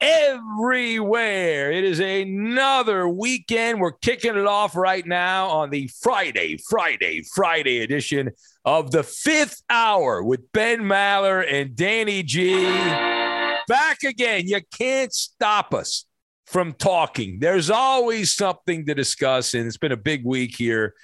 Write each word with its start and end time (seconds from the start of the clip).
everywhere. 0.00 1.70
It 1.72 1.84
is 1.84 2.00
another 2.00 3.08
weekend. 3.08 3.80
We're 3.80 3.92
kicking 3.92 4.36
it 4.36 4.46
off 4.46 4.76
right 4.76 5.06
now 5.06 5.48
on 5.48 5.70
the 5.70 5.88
Friday, 6.02 6.58
Friday, 6.68 7.22
Friday 7.34 7.80
edition 7.80 8.30
of 8.64 8.90
the 8.90 9.02
fifth 9.02 9.62
hour 9.70 10.22
with 10.22 10.52
Ben 10.52 10.80
Maller 10.80 11.44
and 11.50 11.74
Danny 11.74 12.22
G. 12.22 12.64
Back 13.68 14.02
again. 14.04 14.46
You 14.46 14.60
can't 14.76 15.12
stop 15.12 15.72
us 15.74 16.04
from 16.46 16.72
talking. 16.74 17.38
There's 17.40 17.70
always 17.70 18.32
something 18.32 18.86
to 18.86 18.94
discuss, 18.94 19.54
and 19.54 19.66
it's 19.66 19.78
been 19.78 19.92
a 19.92 19.96
big 19.96 20.24
week 20.24 20.56
here 20.56 20.94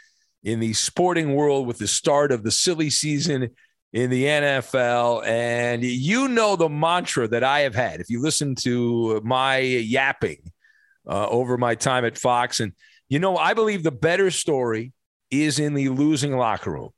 in 0.44 0.60
the 0.60 0.72
sporting 0.72 1.34
world 1.34 1.66
with 1.66 1.78
the 1.78 1.88
start 1.88 2.32
of 2.32 2.42
the 2.42 2.50
silly 2.50 2.90
season 2.90 3.50
in 3.92 4.10
the 4.10 4.24
NFL. 4.24 5.26
And 5.26 5.84
you 5.84 6.28
know 6.28 6.56
the 6.56 6.68
mantra 6.68 7.28
that 7.28 7.44
I 7.44 7.60
have 7.60 7.74
had. 7.74 8.00
If 8.00 8.10
you 8.10 8.20
listen 8.20 8.54
to 8.56 9.20
my 9.24 9.58
yapping 9.58 10.50
uh, 11.06 11.28
over 11.28 11.58
my 11.58 11.74
time 11.74 12.04
at 12.04 12.18
Fox, 12.18 12.60
and 12.60 12.72
you 13.08 13.18
know, 13.18 13.36
I 13.36 13.54
believe 13.54 13.82
the 13.82 13.90
better 13.90 14.30
story 14.30 14.92
is 15.30 15.58
in 15.58 15.74
the 15.74 15.88
losing 15.90 16.36
locker 16.36 16.72
room. 16.72 16.90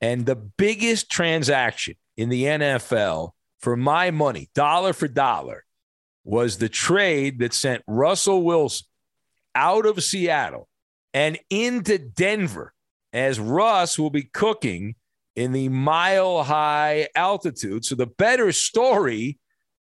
And 0.00 0.26
the 0.26 0.36
biggest 0.36 1.10
transaction 1.10 1.94
in 2.16 2.28
the 2.28 2.44
NFL 2.44 3.30
for 3.60 3.76
my 3.76 4.10
money, 4.10 4.50
dollar 4.54 4.92
for 4.92 5.08
dollar, 5.08 5.64
was 6.24 6.58
the 6.58 6.68
trade 6.68 7.38
that 7.38 7.54
sent 7.54 7.82
Russell 7.86 8.42
Wilson 8.42 8.86
out 9.54 9.86
of 9.86 10.02
Seattle 10.02 10.68
and 11.14 11.38
into 11.48 11.98
Denver 11.98 12.74
as 13.12 13.40
Russ 13.40 13.98
will 13.98 14.10
be 14.10 14.24
cooking 14.24 14.96
in 15.36 15.52
the 15.52 15.68
mile 15.68 16.42
high 16.42 17.08
altitude. 17.14 17.84
So 17.84 17.94
the 17.94 18.06
better 18.06 18.50
story 18.52 19.38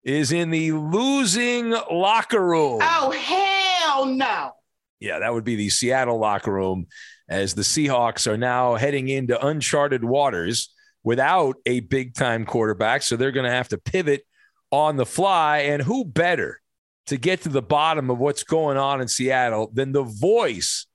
is 0.05 0.33
in 0.33 0.51
the 0.51 0.73
losing 0.73 1.71
locker 1.91 2.45
room. 2.45 2.81
Oh, 2.83 3.11
hell 3.13 4.07
no. 4.07 4.53
Yeah, 5.01 5.21
that 5.21 5.33
would 5.33 5.45
be 5.45 5.57
the 5.57 5.71
Seattle 5.71 6.19
locker 6.19 6.53
room 6.53 6.87
as 7.29 7.55
the 7.55 7.63
Seahawks 7.63 8.27
are 8.27 8.37
now 8.37 8.75
heading 8.75 9.09
into 9.09 9.45
uncharted 9.45 10.05
waters 10.05 10.73
without 11.05 11.57
a 11.67 11.81
big 11.81 12.15
time 12.15 12.45
quarterback. 12.45 13.03
So 13.03 13.17
they're 13.17 13.33
going 13.33 13.47
to 13.47 13.51
have 13.51 13.69
to 13.69 13.79
pivot 13.79 14.27
on 14.71 14.97
the 14.97 15.07
fly. 15.07 15.59
And 15.59 15.83
who 15.83 16.05
better 16.05 16.61
to 17.07 17.17
get 17.17 17.43
to 17.43 17.49
the 17.49 17.63
bottom 17.63 18.11
of 18.11 18.19
what's 18.19 18.43
going 18.43 18.77
on 18.77 19.01
in 19.01 19.09
Seattle 19.09 19.71
than 19.73 19.93
the 19.93 20.03
voice 20.03 20.87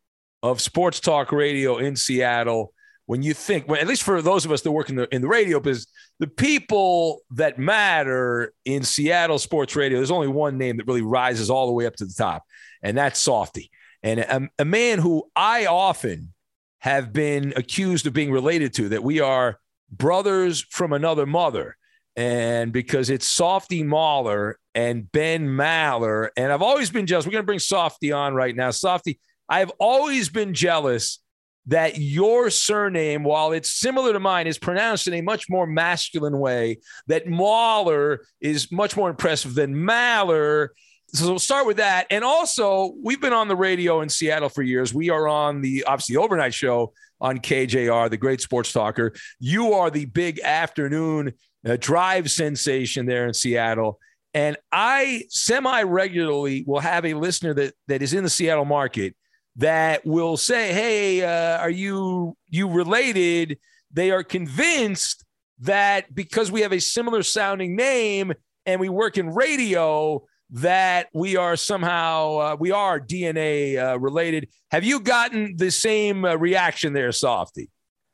of 0.43 0.59
sports 0.59 0.99
talk 0.99 1.31
radio 1.31 1.77
in 1.77 1.95
Seattle? 1.95 2.73
When 3.11 3.21
you 3.21 3.33
think, 3.33 3.67
well, 3.67 3.77
at 3.77 3.87
least 3.87 4.03
for 4.03 4.21
those 4.21 4.45
of 4.45 4.53
us 4.53 4.61
that 4.61 4.71
work 4.71 4.89
in 4.89 4.95
the 4.95 5.13
in 5.13 5.21
the 5.21 5.27
radio 5.27 5.59
business, 5.59 5.85
the 6.19 6.27
people 6.27 7.19
that 7.31 7.59
matter 7.59 8.53
in 8.63 8.83
Seattle 8.83 9.37
sports 9.37 9.75
radio, 9.75 9.97
there's 9.97 10.11
only 10.11 10.29
one 10.29 10.57
name 10.57 10.77
that 10.77 10.87
really 10.87 11.01
rises 11.01 11.49
all 11.49 11.67
the 11.67 11.73
way 11.73 11.85
up 11.85 11.97
to 11.97 12.05
the 12.05 12.13
top, 12.17 12.43
and 12.81 12.97
that's 12.97 13.19
Softy, 13.19 13.69
and 14.01 14.21
a, 14.21 14.49
a 14.59 14.63
man 14.63 14.99
who 14.99 15.29
I 15.35 15.65
often 15.65 16.33
have 16.79 17.11
been 17.11 17.51
accused 17.57 18.07
of 18.07 18.13
being 18.13 18.31
related 18.31 18.73
to, 18.75 18.87
that 18.87 19.03
we 19.03 19.19
are 19.19 19.59
brothers 19.91 20.61
from 20.69 20.93
another 20.93 21.25
mother. 21.25 21.75
And 22.15 22.71
because 22.71 23.09
it's 23.09 23.27
Softy 23.27 23.83
Mahler 23.83 24.57
and 24.73 25.11
Ben 25.11 25.47
Maller, 25.47 26.29
and 26.37 26.49
I've 26.49 26.61
always 26.61 26.89
been 26.89 27.07
jealous. 27.07 27.25
We're 27.25 27.33
going 27.33 27.43
to 27.43 27.45
bring 27.45 27.59
Softy 27.59 28.13
on 28.13 28.35
right 28.35 28.55
now. 28.55 28.71
Softy, 28.71 29.19
I've 29.49 29.71
always 29.79 30.29
been 30.29 30.53
jealous 30.53 31.20
that 31.67 31.97
your 31.97 32.49
surname, 32.49 33.23
while 33.23 33.51
it's 33.51 33.71
similar 33.71 34.13
to 34.13 34.19
mine, 34.19 34.47
is 34.47 34.57
pronounced 34.57 35.07
in 35.07 35.13
a 35.13 35.21
much 35.21 35.49
more 35.49 35.67
masculine 35.67 36.39
way, 36.39 36.79
that 37.07 37.27
Mahler 37.27 38.21
is 38.39 38.71
much 38.71 38.97
more 38.97 39.09
impressive 39.09 39.53
than 39.53 39.75
Maller. 39.75 40.69
So 41.07 41.27
we'll 41.27 41.39
start 41.39 41.67
with 41.67 41.77
that. 41.77 42.07
And 42.09 42.23
also, 42.23 42.93
we've 43.03 43.21
been 43.21 43.33
on 43.33 43.47
the 43.47 43.55
radio 43.55 44.01
in 44.01 44.09
Seattle 44.09 44.49
for 44.49 44.63
years. 44.63 44.93
We 44.93 45.09
are 45.09 45.27
on 45.27 45.61
the 45.61 45.83
obviously 45.83 46.15
overnight 46.15 46.53
show 46.53 46.93
on 47.19 47.37
KJR, 47.37 48.09
the 48.09 48.17
great 48.17 48.41
sports 48.41 48.71
talker. 48.71 49.13
You 49.39 49.73
are 49.73 49.91
the 49.91 50.05
big 50.05 50.39
afternoon 50.39 51.33
uh, 51.67 51.77
drive 51.79 52.31
sensation 52.31 53.05
there 53.05 53.27
in 53.27 53.33
Seattle. 53.33 53.99
And 54.33 54.57
I 54.71 55.25
semi 55.29 55.83
regularly 55.83 56.63
will 56.65 56.79
have 56.79 57.05
a 57.05 57.13
listener 57.13 57.53
that, 57.55 57.73
that 57.87 58.01
is 58.01 58.13
in 58.13 58.23
the 58.23 58.29
Seattle 58.29 58.65
market 58.65 59.15
that 59.57 60.05
will 60.05 60.37
say, 60.37 60.73
"Hey, 60.73 61.23
uh, 61.23 61.57
are 61.59 61.69
you 61.69 62.35
you 62.49 62.69
related?" 62.69 63.59
They 63.93 64.11
are 64.11 64.23
convinced 64.23 65.25
that 65.59 66.13
because 66.13 66.51
we 66.51 66.61
have 66.61 66.71
a 66.71 66.79
similar 66.79 67.23
sounding 67.23 67.75
name 67.75 68.33
and 68.65 68.79
we 68.79 68.89
work 68.89 69.17
in 69.17 69.29
radio, 69.29 70.23
that 70.51 71.07
we 71.13 71.37
are 71.37 71.55
somehow 71.55 72.37
uh, 72.37 72.55
we 72.59 72.71
are 72.71 72.99
DNA 72.99 73.77
uh, 73.77 73.99
related. 73.99 74.49
Have 74.71 74.83
you 74.83 74.99
gotten 74.99 75.55
the 75.57 75.71
same 75.71 76.25
uh, 76.25 76.35
reaction 76.35 76.93
there, 76.93 77.11
Softy? 77.11 77.69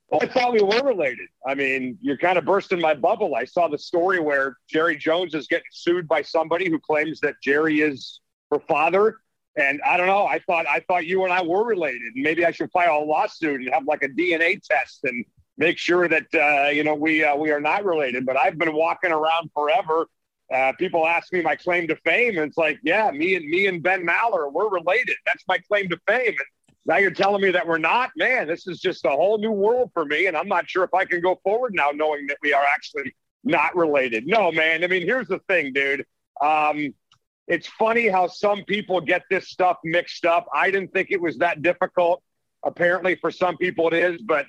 Well, 0.09 0.21
I 0.23 0.27
thought 0.27 0.53
we 0.53 0.61
were 0.61 0.83
related. 0.83 1.27
I 1.45 1.53
mean, 1.53 1.97
you're 1.99 2.17
kind 2.17 2.37
of 2.37 2.45
bursting 2.45 2.79
my 2.79 2.93
bubble. 2.93 3.35
I 3.35 3.43
saw 3.43 3.67
the 3.67 3.77
story 3.77 4.19
where 4.19 4.55
Jerry 4.69 4.95
Jones 4.95 5.33
is 5.33 5.47
getting 5.47 5.65
sued 5.71 6.07
by 6.07 6.21
somebody 6.21 6.69
who 6.69 6.79
claims 6.79 7.19
that 7.21 7.35
Jerry 7.43 7.81
is 7.81 8.21
her 8.51 8.59
father. 8.59 9.17
And 9.57 9.81
I 9.81 9.97
don't 9.97 10.07
know. 10.07 10.27
I 10.27 10.39
thought 10.39 10.67
I 10.67 10.81
thought 10.87 11.07
you 11.07 11.23
and 11.23 11.33
I 11.33 11.41
were 11.41 11.65
related. 11.65 12.13
Maybe 12.15 12.45
I 12.45 12.51
should 12.51 12.71
file 12.71 12.99
a 12.99 13.03
lawsuit 13.03 13.59
and 13.59 13.73
have 13.73 13.85
like 13.85 14.03
a 14.03 14.07
DNA 14.07 14.61
test 14.61 14.99
and 15.03 15.25
make 15.57 15.79
sure 15.79 16.07
that 16.07 16.27
uh, 16.33 16.69
you 16.69 16.83
know 16.83 16.93
we 16.93 17.23
uh, 17.23 17.35
we 17.35 17.51
are 17.51 17.59
not 17.59 17.83
related. 17.83 18.25
But 18.25 18.37
I've 18.37 18.57
been 18.57 18.73
walking 18.73 19.11
around 19.11 19.49
forever. 19.53 20.07
Uh, 20.53 20.71
people 20.77 21.05
ask 21.05 21.33
me 21.33 21.41
my 21.41 21.55
claim 21.55 21.87
to 21.87 21.95
fame, 21.97 22.37
and 22.37 22.47
it's 22.47 22.57
like, 22.57 22.79
yeah, 22.83 23.09
me 23.11 23.35
and 23.35 23.45
me 23.49 23.67
and 23.67 23.81
Ben 23.83 24.05
Maller, 24.05 24.51
we're 24.51 24.69
related. 24.69 25.15
That's 25.25 25.43
my 25.47 25.57
claim 25.57 25.89
to 25.89 25.99
fame. 26.07 26.27
And 26.27 26.37
now 26.85 26.97
you're 26.97 27.11
telling 27.11 27.41
me 27.41 27.51
that 27.51 27.67
we're 27.67 27.79
not. 27.79 28.11
Man, 28.15 28.47
this 28.47 28.67
is 28.67 28.79
just 28.79 29.05
a 29.05 29.09
whole 29.09 29.39
new 29.39 29.51
world 29.51 29.89
for 29.93 30.05
me, 30.05 30.27
and 30.27 30.37
I'm 30.37 30.47
not 30.47 30.69
sure 30.69 30.83
if 30.83 30.93
I 30.93 31.03
can 31.03 31.19
go 31.19 31.39
forward 31.43 31.73
now 31.73 31.89
knowing 31.89 32.27
that 32.27 32.37
we 32.43 32.53
are 32.53 32.63
actually 32.63 33.13
not 33.43 33.75
related. 33.75 34.27
No, 34.27 34.51
man. 34.51 34.83
I 34.83 34.87
mean, 34.87 35.01
here's 35.01 35.27
the 35.27 35.39
thing, 35.49 35.73
dude. 35.73 36.05
Um, 36.39 36.93
it's 37.47 37.67
funny 37.67 38.07
how 38.07 38.27
some 38.27 38.63
people 38.65 38.99
get 38.99 39.23
this 39.29 39.49
stuff 39.49 39.77
mixed 39.83 40.25
up. 40.25 40.47
I 40.53 40.69
didn't 40.69 40.91
think 40.93 41.09
it 41.11 41.21
was 41.21 41.37
that 41.37 41.61
difficult. 41.61 42.21
Apparently, 42.63 43.15
for 43.15 43.31
some 43.31 43.57
people, 43.57 43.87
it 43.87 43.93
is. 43.93 44.21
But 44.21 44.45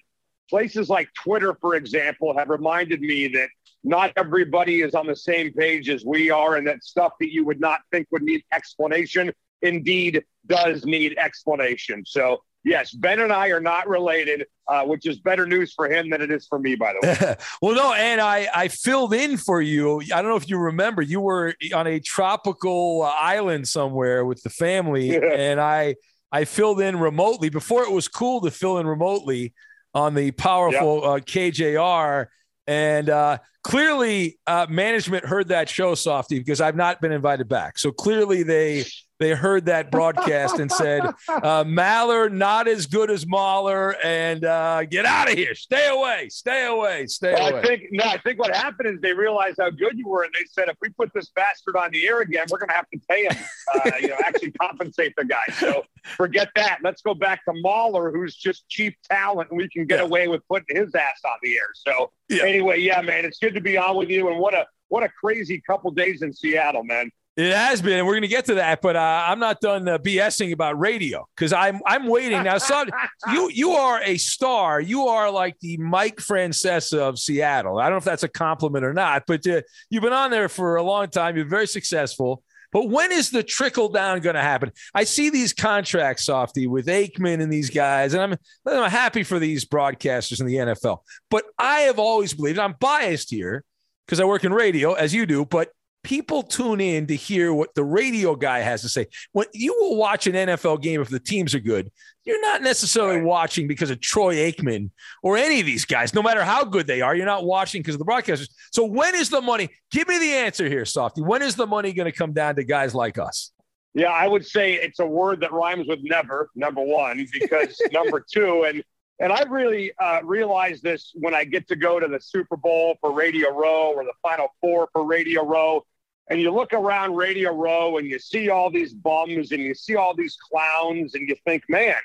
places 0.51 0.89
like 0.89 1.09
Twitter, 1.15 1.57
for 1.61 1.77
example, 1.77 2.37
have 2.37 2.49
reminded 2.49 3.01
me 3.01 3.29
that 3.29 3.49
not 3.85 4.13
everybody 4.17 4.83
is 4.83 4.95
on 4.95 5.07
the 5.07 5.17
same 5.17 5.53
page 5.53 5.89
as 5.89 6.05
we 6.05 6.31
are, 6.31 6.57
and 6.57 6.67
that 6.67 6.83
stuff 6.83 7.13
that 7.21 7.33
you 7.33 7.45
would 7.45 7.61
not 7.61 7.81
think 7.93 8.09
would 8.11 8.23
need 8.23 8.43
explanation 8.53 9.33
indeed 9.63 10.25
does 10.47 10.85
need 10.85 11.17
explanation. 11.19 12.05
So 12.05 12.43
yes, 12.65 12.93
Ben 12.93 13.21
and 13.21 13.33
I 13.33 13.49
are 13.49 13.61
not 13.61 13.89
related, 13.89 14.47
uh, 14.67 14.85
which 14.85 15.07
is 15.07 15.19
better 15.19 15.47
news 15.47 15.73
for 15.73 15.91
him 15.91 16.11
than 16.11 16.21
it 16.21 16.31
is 16.31 16.47
for 16.47 16.59
me, 16.59 16.75
by 16.75 16.93
the 16.93 17.07
way. 17.07 17.37
well, 17.63 17.75
no, 17.75 17.93
and 17.95 18.21
I, 18.21 18.49
I 18.55 18.69
filled 18.69 19.15
in 19.15 19.37
for 19.37 19.61
you. 19.61 20.01
I 20.15 20.23
don't 20.23 20.31
know 20.31 20.37
if 20.37 20.49
you 20.49 20.59
remember, 20.59 21.03
you 21.03 21.21
were 21.21 21.55
on 21.75 21.87
a 21.87 22.01
tropical 22.01 23.03
island 23.03 23.69
somewhere 23.69 24.25
with 24.25 24.43
the 24.43 24.51
family, 24.51 25.17
and 25.23 25.61
I 25.61 25.97
I 26.31 26.45
filled 26.45 26.81
in 26.81 26.99
remotely 26.99 27.49
before 27.49 27.85
it 27.85 27.93
was 27.93 28.09
cool 28.09 28.41
to 28.43 28.51
fill 28.51 28.79
in 28.79 28.87
remotely 28.87 29.55
on 29.95 30.15
the 30.15 30.31
powerful 30.33 30.97
yep. 30.97 31.05
uh, 31.05 31.25
KJR. 31.25 32.27
And 32.67 33.09
uh, 33.09 33.39
clearly, 33.63 34.39
uh, 34.47 34.67
management 34.69 35.25
heard 35.25 35.49
that 35.49 35.71
show, 35.71 35.95
Softy, 35.95 36.39
because 36.39 36.61
I've 36.61 36.77
not 36.77 37.01
been 37.01 37.13
invited 37.13 37.49
back. 37.49 37.79
So 37.79 37.93
clearly, 37.93 38.43
they 38.43 38.85
they 39.19 39.31
heard 39.31 39.67
that 39.67 39.91
broadcast 39.91 40.59
and 40.59 40.71
said, 40.71 41.03
uh, 41.29 41.65
Maller 41.65 42.31
not 42.31 42.69
as 42.69 42.87
good 42.87 43.11
as 43.11 43.27
Mahler, 43.27 43.97
and 44.05 44.45
uh, 44.45 44.85
get 44.85 45.05
out 45.05 45.31
of 45.31 45.37
here, 45.37 45.55
stay 45.55 45.89
away, 45.89 46.29
stay 46.29 46.67
away, 46.67 47.07
stay 47.07 47.35
well, 47.35 47.51
away. 47.51 47.61
I 47.61 47.63
think 47.63 47.83
no, 47.91 48.05
I 48.05 48.19
think 48.19 48.39
what 48.39 48.55
happened 48.55 48.89
is 48.95 49.01
they 49.01 49.13
realized 49.13 49.57
how 49.61 49.71
good 49.71 49.99
you 49.99 50.09
were, 50.09 50.23
and 50.23 50.33
they 50.35 50.45
said, 50.51 50.69
if 50.69 50.77
we 50.81 50.89
put 50.91 51.13
this 51.15 51.31
bastard 51.35 51.77
on 51.77 51.91
the 51.91 52.07
air 52.07 52.21
again, 52.21 52.47
we're 52.51 52.59
going 52.59 52.69
to 52.69 52.75
have 52.75 52.89
to 52.91 53.01
pay 53.09 53.25
him, 53.25 53.37
uh, 53.75 53.91
you 54.01 54.09
know, 54.09 54.17
actually 54.25 54.53
compensate 54.53 55.15
the 55.17 55.25
guy. 55.25 55.45
So 55.59 55.85
forget 56.17 56.51
that. 56.55 56.79
Let's 56.83 57.03
go 57.03 57.15
back 57.15 57.45
to 57.47 57.53
Mahler, 57.55 58.11
who's 58.11 58.37
just 58.37 58.69
cheap 58.69 58.97
talent, 59.11 59.51
and 59.51 59.59
we 59.59 59.69
can 59.69 59.87
get 59.87 59.99
yeah. 59.99 60.05
away 60.05 60.29
with 60.29 60.47
putting 60.49 60.77
his 60.77 60.95
ass 60.95 61.21
on 61.25 61.39
the 61.43 61.57
air. 61.57 61.69
So 61.75 62.13
yeah. 62.29 62.45
anyway, 62.45 62.81
yeah, 62.81 63.01
man, 63.03 63.25
it's 63.25 63.39
good 63.39 63.55
to 63.55 63.61
be 63.61 63.77
on 63.77 63.97
with 63.97 64.09
you, 64.09 64.29
and 64.29 64.39
what 64.39 64.55
a 64.55 64.67
what 64.89 65.03
a 65.03 65.09
crazy 65.09 65.61
couple 65.61 65.91
days 65.91 66.23
in 66.23 66.33
Seattle, 66.33 66.83
man. 66.83 67.11
It 67.39 67.55
has 67.55 67.81
been, 67.81 67.99
and 67.99 68.05
we're 68.05 68.15
going 68.15 68.23
to 68.23 68.29
get 68.29 68.47
to 68.47 68.55
that. 68.55 68.83
But 68.83 68.97
uh, 68.97 69.25
I'm 69.29 69.39
not 69.39 69.61
done 69.61 69.87
uh, 69.87 69.99
BSing 69.99 70.53
about 70.53 70.77
radio 70.77 71.25
because 71.37 71.53
I'm 71.53 71.81
I'm 71.87 72.09
waiting 72.09 72.43
now. 72.43 72.59
So 72.59 72.85
you 73.33 73.49
you 73.49 73.71
are 73.71 74.03
a 74.03 74.17
star. 74.17 74.81
You 74.81 75.07
are 75.07 75.31
like 75.31 75.57
the 75.61 75.77
Mike 75.77 76.17
Francesa 76.17 76.99
of 76.99 77.17
Seattle. 77.17 77.79
I 77.79 77.85
don't 77.85 77.93
know 77.93 77.99
if 77.99 78.05
that's 78.05 78.25
a 78.25 78.29
compliment 78.29 78.85
or 78.85 78.93
not, 78.93 79.23
but 79.29 79.47
uh, 79.47 79.63
you've 79.89 80.03
been 80.03 80.13
on 80.13 80.33
there 80.33 80.49
for 80.49 80.77
a 80.77 80.83
long 80.83 81.11
time. 81.11 81.37
You're 81.37 81.47
very 81.47 81.69
successful. 81.69 82.43
But 82.73 82.89
when 82.89 83.13
is 83.13 83.31
the 83.31 83.45
trickle 83.45 83.89
down 83.89 84.19
going 84.19 84.35
to 84.35 84.43
happen? 84.43 84.73
I 84.93 85.05
see 85.05 85.31
these 85.31 85.53
contracts, 85.53 86.25
Softy, 86.25 86.67
with 86.67 86.87
Aikman 86.87 87.41
and 87.41 87.53
these 87.53 87.71
guys, 87.71 88.15
and 88.15 88.23
I'm, 88.23 88.37
I'm 88.67 88.91
happy 88.91 89.23
for 89.23 89.39
these 89.39 89.65
broadcasters 89.65 90.41
in 90.41 90.47
the 90.47 90.57
NFL. 90.57 90.99
But 91.31 91.45
I 91.57 91.83
have 91.83 91.99
always 91.99 92.35
believed, 92.35 92.59
I'm 92.59 92.75
biased 92.79 93.31
here 93.31 93.65
because 94.07 94.21
I 94.21 94.25
work 94.25 94.45
in 94.45 94.53
radio, 94.53 94.93
as 94.93 95.15
you 95.15 95.25
do, 95.25 95.47
but 95.47 95.71
people 96.09 96.43
tune 96.43 96.81
in 96.81 97.07
to 97.07 97.15
hear 97.15 97.53
what 97.53 97.75
the 97.75 97.85
radio 97.85 98.35
guy 98.35 98.61
has 98.61 98.81
to 98.81 98.89
say. 98.89 99.07
When 99.33 99.47
you 99.53 99.77
will 99.79 99.97
watch 99.97 100.27
an 100.27 100.33
NFL 100.33 100.81
game 100.81 101.03
if 101.03 101.11
the 101.11 101.21
teams 101.21 101.55
are 101.55 101.61
good, 101.61 101.93
you're 102.25 102.41
not 102.41 102.63
necessarily 102.63 103.17
right. 103.17 103.27
watching 103.27 103.69
because 103.69 103.91
of 103.91 104.01
Troy 104.01 104.37
Aikman 104.37 104.91
or 105.23 105.37
any 105.37 105.61
of 105.61 105.67
these 105.67 105.85
guys, 105.85 106.15
no 106.15 106.23
matter 106.23 106.43
how 106.43 106.65
good 106.65 106.87
they 106.87 107.03
are. 107.03 107.15
You're 107.15 107.27
not 107.27 107.45
watching 107.45 107.83
because 107.83 107.95
of 107.95 107.99
the 107.99 108.07
broadcasters. 108.07 108.49
So 108.73 108.87
when 108.87 109.15
is 109.15 109.29
the 109.29 109.43
money? 109.43 109.69
Give 109.91 110.09
me 110.09 110.19
the 110.19 110.33
answer 110.33 110.67
here, 110.67 110.87
Softy. 110.87 111.21
When 111.21 111.43
is 111.43 111.57
the 111.57 111.67
money 111.67 111.93
going 111.93 112.11
to 112.11 112.17
come 112.17 112.33
down 112.33 112.57
to 112.57 112.65
guys 112.65 112.95
like 112.95 113.19
us? 113.19 113.53
Yeah, 113.93 114.09
I 114.11 114.29
would 114.29 114.47
say 114.47 114.75
it's 114.75 115.01
a 115.01 115.07
word 115.07 115.41
that 115.41 115.53
rhymes 115.53 115.89
with 115.89 115.99
never, 116.03 116.49
number 116.55 116.83
one, 116.83 117.27
because 117.39 117.79
number 117.93 118.25
two, 118.33 118.65
and 118.65 118.83
and 119.21 119.33
I 119.33 119.43
really 119.43 119.93
uh, 120.01 120.21
realize 120.23 120.81
this 120.81 121.11
when 121.15 121.35
I 121.35 121.45
get 121.45 121.67
to 121.69 121.77
go 121.77 121.99
to 121.99 122.07
the 122.07 122.21
Super 122.21 122.57
Bowl 122.57 122.97
for 123.01 123.13
Radio 123.13 123.51
Row 123.51 123.93
or 123.95 124.05
the 124.05 124.13
Final 124.23 124.49
Four 124.61 124.89
for 124.93 125.05
Radio 125.05 125.45
Row. 125.45 125.85
And 126.31 126.41
you 126.41 126.51
look 126.51 126.73
around 126.73 127.17
Radio 127.17 127.53
Row 127.55 127.97
and 127.99 128.07
you 128.07 128.19
see 128.19 128.51
all 128.51 128.71
these 128.71 128.93
bums 128.93 129.53
and 129.53 129.63
you 129.63 129.75
see 129.75 129.97
all 129.97 130.15
these 130.15 130.37
clowns 130.37 131.15
and 131.15 131.29
you 131.29 131.37
think, 131.47 131.65
man, 131.69 131.97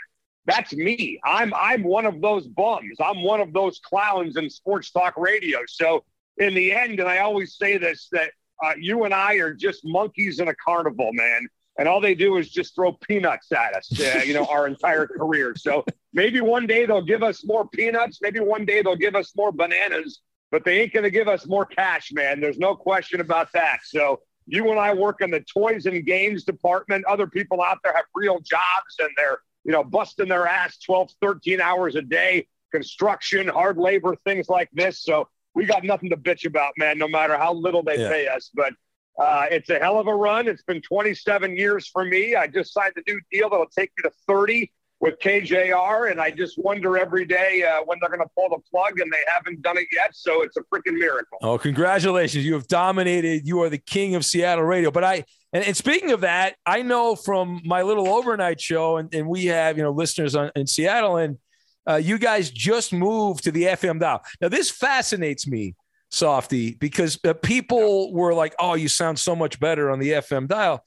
that's 0.46 0.74
me. 0.74 1.20
I'm 1.24 1.54
I'm 1.54 1.84
one 1.84 2.06
of 2.06 2.22
those 2.22 2.48
bums. 2.48 2.98
I'm 3.00 3.24
one 3.24 3.42
of 3.42 3.54
those 3.54 3.80
clowns 3.80 4.38
in 4.38 4.50
sports 4.50 4.92
talk 4.92 5.16
radio. 5.18 5.60
So 5.68 6.04
in 6.38 6.54
the 6.54 6.72
end, 6.72 7.00
and 7.00 7.10
I 7.10 7.20
always 7.20 7.56
say 7.56 7.78
this, 7.78 8.08
that 8.12 8.32
uh, 8.64 8.74
you 8.78 9.04
and 9.04 9.14
I 9.14 9.36
are 9.36 9.54
just 9.54 9.82
monkeys 9.84 10.40
in 10.40 10.48
a 10.48 10.56
carnival, 10.56 11.12
man 11.14 11.48
and 11.78 11.88
all 11.88 12.00
they 12.00 12.16
do 12.16 12.38
is 12.38 12.50
just 12.50 12.76
throw 12.76 12.94
peanuts 12.94 13.52
at 13.52 13.74
us, 13.74 13.92
uh, 14.00 14.22
you 14.26 14.34
know, 14.34 14.46
our 14.46 14.68
entire 14.68 15.08
career. 15.08 15.56
So 15.56 15.84
maybe 16.14 16.42
one 16.42 16.68
day 16.68 16.86
they'll 16.86 17.02
give 17.02 17.24
us 17.24 17.46
more 17.46 17.68
peanuts. 17.68 18.20
Maybe 18.22 18.40
one 18.40 18.66
day 18.66 18.82
they'll 18.82 18.96
give 18.96 19.16
us 19.16 19.34
more 19.36 19.52
bananas, 19.52 20.22
but 20.54 20.64
they 20.64 20.82
ain't 20.82 20.94
going 20.94 21.04
to 21.04 21.10
give 21.10 21.28
us 21.28 21.48
more 21.48 21.66
cash, 21.66 22.12
man. 22.14 22.40
There's 22.40 22.60
no 22.60 22.76
question 22.76 23.20
about 23.22 23.52
that. 23.54 23.80
So 23.86 24.20
you 24.46 24.70
and 24.70 24.80
I 24.80 24.94
work 24.94 25.22
in 25.22 25.32
the 25.32 25.40
toys 25.40 25.88
and 25.88 26.06
games 26.06 26.44
department. 26.44 27.06
Other 27.06 27.26
people 27.26 27.60
out 27.60 27.80
there 27.84 27.92
have 27.92 28.06
real 28.14 28.40
jobs 28.40 29.00
and 29.00 29.10
they're, 29.18 29.40
you 29.64 29.72
know, 29.72 29.84
busting 29.84 30.30
their 30.30 30.46
ass 30.46 30.78
12, 30.78 31.10
13 31.20 31.60
hours 31.60 31.96
a 31.96 32.04
day, 32.04 32.48
construction, 32.72 33.48
hard 33.48 33.80
labor, 33.80 34.16
things 34.26 34.48
like 34.48 34.70
this. 34.74 35.02
So 35.02 35.28
we 35.56 35.66
got 35.66 35.84
nothing 35.84 36.12
to 36.12 36.18
bitch 36.18 36.46
about, 36.46 36.74
man, 36.78 37.00
no 37.00 37.08
matter 37.08 37.36
how 37.36 37.56
little 37.56 37.82
they 37.82 37.98
yeah. 37.98 38.10
pay 38.10 38.28
us. 38.28 38.52
But 38.54 38.74
uh, 39.18 39.48
it's 39.50 39.72
a 39.72 39.80
hell 39.80 40.00
of 40.00 40.06
a 40.06 40.14
run. 40.14 40.48
It's 40.48 40.62
been 40.62 40.84
27 40.84 41.58
years 41.58 41.88
for 41.88 42.06
me. 42.06 42.36
I 42.36 42.46
just 42.46 42.74
signed 42.74 42.94
a 42.96 43.02
new 43.10 43.20
deal 43.32 43.50
that'll 43.50 43.66
take 43.76 43.92
me 43.98 44.04
to 44.04 44.12
30 44.28 44.72
with 45.04 45.20
KJR, 45.20 46.12
and 46.12 46.22
I 46.22 46.32
just 46.32 46.58
wonder 46.58 46.98
every 46.98 47.26
day 47.26 47.62
uh, 47.62 47.84
when 47.84 47.98
they're 48.00 48.10
going 48.10 48.22
to 48.22 48.30
pull 48.38 48.48
the 48.48 48.60
plug, 48.72 49.02
and 49.02 49.12
they 49.12 49.20
haven't 49.28 49.62
done 49.62 49.78
it 49.78 49.88
yet. 49.92 50.12
So 50.14 50.44
it's 50.44 50.56
a 50.56 50.62
freaking 50.62 50.98
miracle. 50.98 51.40
Oh, 51.42 51.58
congratulations! 51.58 52.46
You 52.46 52.54
have 52.54 52.68
dominated. 52.68 53.46
You 53.46 53.62
are 53.64 53.70
the 53.70 53.78
king 53.78 54.16
of 54.16 54.24
Seattle 54.24 54.64
radio. 54.64 54.92
But 54.92 55.04
I 55.04 55.26
and, 55.52 55.66
and 55.66 55.76
speaking 55.76 56.12
of 56.14 56.22
that, 56.22 56.56
I 56.66 56.84
know 56.84 57.18
from 57.18 57.60
my 57.66 57.82
little 57.82 58.08
overnight 58.08 58.62
show, 58.62 58.96
and, 58.96 59.14
and 59.14 59.28
we 59.28 59.48
have 59.48 59.76
you 59.76 59.84
know 59.84 59.92
listeners 59.92 60.38
on, 60.38 60.52
in 60.56 60.68
Seattle, 60.68 61.18
and 61.18 61.38
uh, 61.86 61.96
you 61.96 62.18
guys 62.18 62.50
just 62.50 62.94
moved 62.94 63.44
to 63.44 63.52
the 63.52 63.64
FM 63.64 64.00
dial. 64.00 64.22
Now 64.40 64.48
this 64.48 64.72
fascinates 64.72 65.46
me 65.46 65.76
Softy, 66.12 66.76
because 66.76 67.20
uh, 67.28 67.34
people 67.34 68.14
were 68.14 68.34
like, 68.34 68.56
"Oh, 68.58 68.76
you 68.76 68.88
sound 68.88 69.20
so 69.20 69.36
much 69.36 69.60
better 69.60 69.92
on 69.92 70.00
the 70.00 70.12
FM 70.12 70.48
dial." 70.48 70.82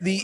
The 0.00 0.22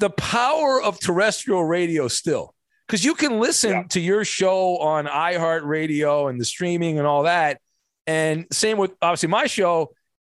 the 0.00 0.10
power 0.10 0.82
of 0.82 0.98
terrestrial 0.98 1.64
radio 1.64 2.08
still, 2.08 2.53
because 2.86 3.04
you 3.04 3.14
can 3.14 3.40
listen 3.40 3.70
yeah. 3.70 3.82
to 3.90 4.00
your 4.00 4.24
show 4.24 4.78
on 4.78 5.06
iHeartRadio 5.06 6.30
and 6.30 6.40
the 6.40 6.44
streaming 6.44 6.98
and 6.98 7.06
all 7.06 7.24
that, 7.24 7.60
and 8.06 8.46
same 8.52 8.78
with 8.78 8.92
obviously 9.02 9.28
my 9.28 9.46
show. 9.46 9.92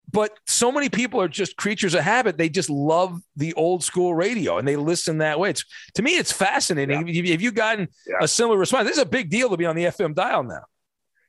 But 0.10 0.32
so 0.48 0.72
many 0.72 0.88
people 0.88 1.20
are 1.20 1.28
just 1.28 1.58
creatures 1.58 1.94
of 1.94 2.02
habit. 2.02 2.38
They 2.38 2.48
just 2.48 2.70
love 2.70 3.22
the 3.36 3.54
old 3.56 3.84
school 3.84 4.16
radio 4.16 4.58
and 4.58 4.66
they 4.66 4.78
listen 4.78 5.18
that 5.18 5.38
way. 5.38 5.50
It's 5.50 5.66
to 5.96 6.02
me, 6.02 6.12
it's 6.12 6.32
fascinating. 6.32 7.06
Yeah. 7.10 7.32
Have 7.32 7.42
you 7.42 7.52
gotten 7.52 7.90
yeah. 8.08 8.16
a 8.22 8.28
similar 8.28 8.58
response? 8.58 8.88
This 8.88 8.96
is 8.96 9.04
a 9.04 9.06
big 9.06 9.30
deal 9.30 9.50
to 9.50 9.58
be 9.58 9.66
on 9.66 9.76
the 9.76 9.84
FM 9.84 10.16
dial 10.16 10.44
now 10.44 10.64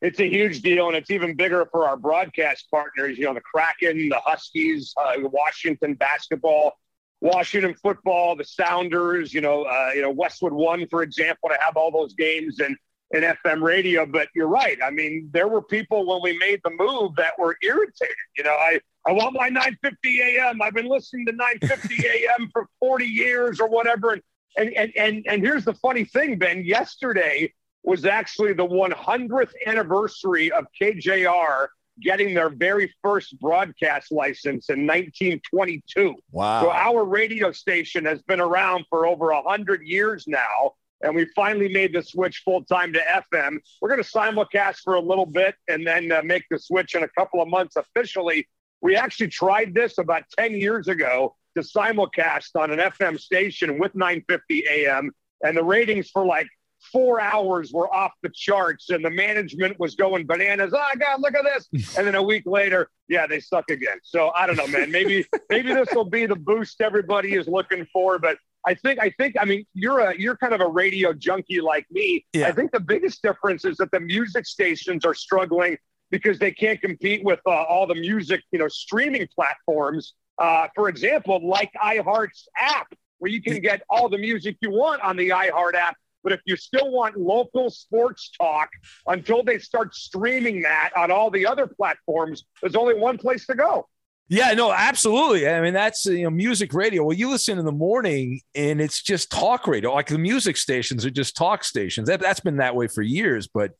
it's 0.00 0.20
a 0.20 0.28
huge 0.28 0.62
deal, 0.62 0.88
and 0.88 0.96
it's 0.96 1.10
even 1.10 1.34
bigger 1.34 1.66
for 1.70 1.88
our 1.88 1.96
broadcast 1.96 2.70
partners. 2.70 3.18
You 3.18 3.24
know, 3.24 3.34
the 3.34 3.40
Kraken, 3.40 4.08
the 4.08 4.20
Huskies, 4.24 4.94
uh, 4.96 5.14
Washington 5.18 5.94
basketball, 5.94 6.72
Washington 7.20 7.74
football, 7.74 8.36
the 8.36 8.44
Sounders. 8.44 9.32
You 9.34 9.40
know, 9.40 9.64
uh, 9.64 9.90
you 9.94 10.02
know 10.02 10.10
Westwood 10.10 10.52
One, 10.52 10.86
for 10.88 11.02
example, 11.02 11.48
to 11.48 11.56
have 11.60 11.76
all 11.76 11.90
those 11.90 12.14
games 12.14 12.60
and 12.60 12.76
in 13.12 13.22
FM 13.22 13.62
radio. 13.62 14.06
But 14.06 14.28
you're 14.34 14.48
right. 14.48 14.78
I 14.82 14.90
mean, 14.90 15.30
there 15.32 15.48
were 15.48 15.62
people 15.62 16.06
when 16.06 16.20
we 16.22 16.38
made 16.38 16.60
the 16.64 16.70
move 16.70 17.16
that 17.16 17.38
were 17.38 17.56
irritated. 17.62 18.16
You 18.36 18.44
know, 18.44 18.52
I 18.52 18.80
I 19.06 19.12
want 19.12 19.34
my 19.34 19.50
9:50 19.50 19.94
a.m. 20.20 20.62
I've 20.62 20.74
been 20.74 20.88
listening 20.88 21.26
to 21.26 21.32
9:50 21.32 22.04
a.m. 22.04 22.50
for 22.52 22.68
40 22.80 23.04
years 23.04 23.60
or 23.60 23.68
whatever. 23.68 24.12
And 24.12 24.22
and 24.56 24.72
and 24.74 24.92
and, 24.96 25.24
and 25.28 25.42
here's 25.42 25.64
the 25.64 25.74
funny 25.74 26.04
thing, 26.04 26.38
Ben. 26.38 26.64
Yesterday 26.64 27.52
was 27.84 28.04
actually 28.04 28.52
the 28.52 28.66
100th 28.66 29.52
anniversary 29.66 30.50
of 30.50 30.66
KJR 30.80 31.68
getting 32.02 32.34
their 32.34 32.50
very 32.50 32.92
first 33.02 33.38
broadcast 33.40 34.12
license 34.12 34.70
in 34.70 34.86
1922. 34.86 36.14
Wow. 36.30 36.62
So 36.62 36.70
our 36.70 37.04
radio 37.04 37.52
station 37.52 38.04
has 38.04 38.22
been 38.22 38.40
around 38.40 38.86
for 38.90 39.06
over 39.06 39.32
100 39.32 39.82
years 39.82 40.24
now. 40.26 40.72
And 41.02 41.14
we 41.14 41.26
finally 41.36 41.68
made 41.68 41.92
the 41.92 42.02
switch 42.02 42.42
full 42.44 42.64
time 42.64 42.92
to 42.92 43.00
FM. 43.00 43.58
We're 43.80 43.88
going 43.88 44.02
to 44.02 44.08
simulcast 44.08 44.78
for 44.82 44.94
a 44.94 45.00
little 45.00 45.26
bit 45.26 45.54
and 45.68 45.86
then 45.86 46.10
uh, 46.10 46.22
make 46.24 46.44
the 46.50 46.58
switch 46.58 46.94
in 46.94 47.04
a 47.04 47.08
couple 47.08 47.40
of 47.40 47.48
months 47.48 47.76
officially. 47.76 48.48
We 48.80 48.96
actually 48.96 49.28
tried 49.28 49.74
this 49.74 49.98
about 49.98 50.24
10 50.36 50.54
years 50.54 50.88
ago 50.88 51.36
to 51.56 51.62
simulcast 51.62 52.50
on 52.56 52.72
an 52.72 52.78
FM 52.78 53.18
station 53.18 53.78
with 53.78 53.94
950 53.94 54.64
AM. 54.68 55.12
And 55.44 55.56
the 55.56 55.62
ratings 55.62 56.10
for 56.10 56.26
like 56.26 56.48
four 56.92 57.20
hours 57.20 57.72
were 57.72 57.92
off 57.92 58.12
the 58.22 58.30
charts 58.34 58.90
and 58.90 59.04
the 59.04 59.10
management 59.10 59.78
was 59.78 59.94
going 59.94 60.26
bananas. 60.26 60.72
Oh 60.74 60.90
God, 60.98 61.20
look 61.20 61.34
at 61.34 61.44
this. 61.44 61.96
And 61.98 62.06
then 62.06 62.14
a 62.14 62.22
week 62.22 62.44
later, 62.46 62.90
yeah, 63.08 63.26
they 63.26 63.40
suck 63.40 63.70
again. 63.70 63.98
So 64.02 64.30
I 64.30 64.46
don't 64.46 64.56
know, 64.56 64.66
man. 64.66 64.90
Maybe 64.90 65.26
maybe 65.50 65.72
this 65.72 65.88
will 65.94 66.04
be 66.04 66.26
the 66.26 66.36
boost 66.36 66.80
everybody 66.80 67.34
is 67.34 67.46
looking 67.48 67.86
for. 67.92 68.18
But 68.18 68.38
I 68.66 68.74
think 68.74 69.00
I 69.00 69.10
think 69.18 69.36
I 69.40 69.44
mean 69.44 69.64
you're 69.74 70.00
a 70.00 70.18
you're 70.18 70.36
kind 70.36 70.54
of 70.54 70.60
a 70.60 70.66
radio 70.66 71.12
junkie 71.12 71.60
like 71.60 71.86
me. 71.90 72.26
Yeah. 72.32 72.48
I 72.48 72.52
think 72.52 72.72
the 72.72 72.80
biggest 72.80 73.22
difference 73.22 73.64
is 73.64 73.76
that 73.78 73.90
the 73.90 74.00
music 74.00 74.46
stations 74.46 75.04
are 75.04 75.14
struggling 75.14 75.76
because 76.10 76.38
they 76.38 76.50
can't 76.50 76.80
compete 76.80 77.24
with 77.24 77.40
uh, 77.46 77.50
all 77.50 77.86
the 77.86 77.94
music, 77.94 78.42
you 78.50 78.58
know, 78.58 78.68
streaming 78.68 79.28
platforms. 79.34 80.14
Uh, 80.38 80.68
for 80.74 80.88
example, 80.88 81.40
like 81.46 81.70
iHeart's 81.82 82.48
app, 82.56 82.86
where 83.18 83.30
you 83.30 83.42
can 83.42 83.60
get 83.60 83.82
all 83.90 84.08
the 84.08 84.18
music 84.18 84.56
you 84.60 84.70
want 84.70 85.02
on 85.02 85.16
the 85.16 85.30
iHeart 85.30 85.74
app 85.74 85.96
but 86.28 86.34
if 86.34 86.42
you 86.44 86.56
still 86.56 86.90
want 86.90 87.16
local 87.16 87.70
sports 87.70 88.30
talk 88.36 88.68
until 89.06 89.42
they 89.42 89.58
start 89.58 89.94
streaming 89.94 90.60
that 90.60 90.90
on 90.94 91.10
all 91.10 91.30
the 91.30 91.46
other 91.46 91.66
platforms, 91.66 92.44
there's 92.60 92.76
only 92.76 92.92
one 92.92 93.16
place 93.16 93.46
to 93.46 93.54
go. 93.54 93.88
Yeah, 94.28 94.52
no, 94.52 94.70
absolutely. 94.70 95.48
I 95.48 95.62
mean, 95.62 95.72
that's 95.72 96.04
you 96.04 96.24
know, 96.24 96.30
music 96.30 96.74
radio. 96.74 97.02
Well, 97.02 97.16
you 97.16 97.30
listen 97.30 97.58
in 97.58 97.64
the 97.64 97.72
morning, 97.72 98.42
and 98.54 98.78
it's 98.78 99.02
just 99.02 99.30
talk 99.30 99.66
radio. 99.66 99.94
Like 99.94 100.08
the 100.08 100.18
music 100.18 100.58
stations 100.58 101.06
are 101.06 101.10
just 101.10 101.34
talk 101.34 101.64
stations. 101.64 102.08
That 102.08 102.20
that's 102.20 102.40
been 102.40 102.58
that 102.58 102.76
way 102.76 102.88
for 102.88 103.00
years. 103.00 103.48
But 103.48 103.70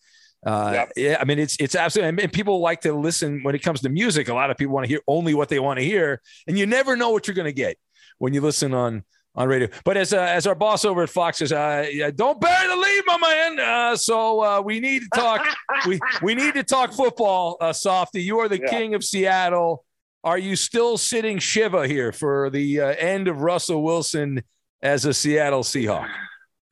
uh, 0.47 0.71
yep. 0.73 0.93
yeah, 0.97 1.19
I 1.21 1.27
mean, 1.27 1.39
it's 1.39 1.59
it's 1.61 1.75
absolutely. 1.75 2.25
And 2.25 2.33
people 2.33 2.61
like 2.61 2.81
to 2.81 2.95
listen 2.95 3.43
when 3.43 3.55
it 3.57 3.59
comes 3.59 3.83
to 3.83 3.91
music. 3.91 4.31
A 4.31 4.35
lot 4.35 4.51
of 4.51 4.57
people 4.57 4.73
want 4.73 4.87
to 4.87 4.89
hear 4.89 5.03
only 5.07 5.35
what 5.35 5.51
they 5.51 5.59
want 5.59 5.81
to 5.81 5.85
hear, 5.85 6.23
and 6.47 6.59
you 6.59 6.65
never 6.65 6.97
know 6.97 7.11
what 7.11 7.27
you're 7.27 7.35
going 7.35 7.45
to 7.45 7.53
get 7.53 7.77
when 8.17 8.33
you 8.33 8.41
listen 8.41 8.73
on 8.73 9.05
on 9.39 9.49
radio. 9.49 9.69
But 9.85 9.97
as 9.97 10.13
uh, 10.13 10.19
as 10.19 10.47
our 10.47 10.55
boss 10.55 10.85
over 10.85 11.03
at 11.05 11.09
Fox 11.09 11.39
says, 11.39 11.53
uh, 11.53 12.11
don't 12.15 12.41
bury 12.41 12.69
the 12.69 12.77
lead, 12.77 13.03
my 13.07 13.19
man. 13.19 13.61
Uh, 13.61 13.97
so 13.97 14.43
uh, 14.43 14.61
we 14.61 14.81
need 14.81 15.03
to 15.03 15.09
talk. 15.15 15.47
we 15.87 16.01
we 16.23 16.35
need 16.35 16.55
to 16.55 16.65
talk 16.65 16.93
football, 16.93 17.57
uh, 17.61 17.73
Softy. 17.73 18.21
You 18.21 18.41
are 18.41 18.49
the 18.49 18.61
yeah. 18.61 18.69
king 18.69 18.95
of 18.95 19.05
Seattle. 19.05 19.85
Are 20.25 20.39
you 20.39 20.57
still 20.57 20.99
sitting 20.99 21.39
Shiva 21.39 21.87
here 21.87 22.11
for 22.11 22.51
the 22.51 22.81
uh, 22.81 22.87
end 22.89 23.29
of 23.29 23.41
Russell 23.41 23.83
Wilson 23.83 24.43
as 24.83 25.05
a 25.05 25.15
Seattle 25.15 25.63
Seahawk? 25.63 26.11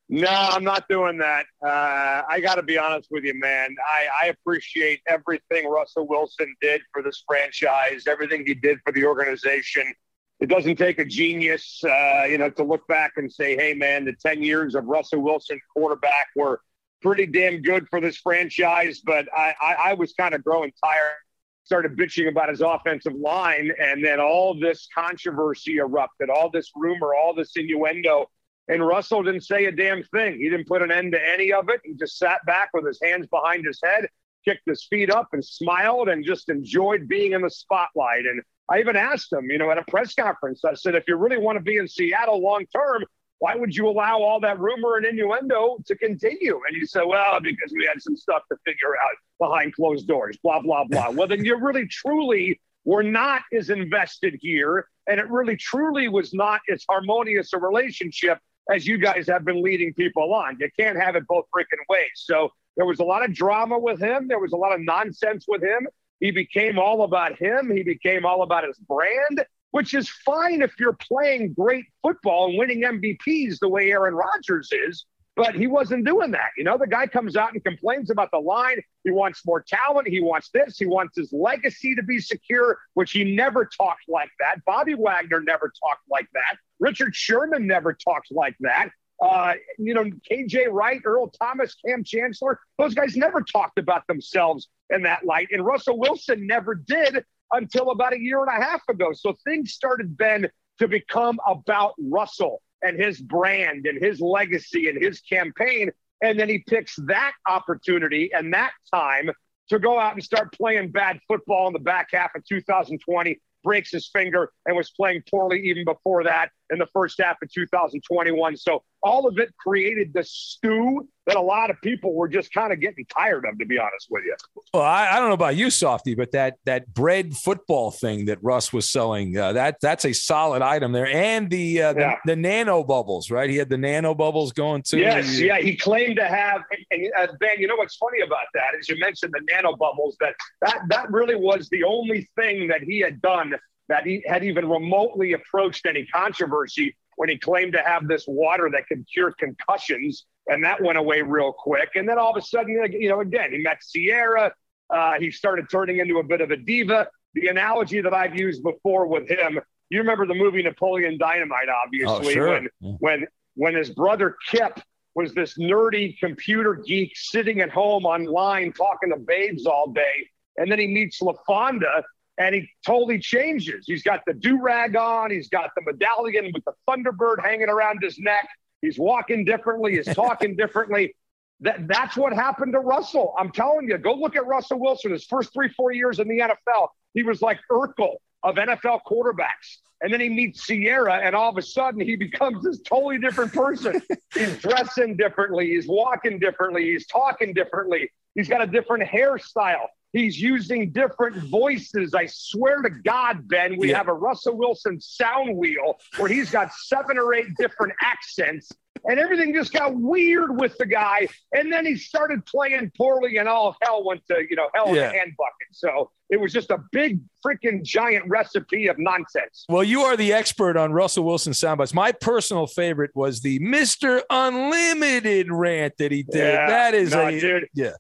No, 0.08 0.28
I'm 0.28 0.62
not 0.62 0.88
doing 0.88 1.18
that. 1.18 1.46
Uh, 1.64 2.23
I 2.28 2.40
got 2.40 2.56
to 2.56 2.62
be 2.62 2.78
honest 2.78 3.08
with 3.11 3.25
you, 3.25 3.35
man. 3.35 3.75
I, 3.85 4.26
I 4.26 4.28
appreciate 4.28 5.00
everything 5.08 5.68
Russell 5.68 6.06
Wilson 6.06 6.54
did 6.61 6.80
for 6.92 7.02
this 7.02 7.25
franchise, 7.26 8.06
everything 8.06 8.44
he 8.46 8.54
did 8.54 8.78
for 8.85 8.92
the 8.92 9.04
organization 9.04 9.92
it 10.38 10.49
doesn't 10.49 10.76
take 10.76 10.99
a 10.99 11.05
genius, 11.05 11.83
uh, 11.85 12.25
you 12.28 12.37
know, 12.37 12.50
to 12.50 12.62
look 12.62 12.87
back 12.88 13.12
and 13.16 13.33
say, 13.33 13.57
hey, 13.57 13.73
man, 13.73 14.05
the 14.05 14.12
10 14.12 14.43
years 14.43 14.75
of 14.75 14.85
Russell 14.85 15.23
Wilson 15.23 15.59
quarterback 15.73 16.28
were 16.37 16.61
pretty 17.00 17.26
damn 17.26 17.62
good 17.62 17.88
for 17.88 18.00
this 18.00 18.19
franchise. 18.19 19.00
But 19.00 19.26
I, 19.35 19.55
I, 19.61 19.75
I 19.85 19.95
was 19.95 20.12
kind 20.12 20.35
of 20.35 20.45
growing 20.45 20.73
tired, 20.85 21.16
started 21.64 21.97
bitching 21.97 22.28
about 22.28 22.50
his 22.50 22.61
offensive 22.61 23.14
line. 23.14 23.71
And 23.81 24.05
then 24.05 24.21
all 24.21 24.59
this 24.59 24.88
controversy 24.95 25.78
erupted, 25.78 26.28
all 26.28 26.50
this 26.50 26.71
rumor, 26.76 27.14
all 27.14 27.35
this 27.35 27.52
innuendo. 27.57 28.26
And 28.69 28.87
Russell 28.87 29.23
didn't 29.23 29.43
say 29.43 29.66
a 29.66 29.73
damn 29.73 30.02
thing. 30.02 30.38
He 30.38 30.50
didn't 30.50 30.66
put 30.66 30.83
an 30.83 30.90
end 30.90 31.12
to 31.12 31.33
any 31.33 31.52
of 31.52 31.71
it. 31.71 31.81
He 31.83 31.95
just 31.95 32.19
sat 32.19 32.45
back 32.47 32.71
with 32.75 32.87
his 32.87 32.99
hands 33.02 33.26
behind 33.28 33.64
his 33.64 33.81
head, 33.83 34.09
kicked 34.45 34.69
his 34.69 34.85
feet 34.90 35.09
up, 35.09 35.28
and 35.33 35.43
smiled 35.43 36.09
and 36.11 36.25
just 36.25 36.50
enjoyed 36.50 37.09
being 37.09 37.33
in 37.33 37.43
the 37.43 37.50
spotlight. 37.50 38.26
And 38.26 38.43
I 38.68 38.80
even 38.80 38.96
asked 38.96 39.32
him, 39.32 39.50
you 39.50 39.58
know, 39.58 39.70
at 39.70 39.78
a 39.78 39.85
press 39.85 40.14
conference, 40.14 40.64
I 40.64 40.75
said, 40.75 40.94
if 40.94 41.04
you 41.06 41.16
really 41.16 41.38
want 41.38 41.56
to 41.56 41.62
be 41.62 41.76
in 41.76 41.87
Seattle 41.87 42.40
long 42.40 42.66
term, 42.66 43.04
why 43.38 43.54
would 43.54 43.76
you 43.76 43.88
allow 43.88 44.23
all 44.23 44.40
that 44.40 44.58
rumor 44.58 44.96
and 44.96 45.06
innuendo 45.06 45.78
to 45.87 45.96
continue? 45.96 46.61
And 46.66 46.76
he 46.76 46.87
said, 46.87 47.02
well, 47.06 47.38
because 47.40 47.73
we 47.73 47.87
had 47.87 48.00
some 48.00 48.16
stuff 48.16 48.42
to 48.50 48.56
figure 48.64 48.96
out 48.96 49.16
behind 49.38 49.75
closed 49.75 50.08
doors, 50.08 50.38
blah, 50.42 50.61
blah, 50.61 50.85
blah. 50.85 51.11
well, 51.11 51.28
then 51.28 51.44
you 51.44 51.56
really, 51.56 51.87
truly 51.87 52.61
were 52.85 53.02
not 53.02 53.42
as 53.52 53.68
invested 53.70 54.38
here. 54.40 54.88
And 55.06 55.20
it 55.20 55.28
really, 55.28 55.56
truly 55.56 56.08
was 56.08 56.32
not 56.32 56.61
as 56.73 56.85
harmonious 56.88 57.52
a 57.52 57.58
relationship 57.58 58.38
as 58.73 58.87
you 58.87 58.99
guys 58.99 59.28
have 59.28 59.44
been 59.44 59.62
leading 59.62 59.92
people 59.94 60.35
on. 60.35 60.56
You 60.58 60.68
can't 60.78 60.99
have 60.99 61.14
it 61.14 61.26
both 61.28 61.44
freaking 61.54 61.85
ways. 61.88 62.11
So 62.14 62.50
there 62.76 62.87
was 62.87 63.00
a 63.00 63.04
lot 63.04 63.25
of 63.25 63.35
drama 63.35 63.78
with 63.78 64.00
him. 64.00 64.28
There 64.28 64.40
was 64.40 64.52
a 64.52 64.56
lot 64.56 64.73
of 64.73 64.80
nonsense 64.80 65.44
with 65.46 65.62
him. 65.62 65.87
He 66.20 66.30
became 66.30 66.78
all 66.78 67.02
about 67.02 67.38
him. 67.38 67.70
He 67.70 67.82
became 67.82 68.25
all 68.25 68.42
about 68.42 68.64
his 68.64 68.78
brand, 68.78 69.44
which 69.70 69.94
is 69.94 70.08
fine 70.08 70.62
if 70.62 70.73
you're 70.78 70.96
playing 71.08 71.52
great 71.52 71.85
football 72.02 72.49
and 72.49 72.58
winning 72.58 72.82
MVPs 72.82 73.58
the 73.58 73.68
way 73.68 73.90
Aaron 73.90 74.14
Rodgers 74.14 74.70
is. 74.73 75.04
But 75.37 75.54
he 75.54 75.66
wasn't 75.66 76.06
doing 76.06 76.30
that. 76.30 76.52
You 76.56 76.64
know, 76.64 76.78
the 76.78 76.87
guy 76.87 77.06
comes 77.06 77.37
out 77.37 77.52
and 77.52 77.62
complains 77.62 78.08
about 78.08 78.30
the 78.30 78.38
line. 78.38 78.80
He 79.04 79.11
wants 79.11 79.42
more 79.44 79.62
talent. 79.62 80.08
He 80.08 80.23
wants 80.23 80.49
this. 80.49 80.78
He 80.78 80.87
wants 80.87 81.14
his 81.14 81.30
legacy 81.30 81.94
to 81.94 82.02
be 82.02 82.20
secure, 82.20 82.78
which 82.94 83.12
he 83.12 83.37
never 83.37 83.66
talked 83.66 84.04
like 84.08 84.30
that. 84.40 84.64
Bobby 84.64 84.94
Wagner 84.94 85.42
never 85.42 85.70
talked 85.85 86.04
like 86.11 86.26
that. 86.32 86.56
Richard 86.80 87.14
Sherman 87.14 87.66
never 87.66 87.92
talked 87.92 88.28
like 88.30 88.56
that. 88.61 88.88
Uh, 89.20 89.54
you 89.78 89.92
know, 89.92 90.04
KJ 90.30 90.70
Wright, 90.70 91.00
Earl 91.04 91.28
Thomas, 91.28 91.75
Kam 91.87 92.02
Chancellor, 92.02 92.58
those 92.78 92.94
guys 92.94 93.14
never 93.14 93.42
talked 93.42 93.78
about 93.78 94.06
themselves 94.06 94.68
in 94.90 95.02
that 95.02 95.25
light. 95.25 95.49
And 95.52 95.64
Russell 95.64 95.99
Wilson 95.99 96.47
never 96.47 96.75
did 96.75 97.25
until 97.52 97.90
about 97.90 98.12
a 98.12 98.21
year 98.21 98.40
and 98.40 98.49
a 98.49 98.64
half 98.64 98.83
ago. 98.88 99.12
So 99.12 99.35
things 99.45 99.73
started, 99.73 100.16
Ben, 100.16 100.49
to 100.78 100.88
become 100.88 101.38
about 101.47 101.95
Russell 101.99 102.62
and 102.83 102.99
his 102.99 103.21
brand 103.21 103.87
and 103.87 104.02
his 104.02 104.21
legacy 104.21 104.88
and 104.88 105.02
his 105.02 105.21
campaign. 105.21 105.90
And 106.23 106.38
then 106.38 106.49
he 106.49 106.59
picks 106.59 106.97
that 107.07 107.33
opportunity 107.47 108.31
and 108.33 108.52
that 108.55 108.73
time 108.93 109.31
to 109.69 109.78
go 109.78 109.99
out 109.99 110.14
and 110.14 110.23
start 110.23 110.52
playing 110.52 110.90
bad 110.90 111.19
football 111.26 111.66
in 111.66 111.73
the 111.73 111.78
back 111.78 112.09
half 112.12 112.35
of 112.35 112.45
2020 112.47 113.38
breaks 113.64 113.90
his 113.90 114.09
finger 114.09 114.52
and 114.64 114.76
was 114.76 114.90
playing 114.90 115.23
poorly 115.28 115.61
even 115.61 115.85
before 115.85 116.23
that 116.23 116.50
in 116.71 116.78
the 116.78 116.87
first 116.93 117.21
half 117.21 117.37
of 117.43 117.52
2021. 117.52 118.57
So 118.57 118.85
all 119.06 119.26
of 119.26 119.38
it 119.38 119.54
created 119.56 120.12
the 120.12 120.25
stew 120.25 121.08
that 121.26 121.36
a 121.36 121.40
lot 121.40 121.70
of 121.70 121.80
people 121.80 122.14
were 122.14 122.28
just 122.28 122.52
kind 122.52 122.72
of 122.72 122.80
getting 122.80 123.04
tired 123.06 123.44
of, 123.44 123.58
to 123.58 123.66
be 123.66 123.78
honest 123.78 124.08
with 124.10 124.25
you. 124.25 124.34
Well, 124.75 124.82
I, 124.82 125.08
I 125.10 125.18
don't 125.18 125.28
know 125.28 125.34
about 125.34 125.56
you, 125.56 125.70
Softy, 125.70 126.14
but 126.14 126.32
that 126.32 126.54
that 126.64 126.92
bread 126.92 127.36
football 127.36 127.90
thing 127.90 128.26
that 128.26 128.38
Russ 128.42 128.72
was 128.72 128.90
selling, 128.90 129.36
uh, 129.36 129.52
that 129.52 129.76
that's 129.80 130.04
a 130.04 130.12
solid 130.12 130.62
item 130.62 130.92
there, 130.92 131.06
and 131.06 131.48
the, 131.48 131.82
uh, 131.82 131.92
the, 131.92 132.00
yeah. 132.00 132.16
the 132.26 132.36
nano 132.36 132.82
bubbles, 132.82 133.30
right? 133.30 133.48
He 133.48 133.56
had 133.56 133.68
the 133.68 133.78
nano 133.78 134.14
bubbles 134.14 134.52
going 134.52 134.82
too. 134.82 134.98
Yes, 134.98 135.40
yeah, 135.40 135.58
he 135.58 135.76
claimed 135.76 136.16
to 136.16 136.26
have. 136.26 136.62
And, 136.90 137.10
uh, 137.18 137.28
ben, 137.40 137.58
you 137.58 137.68
know 137.68 137.76
what's 137.76 137.96
funny 137.96 138.20
about 138.20 138.46
that 138.54 138.78
is 138.78 138.88
you 138.88 138.98
mentioned 138.98 139.32
the 139.32 139.42
nano 139.52 139.76
bubbles. 139.76 140.16
That 140.20 140.34
that 140.62 140.80
that 140.88 141.10
really 141.10 141.36
was 141.36 141.68
the 141.70 141.84
only 141.84 142.28
thing 142.36 142.68
that 142.68 142.82
he 142.82 143.00
had 143.00 143.22
done 143.22 143.54
that 143.88 144.04
he 144.04 144.22
had 144.26 144.42
even 144.42 144.68
remotely 144.68 145.32
approached 145.32 145.86
any 145.86 146.04
controversy 146.06 146.96
when 147.16 147.28
he 147.28 147.37
claimed 147.37 147.73
to 147.73 147.82
have 147.82 148.06
this 148.06 148.25
water 148.26 148.70
that 148.73 148.87
could 148.87 149.06
cure 149.12 149.32
concussions. 149.32 150.26
And 150.46 150.62
that 150.64 150.80
went 150.80 150.96
away 150.96 151.23
real 151.23 151.52
quick. 151.52 151.90
And 151.96 152.08
then 152.08 152.18
all 152.18 152.30
of 152.30 152.37
a 152.37 152.46
sudden, 152.46 152.70
you 152.92 153.08
know, 153.08 153.20
again, 153.20 153.50
he 153.50 153.58
met 153.58 153.78
Ciara. 153.92 154.52
Uh, 154.88 155.14
he 155.18 155.30
started 155.30 155.68
turning 155.70 155.99
into 155.99 156.18
a 156.18 156.23
bit 156.23 156.40
of 156.40 156.50
a 156.52 156.56
diva. 156.56 157.08
The 157.35 157.49
analogy 157.49 158.00
that 158.00 158.14
I've 158.14 158.37
used 158.37 158.62
before 158.62 159.06
with 159.06 159.28
him, 159.28 159.58
you 159.90 159.99
remember 159.99 160.26
the 160.26 160.35
movie 160.35 160.62
Napoleon 160.62 161.18
Dynamite, 161.18 161.68
obviously, 161.85 162.28
oh, 162.28 162.30
sure. 162.30 162.50
when, 162.50 162.68
yeah. 162.80 162.92
when, 163.00 163.26
when 163.54 163.75
his 163.75 163.90
brother 163.90 164.37
Kip 164.50 164.80
was 165.14 165.32
this 165.35 165.58
nerdy 165.58 166.18
computer 166.18 166.75
geek 166.75 167.12
sitting 167.16 167.61
at 167.61 167.70
home 167.70 168.04
online 168.04 168.73
talking 168.73 169.11
to 169.11 169.16
babes 169.16 169.66
all 169.66 169.90
day. 169.90 170.28
And 170.58 170.70
then 170.70 170.78
he 170.78 170.87
meets 170.87 171.20
LaFawnduh 171.20 172.02
and 172.38 172.55
he 172.55 172.69
totally 172.85 173.19
changes. 173.19 173.85
He's 173.87 174.02
got 174.02 174.21
the 174.26 174.35
do 174.35 174.61
rag 174.61 174.97
on, 174.97 175.31
he's 175.31 175.49
got 175.49 175.71
the 175.76 175.83
medallion 175.83 176.50
with 176.52 176.64
the 176.64 176.73
Thunderbird 176.88 177.43
hanging 177.43 177.69
around 177.69 178.02
his 178.02 178.19
neck. 178.19 178.49
He's 178.83 178.99
walking 178.99 179.45
differently, 179.45 179.97
he's 179.97 180.14
talking 180.14 180.57
differently. 180.57 181.14
That, 181.61 181.88
that's 181.88 182.16
what 182.19 182.35
happened 182.35 182.75
to 182.75 182.81
Russell. 182.81 183.35
I'm 183.38 183.50
telling 183.50 183.88
you, 183.88 183.97
go 183.97 184.12
look 184.12 184.37
at 184.37 184.47
Russell 184.47 184.78
Wilson. 184.78 185.12
His 185.12 185.25
first 185.25 185.55
three, 185.55 185.71
four 185.71 185.90
years 185.90 186.19
in 186.19 186.28
the 186.28 186.38
NFL, 186.38 186.88
he 187.14 187.23
was 187.23 187.40
like 187.40 187.59
Urkel 187.71 188.16
of 188.43 188.57
NFL 188.57 189.00
quarterbacks. 189.07 189.78
And 190.02 190.12
then 190.12 190.21
he 190.21 190.28
meets 190.28 190.66
Ciara, 190.66 191.21
and 191.25 191.35
all 191.35 191.50
of 191.50 191.57
a 191.57 191.62
sudden 191.62 192.00
he 192.00 192.16
becomes 192.16 192.62
this 192.62 192.81
totally 192.83 193.19
different 193.19 193.52
person. 193.52 194.00
he's 194.35 194.59
dressing 194.59 195.16
differently, 195.16 195.69
he's 195.69 195.88
walking 195.88 196.38
differently, 196.38 196.85
he's 196.85 197.07
talking 197.07 197.55
differently, 197.55 198.11
he's 198.35 198.49
got 198.49 198.62
a 198.62 198.66
different 198.66 199.05
hairstyle. 199.05 199.87
He's 200.12 200.40
using 200.40 200.92
different 200.92 201.36
voices. 201.50 202.14
I 202.14 202.26
swear 202.26 202.80
to 202.82 202.90
God, 202.90 203.46
Ben, 203.48 203.76
we 203.76 203.90
yeah. 203.90 203.98
have 203.98 204.08
a 204.08 204.14
Russell 204.14 204.56
Wilson 204.56 205.00
sound 205.00 205.56
wheel 205.56 205.98
where 206.16 206.28
he's 206.28 206.50
got 206.50 206.72
seven 206.72 207.18
or 207.18 207.34
eight 207.34 207.48
different 207.58 207.92
accents, 208.00 208.72
and 209.04 209.18
everything 209.18 209.52
just 209.52 209.75
got 209.75 209.94
weird 209.94 210.58
with 210.58 210.78
the 210.78 210.86
guy. 210.86 211.28
And 211.52 211.70
then 211.70 211.84
he 211.84 211.96
started 211.96 212.46
playing 212.46 212.92
poorly, 212.96 213.36
and 213.36 213.46
all 213.46 213.76
hell 213.82 214.04
went 214.04 214.22
to 214.28 214.42
you 214.48 214.56
know 214.56 214.68
hell 214.75 214.94
yeah. 214.94 215.10
in 215.10 215.14
a 215.14 215.18
hand 215.18 215.32
bucket. 215.36 215.68
So 215.72 216.10
it 216.30 216.40
was 216.40 216.50
just 216.52 216.70
a 216.70 216.78
big 216.92 217.20
freaking 217.44 217.82
giant 217.82 218.25
recipe 218.28 218.86
of 218.88 218.98
nonsense. 218.98 219.66
Well, 219.68 219.84
you 219.84 220.00
are 220.02 220.16
the 220.16 220.32
expert 220.32 220.78
on 220.78 220.92
Russell 220.92 221.25
Wilson 221.25 221.52
soundbites. 221.52 221.92
My 221.92 222.12
personal 222.12 222.66
favorite 222.66 223.10
was 223.14 223.42
the 223.42 223.58
Mister 223.58 224.22
Unlimited 224.30 225.48
rant 225.50 225.98
that 225.98 226.10
he 226.10 226.22
did. 226.22 226.54
Yeah, 226.54 226.68
that 226.68 226.94
is 226.94 227.12
no, 227.12 227.26
a 227.26 227.38
dude. 227.38 227.68
Yeah. 227.75 227.92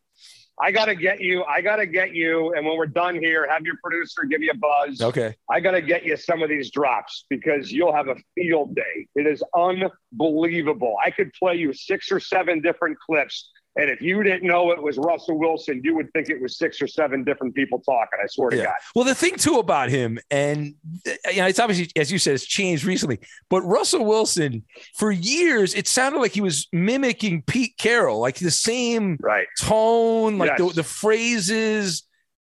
I 0.60 0.70
gotta 0.70 0.94
get 0.94 1.20
you. 1.20 1.44
I 1.44 1.60
gotta 1.60 1.86
get 1.86 2.14
you. 2.14 2.54
And 2.54 2.64
when 2.64 2.76
we're 2.76 2.86
done 2.86 3.14
here, 3.14 3.46
have 3.50 3.62
your 3.62 3.76
producer 3.82 4.24
give 4.24 4.42
you 4.42 4.50
a 4.52 4.56
buzz. 4.56 5.02
Okay. 5.02 5.34
I 5.50 5.60
gotta 5.60 5.82
get 5.82 6.04
you 6.04 6.16
some 6.16 6.42
of 6.42 6.48
these 6.48 6.70
drops 6.70 7.26
because 7.28 7.70
you'll 7.70 7.92
have 7.92 8.08
a 8.08 8.16
field 8.34 8.74
day. 8.74 9.06
It 9.14 9.26
is 9.26 9.42
unbelievable. 9.54 10.96
I 11.04 11.10
could 11.10 11.32
play 11.34 11.56
you 11.56 11.72
six 11.74 12.10
or 12.10 12.20
seven 12.20 12.62
different 12.62 12.98
clips 12.98 13.50
and 13.76 13.90
if 13.90 14.00
you 14.00 14.22
didn't 14.22 14.46
know 14.46 14.70
it 14.70 14.82
was 14.82 14.96
Russell 14.96 15.38
Wilson, 15.38 15.82
you 15.84 15.94
would 15.94 16.10
think 16.12 16.30
it 16.30 16.40
was 16.40 16.56
six 16.56 16.80
or 16.80 16.86
seven 16.86 17.24
different 17.24 17.54
people 17.54 17.78
talking. 17.80 18.18
I 18.22 18.26
swear 18.26 18.50
to 18.50 18.56
God. 18.56 18.74
Well, 18.94 19.04
the 19.04 19.14
thing 19.14 19.36
too 19.36 19.58
about 19.58 19.90
him, 19.90 20.18
and 20.30 20.74
uh, 21.06 21.12
you 21.30 21.38
know, 21.38 21.46
it's 21.46 21.58
obviously, 21.58 21.90
as 21.96 22.10
you 22.10 22.18
said, 22.18 22.34
it's 22.34 22.46
changed 22.46 22.84
recently. 22.84 23.20
But 23.50 23.62
Russell 23.62 24.04
Wilson, 24.04 24.64
for 24.96 25.10
years, 25.10 25.74
it 25.74 25.86
sounded 25.86 26.20
like 26.20 26.32
he 26.32 26.40
was 26.40 26.68
mimicking 26.72 27.42
Pete 27.42 27.76
Carroll, 27.76 28.18
like 28.18 28.36
the 28.36 28.50
same 28.50 29.18
right. 29.20 29.46
tone, 29.60 30.38
like 30.38 30.58
yes. 30.58 30.58
the, 30.58 30.74
the 30.76 30.84
phrases 30.84 32.02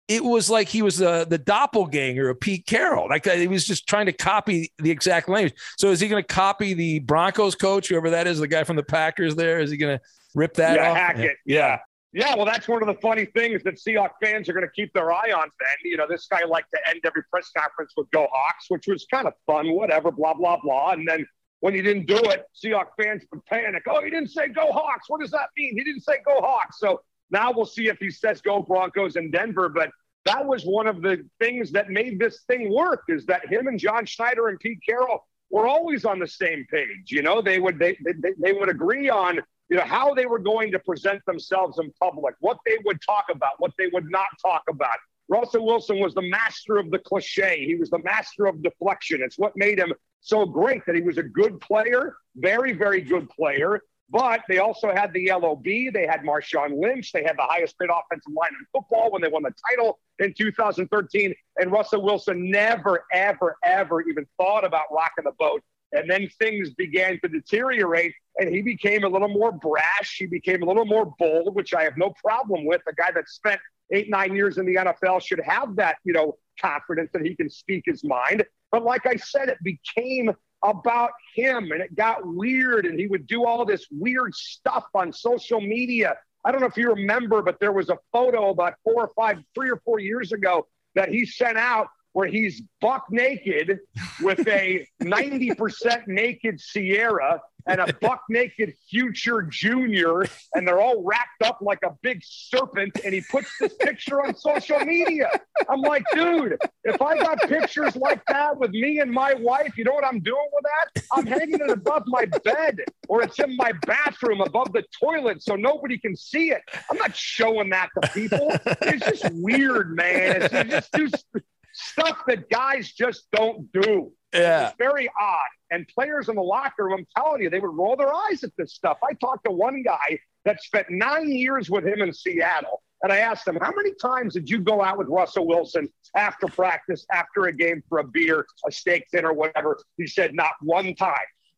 it 0.08 0.24
was 0.24 0.50
like 0.50 0.68
he 0.68 0.82
was 0.82 0.98
the 0.98 1.24
the 1.30 1.38
doppelganger 1.38 2.30
of 2.30 2.40
Pete 2.40 2.66
Carroll. 2.66 3.08
Like 3.08 3.28
uh, 3.28 3.34
he 3.34 3.46
was 3.46 3.64
just 3.64 3.86
trying 3.86 4.06
to 4.06 4.12
copy 4.12 4.72
the 4.78 4.90
exact 4.90 5.28
language. 5.28 5.54
So 5.78 5.92
is 5.92 6.00
he 6.00 6.08
going 6.08 6.20
to 6.20 6.26
copy 6.26 6.74
the 6.74 6.98
Broncos 6.98 7.54
coach, 7.54 7.86
whoever 7.86 8.10
that 8.10 8.26
is, 8.26 8.40
the 8.40 8.48
guy 8.48 8.64
from 8.64 8.74
the 8.74 8.82
Packers? 8.82 9.36
There 9.36 9.60
is 9.60 9.70
he 9.70 9.76
going 9.76 9.96
to 9.96 10.04
rip 10.34 10.54
that 10.54 10.76
yeah, 10.76 10.90
off? 10.90 10.96
Hack 10.96 11.18
it. 11.18 11.36
Yeah. 11.44 11.80
Yeah, 12.12 12.34
well, 12.34 12.44
that's 12.44 12.66
one 12.66 12.82
of 12.82 12.88
the 12.88 13.00
funny 13.00 13.24
things 13.24 13.62
that 13.62 13.76
Seahawks 13.76 14.14
fans 14.20 14.48
are 14.48 14.52
going 14.52 14.66
to 14.66 14.72
keep 14.72 14.92
their 14.92 15.12
eye 15.12 15.30
on. 15.32 15.48
Then, 15.60 15.76
you 15.84 15.96
know, 15.96 16.06
this 16.08 16.26
guy 16.28 16.44
liked 16.44 16.68
to 16.74 16.80
end 16.88 17.00
every 17.04 17.22
press 17.30 17.50
conference 17.56 17.92
with 17.96 18.10
"Go 18.10 18.26
Hawks," 18.32 18.66
which 18.68 18.88
was 18.88 19.06
kind 19.12 19.28
of 19.28 19.34
fun. 19.46 19.72
Whatever, 19.72 20.10
blah 20.10 20.34
blah 20.34 20.58
blah. 20.60 20.90
And 20.90 21.06
then 21.06 21.24
when 21.60 21.72
he 21.72 21.82
didn't 21.82 22.06
do 22.06 22.16
it, 22.16 22.46
Seahawks 22.52 22.90
fans 23.00 23.22
would 23.32 23.46
panic. 23.46 23.84
Oh, 23.88 24.02
he 24.02 24.10
didn't 24.10 24.30
say 24.30 24.48
"Go 24.48 24.72
Hawks." 24.72 25.08
What 25.08 25.20
does 25.20 25.30
that 25.30 25.50
mean? 25.56 25.76
He 25.78 25.84
didn't 25.84 26.02
say 26.02 26.18
"Go 26.24 26.40
Hawks." 26.40 26.80
So 26.80 27.00
now 27.30 27.52
we'll 27.52 27.64
see 27.64 27.86
if 27.86 27.98
he 27.98 28.10
says 28.10 28.40
"Go 28.40 28.60
Broncos" 28.60 29.14
in 29.14 29.30
Denver. 29.30 29.68
But 29.68 29.90
that 30.24 30.44
was 30.44 30.64
one 30.64 30.88
of 30.88 31.02
the 31.02 31.24
things 31.38 31.70
that 31.72 31.90
made 31.90 32.18
this 32.18 32.42
thing 32.48 32.74
work. 32.74 33.04
Is 33.08 33.24
that 33.26 33.48
him 33.48 33.68
and 33.68 33.78
John 33.78 34.04
Schneider 34.04 34.48
and 34.48 34.58
Pete 34.58 34.80
Carroll 34.84 35.24
were 35.48 35.68
always 35.68 36.04
on 36.04 36.18
the 36.18 36.26
same 36.26 36.66
page. 36.72 37.12
You 37.12 37.22
know, 37.22 37.40
they 37.40 37.60
would 37.60 37.78
they 37.78 37.96
they, 38.04 38.32
they 38.36 38.52
would 38.52 38.68
agree 38.68 39.08
on 39.08 39.40
you 39.70 39.76
know, 39.76 39.84
how 39.84 40.12
they 40.12 40.26
were 40.26 40.38
going 40.38 40.72
to 40.72 40.78
present 40.80 41.24
themselves 41.26 41.78
in 41.78 41.92
public, 42.00 42.34
what 42.40 42.58
they 42.66 42.76
would 42.84 43.00
talk 43.00 43.26
about, 43.30 43.52
what 43.58 43.72
they 43.78 43.86
would 43.92 44.10
not 44.10 44.26
talk 44.42 44.62
about, 44.68 44.98
Russell 45.28 45.64
Wilson 45.64 46.00
was 46.00 46.12
the 46.12 46.22
master 46.22 46.76
of 46.76 46.90
the 46.90 46.98
cliche. 46.98 47.64
He 47.64 47.76
was 47.76 47.88
the 47.88 48.00
master 48.00 48.46
of 48.46 48.62
deflection. 48.62 49.22
It's 49.22 49.38
what 49.38 49.56
made 49.56 49.78
him 49.78 49.94
so 50.20 50.44
great 50.44 50.84
that 50.86 50.96
he 50.96 51.02
was 51.02 51.18
a 51.18 51.22
good 51.22 51.60
player, 51.60 52.16
very, 52.34 52.72
very 52.72 53.00
good 53.00 53.30
player. 53.30 53.80
But 54.12 54.40
they 54.48 54.58
also 54.58 54.92
had 54.92 55.12
the 55.12 55.30
LOB. 55.30 55.62
They 55.62 56.04
had 56.04 56.22
Marshawn 56.22 56.80
Lynch. 56.80 57.12
They 57.12 57.22
had 57.22 57.36
the 57.38 57.44
highest 57.44 57.78
paid 57.78 57.90
offensive 57.90 58.32
line 58.34 58.50
in 58.58 58.66
football 58.72 59.12
when 59.12 59.22
they 59.22 59.28
won 59.28 59.44
the 59.44 59.54
title 59.70 60.00
in 60.18 60.34
2013. 60.34 61.32
And 61.58 61.70
Russell 61.70 62.02
Wilson 62.02 62.50
never, 62.50 63.04
ever, 63.12 63.56
ever 63.64 64.02
even 64.02 64.26
thought 64.36 64.64
about 64.64 64.86
rocking 64.90 65.22
the 65.22 65.32
boat. 65.38 65.62
And 65.92 66.08
then 66.08 66.28
things 66.38 66.70
began 66.70 67.18
to 67.22 67.28
deteriorate, 67.28 68.14
and 68.38 68.54
he 68.54 68.62
became 68.62 69.04
a 69.04 69.08
little 69.08 69.28
more 69.28 69.52
brash. 69.52 70.16
He 70.18 70.26
became 70.26 70.62
a 70.62 70.66
little 70.66 70.84
more 70.84 71.12
bold, 71.18 71.54
which 71.54 71.74
I 71.74 71.82
have 71.82 71.96
no 71.96 72.12
problem 72.22 72.64
with. 72.64 72.80
A 72.88 72.94
guy 72.94 73.10
that 73.12 73.28
spent 73.28 73.60
eight, 73.90 74.08
nine 74.08 74.34
years 74.34 74.58
in 74.58 74.66
the 74.66 74.76
NFL 74.76 75.20
should 75.22 75.40
have 75.40 75.76
that, 75.76 75.96
you 76.04 76.12
know, 76.12 76.36
confidence 76.60 77.10
that 77.12 77.22
he 77.22 77.34
can 77.34 77.50
speak 77.50 77.84
his 77.86 78.04
mind. 78.04 78.44
But 78.70 78.84
like 78.84 79.06
I 79.06 79.16
said, 79.16 79.48
it 79.48 79.58
became 79.64 80.32
about 80.62 81.10
him 81.34 81.72
and 81.72 81.80
it 81.80 81.94
got 81.94 82.18
weird 82.24 82.84
and 82.86 82.98
he 82.98 83.06
would 83.06 83.26
do 83.26 83.46
all 83.46 83.64
this 83.64 83.86
weird 83.90 84.34
stuff 84.34 84.84
on 84.94 85.12
social 85.12 85.60
media. 85.60 86.14
I 86.44 86.52
don't 86.52 86.60
know 86.60 86.66
if 86.66 86.76
you 86.76 86.90
remember, 86.90 87.42
but 87.42 87.58
there 87.60 87.72
was 87.72 87.88
a 87.88 87.98
photo 88.12 88.50
about 88.50 88.74
four 88.84 89.04
or 89.04 89.10
five, 89.16 89.38
three 89.54 89.70
or 89.70 89.80
four 89.84 89.98
years 89.98 90.32
ago 90.32 90.66
that 90.94 91.08
he 91.08 91.26
sent 91.26 91.56
out 91.56 91.88
where 92.12 92.26
he's 92.26 92.62
buck 92.80 93.06
naked 93.10 93.78
with 94.22 94.46
a 94.48 94.86
90% 95.02 96.06
naked 96.06 96.60
Ciara 96.60 97.40
and 97.66 97.80
a 97.80 97.92
buck 98.00 98.22
naked 98.28 98.74
future 98.88 99.42
junior, 99.42 100.24
and 100.54 100.66
they're 100.66 100.80
all 100.80 101.02
wrapped 101.04 101.42
up 101.44 101.58
like 101.60 101.80
a 101.84 101.90
big 102.02 102.22
serpent. 102.24 102.98
And 103.04 103.14
he 103.14 103.20
puts 103.30 103.50
this 103.60 103.74
picture 103.74 104.24
on 104.24 104.34
social 104.34 104.80
media. 104.80 105.28
I'm 105.68 105.80
like, 105.80 106.04
dude, 106.12 106.58
if 106.84 107.00
I 107.02 107.18
got 107.18 107.38
pictures 107.42 107.96
like 107.96 108.24
that 108.26 108.58
with 108.58 108.70
me 108.70 109.00
and 109.00 109.10
my 109.10 109.34
wife, 109.34 109.76
you 109.76 109.84
know 109.84 109.92
what 109.92 110.04
I'm 110.04 110.20
doing 110.20 110.48
with 110.52 110.64
that? 110.64 111.02
I'm 111.12 111.26
hanging 111.26 111.60
it 111.60 111.70
above 111.70 112.04
my 112.06 112.24
bed 112.44 112.78
or 113.08 113.22
it's 113.22 113.38
in 113.38 113.56
my 113.56 113.72
bathroom 113.86 114.40
above 114.40 114.72
the 114.72 114.84
toilet 114.98 115.42
so 115.42 115.56
nobody 115.56 115.98
can 115.98 116.16
see 116.16 116.50
it. 116.50 116.62
I'm 116.90 116.96
not 116.96 117.14
showing 117.14 117.70
that 117.70 117.90
to 118.00 118.08
people. 118.10 118.50
It's 118.82 119.20
just 119.20 119.34
weird, 119.34 119.94
man. 119.96 120.42
It's, 120.42 120.54
it's 120.54 120.88
just 121.12 121.26
too 121.32 121.40
stuff 121.80 122.22
that 122.26 122.48
guys 122.50 122.92
just 122.92 123.30
don't 123.32 123.70
do. 123.72 124.12
Yeah. 124.32 124.68
It's 124.68 124.76
very 124.78 125.10
odd. 125.20 125.38
And 125.70 125.86
players 125.88 126.28
in 126.28 126.36
the 126.36 126.42
locker 126.42 126.84
room, 126.84 127.00
I'm 127.00 127.06
telling 127.16 127.42
you, 127.42 127.50
they 127.50 127.60
would 127.60 127.74
roll 127.74 127.96
their 127.96 128.12
eyes 128.14 128.44
at 128.44 128.50
this 128.56 128.74
stuff. 128.74 128.98
I 129.02 129.14
talked 129.14 129.44
to 129.46 129.52
one 129.52 129.82
guy 129.82 130.18
that 130.44 130.62
spent 130.62 130.86
nine 130.90 131.30
years 131.30 131.70
with 131.70 131.84
him 131.84 132.00
in 132.00 132.12
Seattle. 132.12 132.82
And 133.02 133.12
I 133.12 133.18
asked 133.18 133.48
him, 133.48 133.56
how 133.60 133.72
many 133.74 133.94
times 133.94 134.34
did 134.34 134.50
you 134.50 134.58
go 134.58 134.82
out 134.82 134.98
with 134.98 135.08
Russell 135.08 135.46
Wilson 135.46 135.88
after 136.14 136.46
practice, 136.48 137.06
after 137.10 137.46
a 137.46 137.52
game 137.52 137.82
for 137.88 137.98
a 137.98 138.04
beer, 138.04 138.44
a 138.66 138.70
steak 138.70 139.06
dinner, 139.10 139.32
whatever? 139.32 139.78
He 139.96 140.06
said, 140.06 140.34
not 140.34 140.52
one 140.60 140.94
time. 140.94 141.14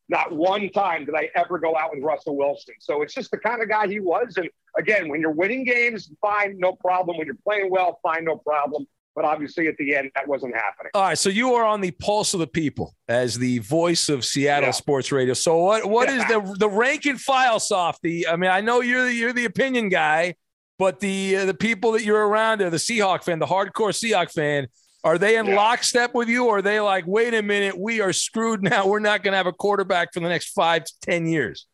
Not 0.08 0.30
one 0.30 0.70
time 0.70 1.04
did 1.04 1.14
I 1.14 1.30
ever 1.34 1.58
go 1.58 1.76
out 1.76 1.90
with 1.94 2.04
Russell 2.04 2.36
Wilson. 2.36 2.74
So 2.80 3.02
it's 3.02 3.14
just 3.14 3.30
the 3.30 3.38
kind 3.38 3.62
of 3.62 3.68
guy 3.68 3.88
he 3.88 3.98
was. 3.98 4.36
And 4.36 4.48
again, 4.78 5.08
when 5.08 5.20
you're 5.20 5.32
winning 5.32 5.64
games, 5.64 6.12
fine, 6.20 6.58
no 6.58 6.74
problem. 6.74 7.16
When 7.16 7.26
you're 7.26 7.36
playing 7.44 7.70
well, 7.70 7.98
fine, 8.02 8.24
no 8.24 8.36
problem. 8.36 8.86
But 9.14 9.24
obviously, 9.26 9.68
at 9.68 9.76
the 9.76 9.94
end, 9.94 10.10
that 10.14 10.26
wasn't 10.26 10.54
happening. 10.54 10.90
All 10.94 11.02
right, 11.02 11.18
so 11.18 11.28
you 11.28 11.52
are 11.54 11.64
on 11.64 11.80
the 11.82 11.90
pulse 11.90 12.32
of 12.32 12.40
the 12.40 12.46
people 12.46 12.94
as 13.08 13.36
the 13.36 13.58
voice 13.58 14.08
of 14.08 14.24
Seattle 14.24 14.68
Yeah. 14.68 14.72
sports 14.72 15.12
radio. 15.12 15.34
So 15.34 15.58
what 15.58 15.84
what 15.84 16.08
is 16.08 16.24
Yeah. 16.28 16.40
the 16.40 16.56
the 16.60 16.68
rank 16.70 17.04
and 17.06 17.20
file, 17.20 17.60
softy? 17.60 18.26
I 18.26 18.36
mean, 18.36 18.50
I 18.50 18.60
know 18.62 18.80
you're 18.80 19.04
the, 19.04 19.12
you're 19.14 19.32
the 19.34 19.44
opinion 19.44 19.90
guy, 19.90 20.36
but 20.78 21.00
the 21.00 21.36
uh, 21.36 21.44
the 21.44 21.54
people 21.54 21.92
that 21.92 22.04
you're 22.04 22.26
around 22.26 22.62
are 22.62 22.70
the 22.70 22.78
Seahawk 22.78 23.22
fan, 23.22 23.38
the 23.38 23.46
hardcore 23.46 23.92
Seahawk 23.92 24.30
fan. 24.32 24.68
Are 25.04 25.18
they 25.18 25.36
in 25.36 25.46
Yeah. 25.46 25.56
lockstep 25.56 26.14
with 26.14 26.28
you, 26.28 26.46
or 26.46 26.58
are 26.58 26.62
they 26.62 26.78
like, 26.80 27.04
wait 27.08 27.34
a 27.34 27.42
minute, 27.42 27.76
we 27.76 28.00
are 28.00 28.12
screwed 28.12 28.62
now. 28.62 28.86
We're 28.86 29.00
not 29.00 29.24
going 29.24 29.32
to 29.32 29.36
have 29.36 29.48
a 29.48 29.52
quarterback 29.52 30.14
for 30.14 30.20
the 30.20 30.28
next 30.28 30.52
five 30.52 30.84
to 30.84 30.92
ten 31.02 31.26
years. 31.26 31.66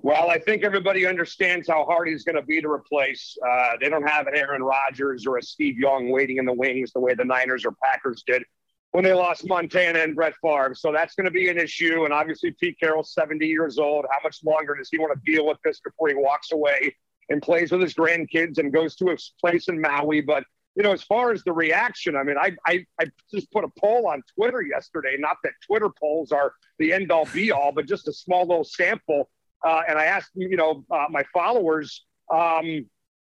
Well, 0.00 0.30
I 0.30 0.38
think 0.38 0.62
everybody 0.62 1.06
understands 1.06 1.68
how 1.68 1.84
hard 1.84 2.08
he's 2.08 2.24
going 2.24 2.36
to 2.36 2.42
be 2.42 2.60
to 2.60 2.68
replace. 2.68 3.36
Uh, 3.44 3.72
they 3.80 3.88
don't 3.88 4.08
have 4.08 4.26
an 4.26 4.36
Aaron 4.36 4.62
Rodgers 4.62 5.26
or 5.26 5.38
a 5.38 5.42
Steve 5.42 5.76
Young 5.76 6.10
waiting 6.10 6.38
in 6.38 6.44
the 6.44 6.52
wings 6.52 6.92
the 6.92 7.00
way 7.00 7.14
the 7.14 7.24
Niners 7.24 7.64
or 7.64 7.72
Packers 7.82 8.22
did 8.26 8.44
when 8.92 9.02
they 9.02 9.12
lost 9.12 9.46
Montana 9.46 9.98
and 10.00 10.14
Brett 10.14 10.34
Favre. 10.40 10.74
So 10.74 10.92
that's 10.92 11.14
going 11.14 11.24
to 11.24 11.30
be 11.30 11.48
an 11.48 11.58
issue. 11.58 12.04
And 12.04 12.12
obviously, 12.12 12.52
Pete 12.52 12.78
Carroll's 12.78 13.12
70 13.12 13.46
years 13.46 13.78
old. 13.78 14.06
How 14.10 14.18
much 14.22 14.38
longer 14.44 14.76
does 14.76 14.88
he 14.90 14.98
want 14.98 15.12
to 15.12 15.32
deal 15.32 15.46
with 15.46 15.58
this 15.64 15.80
before 15.80 16.08
he 16.08 16.14
walks 16.14 16.52
away 16.52 16.94
and 17.28 17.42
plays 17.42 17.72
with 17.72 17.80
his 17.80 17.94
grandkids 17.94 18.58
and 18.58 18.72
goes 18.72 18.94
to 18.96 19.10
a 19.10 19.16
place 19.40 19.68
in 19.68 19.80
Maui? 19.80 20.20
But 20.20 20.44
you 20.76 20.82
know, 20.82 20.92
as 20.92 21.02
far 21.02 21.32
as 21.32 21.42
the 21.44 21.52
reaction, 21.52 22.16
I 22.16 22.22
mean, 22.22 22.36
I, 22.38 22.52
I, 22.66 22.86
I 22.98 23.06
just 23.32 23.50
put 23.52 23.64
a 23.64 23.68
poll 23.78 24.06
on 24.06 24.22
Twitter 24.34 24.62
yesterday. 24.62 25.16
Not 25.18 25.36
that 25.44 25.52
Twitter 25.66 25.90
polls 26.00 26.32
are 26.32 26.54
the 26.78 26.92
end 26.92 27.12
all 27.12 27.26
be 27.26 27.50
all, 27.50 27.72
but 27.72 27.86
just 27.86 28.08
a 28.08 28.12
small 28.12 28.46
little 28.46 28.64
sample. 28.64 29.28
Uh, 29.64 29.82
and 29.88 29.98
I 29.98 30.06
asked, 30.06 30.30
you 30.34 30.56
know, 30.56 30.84
uh, 30.90 31.06
my 31.10 31.24
followers, 31.32 32.04
um, 32.30 32.86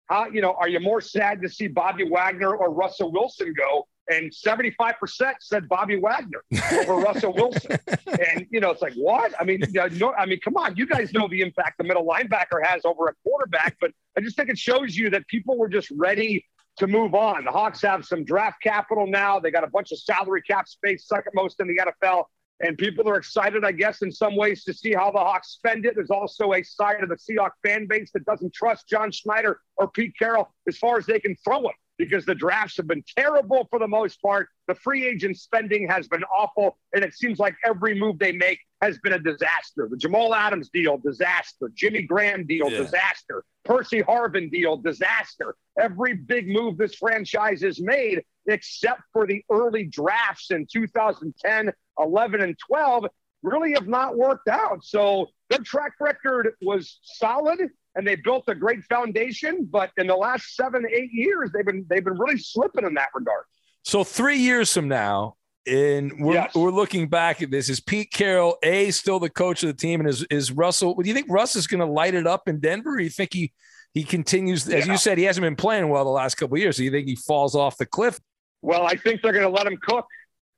how, 0.06 0.26
you 0.26 0.40
know, 0.40 0.54
are 0.54 0.68
you 0.68 0.80
more 0.80 1.00
sad 1.00 1.42
to 1.42 1.48
see 1.48 1.68
Bobby 1.68 2.08
Wagner 2.08 2.54
or 2.54 2.72
Russell 2.72 3.12
Wilson 3.12 3.54
go? 3.56 3.86
And 4.10 4.32
75% 4.32 5.34
said 5.40 5.68
Bobby 5.68 5.96
Wagner 5.96 6.42
over 6.72 6.96
Russell 6.96 7.32
Wilson. 7.32 7.78
And, 8.12 8.46
you 8.50 8.60
know, 8.60 8.70
it's 8.70 8.82
like, 8.82 8.92
what? 8.94 9.32
I 9.40 9.44
mean, 9.44 9.60
you 9.60 9.72
know, 9.72 9.86
no, 9.86 10.12
I 10.12 10.26
mean, 10.26 10.38
come 10.40 10.56
on. 10.56 10.76
You 10.76 10.86
guys 10.86 11.14
know 11.14 11.28
the 11.28 11.40
impact 11.40 11.78
the 11.78 11.84
middle 11.84 12.06
linebacker 12.06 12.62
has 12.62 12.84
over 12.84 13.08
a 13.08 13.14
quarterback, 13.26 13.76
but 13.80 13.90
I 14.16 14.20
just 14.20 14.36
think 14.36 14.50
it 14.50 14.58
shows 14.58 14.94
you 14.94 15.08
that 15.10 15.26
people 15.28 15.56
were 15.56 15.68
just 15.68 15.90
ready 15.96 16.44
to 16.76 16.86
move 16.86 17.14
on. 17.14 17.44
The 17.44 17.50
Hawks 17.50 17.80
have 17.82 18.04
some 18.04 18.24
draft 18.24 18.62
capital 18.62 19.06
now. 19.06 19.40
They 19.40 19.50
got 19.50 19.64
a 19.64 19.68
bunch 19.68 19.92
of 19.92 19.98
salary 19.98 20.42
cap 20.42 20.68
space, 20.68 21.06
second 21.06 21.32
most 21.34 21.58
in 21.60 21.68
the 21.68 21.76
NFL. 21.76 22.24
And 22.62 22.78
people 22.78 23.08
are 23.08 23.16
excited, 23.16 23.64
I 23.64 23.72
guess, 23.72 24.02
in 24.02 24.12
some 24.12 24.36
ways 24.36 24.62
to 24.64 24.72
see 24.72 24.92
how 24.92 25.10
the 25.10 25.18
Hawks 25.18 25.48
spend 25.48 25.84
it. 25.84 25.94
There's 25.96 26.10
also 26.10 26.52
a 26.52 26.62
side 26.62 27.02
of 27.02 27.08
the 27.08 27.16
Seahawks 27.16 27.58
fan 27.64 27.86
base 27.88 28.12
that 28.12 28.24
doesn't 28.24 28.54
trust 28.54 28.88
John 28.88 29.10
Schneider 29.10 29.60
or 29.76 29.88
Pete 29.88 30.14
Carroll 30.16 30.48
as 30.68 30.78
far 30.78 30.96
as 30.96 31.04
they 31.06 31.18
can 31.18 31.34
throw 31.44 31.58
him 31.66 31.72
because 31.98 32.24
the 32.24 32.34
drafts 32.34 32.76
have 32.76 32.86
been 32.86 33.02
terrible 33.16 33.66
for 33.68 33.78
the 33.80 33.88
most 33.88 34.22
part. 34.22 34.48
The 34.68 34.76
free 34.76 35.04
agent 35.06 35.36
spending 35.38 35.88
has 35.88 36.06
been 36.06 36.22
awful. 36.24 36.78
And 36.94 37.04
it 37.04 37.14
seems 37.14 37.38
like 37.40 37.54
every 37.64 37.98
move 37.98 38.18
they 38.20 38.32
make 38.32 38.60
has 38.80 38.98
been 38.98 39.12
a 39.12 39.18
disaster. 39.18 39.88
The 39.90 39.96
Jamal 39.96 40.32
Adams 40.34 40.70
deal, 40.70 40.98
disaster. 40.98 41.70
Jimmy 41.74 42.02
Graham 42.02 42.46
deal, 42.46 42.70
Yeah. 42.70 42.78
disaster. 42.78 43.44
Percy 43.64 44.02
Harvin 44.02 44.50
deal, 44.50 44.76
disaster. 44.76 45.56
Every 45.78 46.14
big 46.14 46.48
move 46.48 46.78
this 46.78 46.94
franchise 46.94 47.62
has 47.62 47.80
made, 47.80 48.22
except 48.46 49.02
for 49.12 49.26
the 49.26 49.44
early 49.50 49.84
drafts 49.84 50.50
in 50.50 50.66
2010, 50.70 51.72
11, 51.98 52.40
and 52.40 52.56
12, 52.58 53.06
really 53.42 53.72
have 53.72 53.88
not 53.88 54.16
worked 54.16 54.48
out. 54.48 54.84
So 54.84 55.26
their 55.50 55.58
track 55.60 55.92
record 56.00 56.54
was 56.62 56.98
solid 57.02 57.60
and 57.94 58.06
they 58.06 58.16
built 58.16 58.44
a 58.48 58.54
great 58.54 58.82
foundation. 58.84 59.68
But 59.70 59.90
in 59.98 60.06
the 60.06 60.14
last 60.16 60.54
seven, 60.54 60.86
eight 60.90 61.12
years, 61.12 61.50
they've 61.52 61.66
been 61.66 61.84
they've 61.88 62.04
been 62.04 62.18
really 62.18 62.38
slipping 62.38 62.86
in 62.86 62.94
that 62.94 63.08
regard. 63.14 63.44
So 63.84 64.04
three 64.04 64.38
years 64.38 64.72
from 64.72 64.86
now, 64.88 65.34
and 65.66 66.12
we're, 66.24 66.34
Yes. 66.34 66.54
we're 66.54 66.70
looking 66.70 67.08
back 67.08 67.42
at 67.42 67.50
this. 67.50 67.68
Is 67.68 67.80
Pete 67.80 68.10
Carroll 68.12 68.56
a 68.62 68.90
still 68.92 69.18
the 69.18 69.28
coach 69.30 69.62
of 69.64 69.66
the 69.68 69.74
team, 69.74 70.00
and 70.00 70.08
is 70.08 70.22
is 70.30 70.52
Russell? 70.52 70.94
Do 70.94 71.06
you 71.08 71.14
think 71.14 71.26
Russ 71.28 71.56
is 71.56 71.66
going 71.66 71.80
to 71.80 71.86
light 71.92 72.14
it 72.14 72.26
up 72.26 72.48
in 72.48 72.60
Denver? 72.60 72.94
Or 72.94 73.00
you 73.00 73.10
think 73.10 73.32
he 73.34 73.52
he 73.92 74.04
continues? 74.04 74.66
As 74.68 74.86
Yeah. 74.86 74.92
you 74.92 74.98
said, 74.98 75.18
he 75.18 75.24
hasn't 75.24 75.42
been 75.42 75.56
playing 75.56 75.88
well 75.88 76.04
the 76.04 76.10
last 76.10 76.36
couple 76.36 76.54
of 76.56 76.60
years. 76.60 76.76
So 76.76 76.84
you 76.84 76.90
think 76.92 77.08
he 77.08 77.16
falls 77.16 77.54
off 77.56 77.76
the 77.76 77.86
cliff? 77.86 78.18
Well, 78.62 78.86
I 78.86 78.94
think 78.96 79.20
they're 79.22 79.32
going 79.32 79.44
to 79.44 79.50
let 79.50 79.66
him 79.66 79.76
cook. 79.76 80.06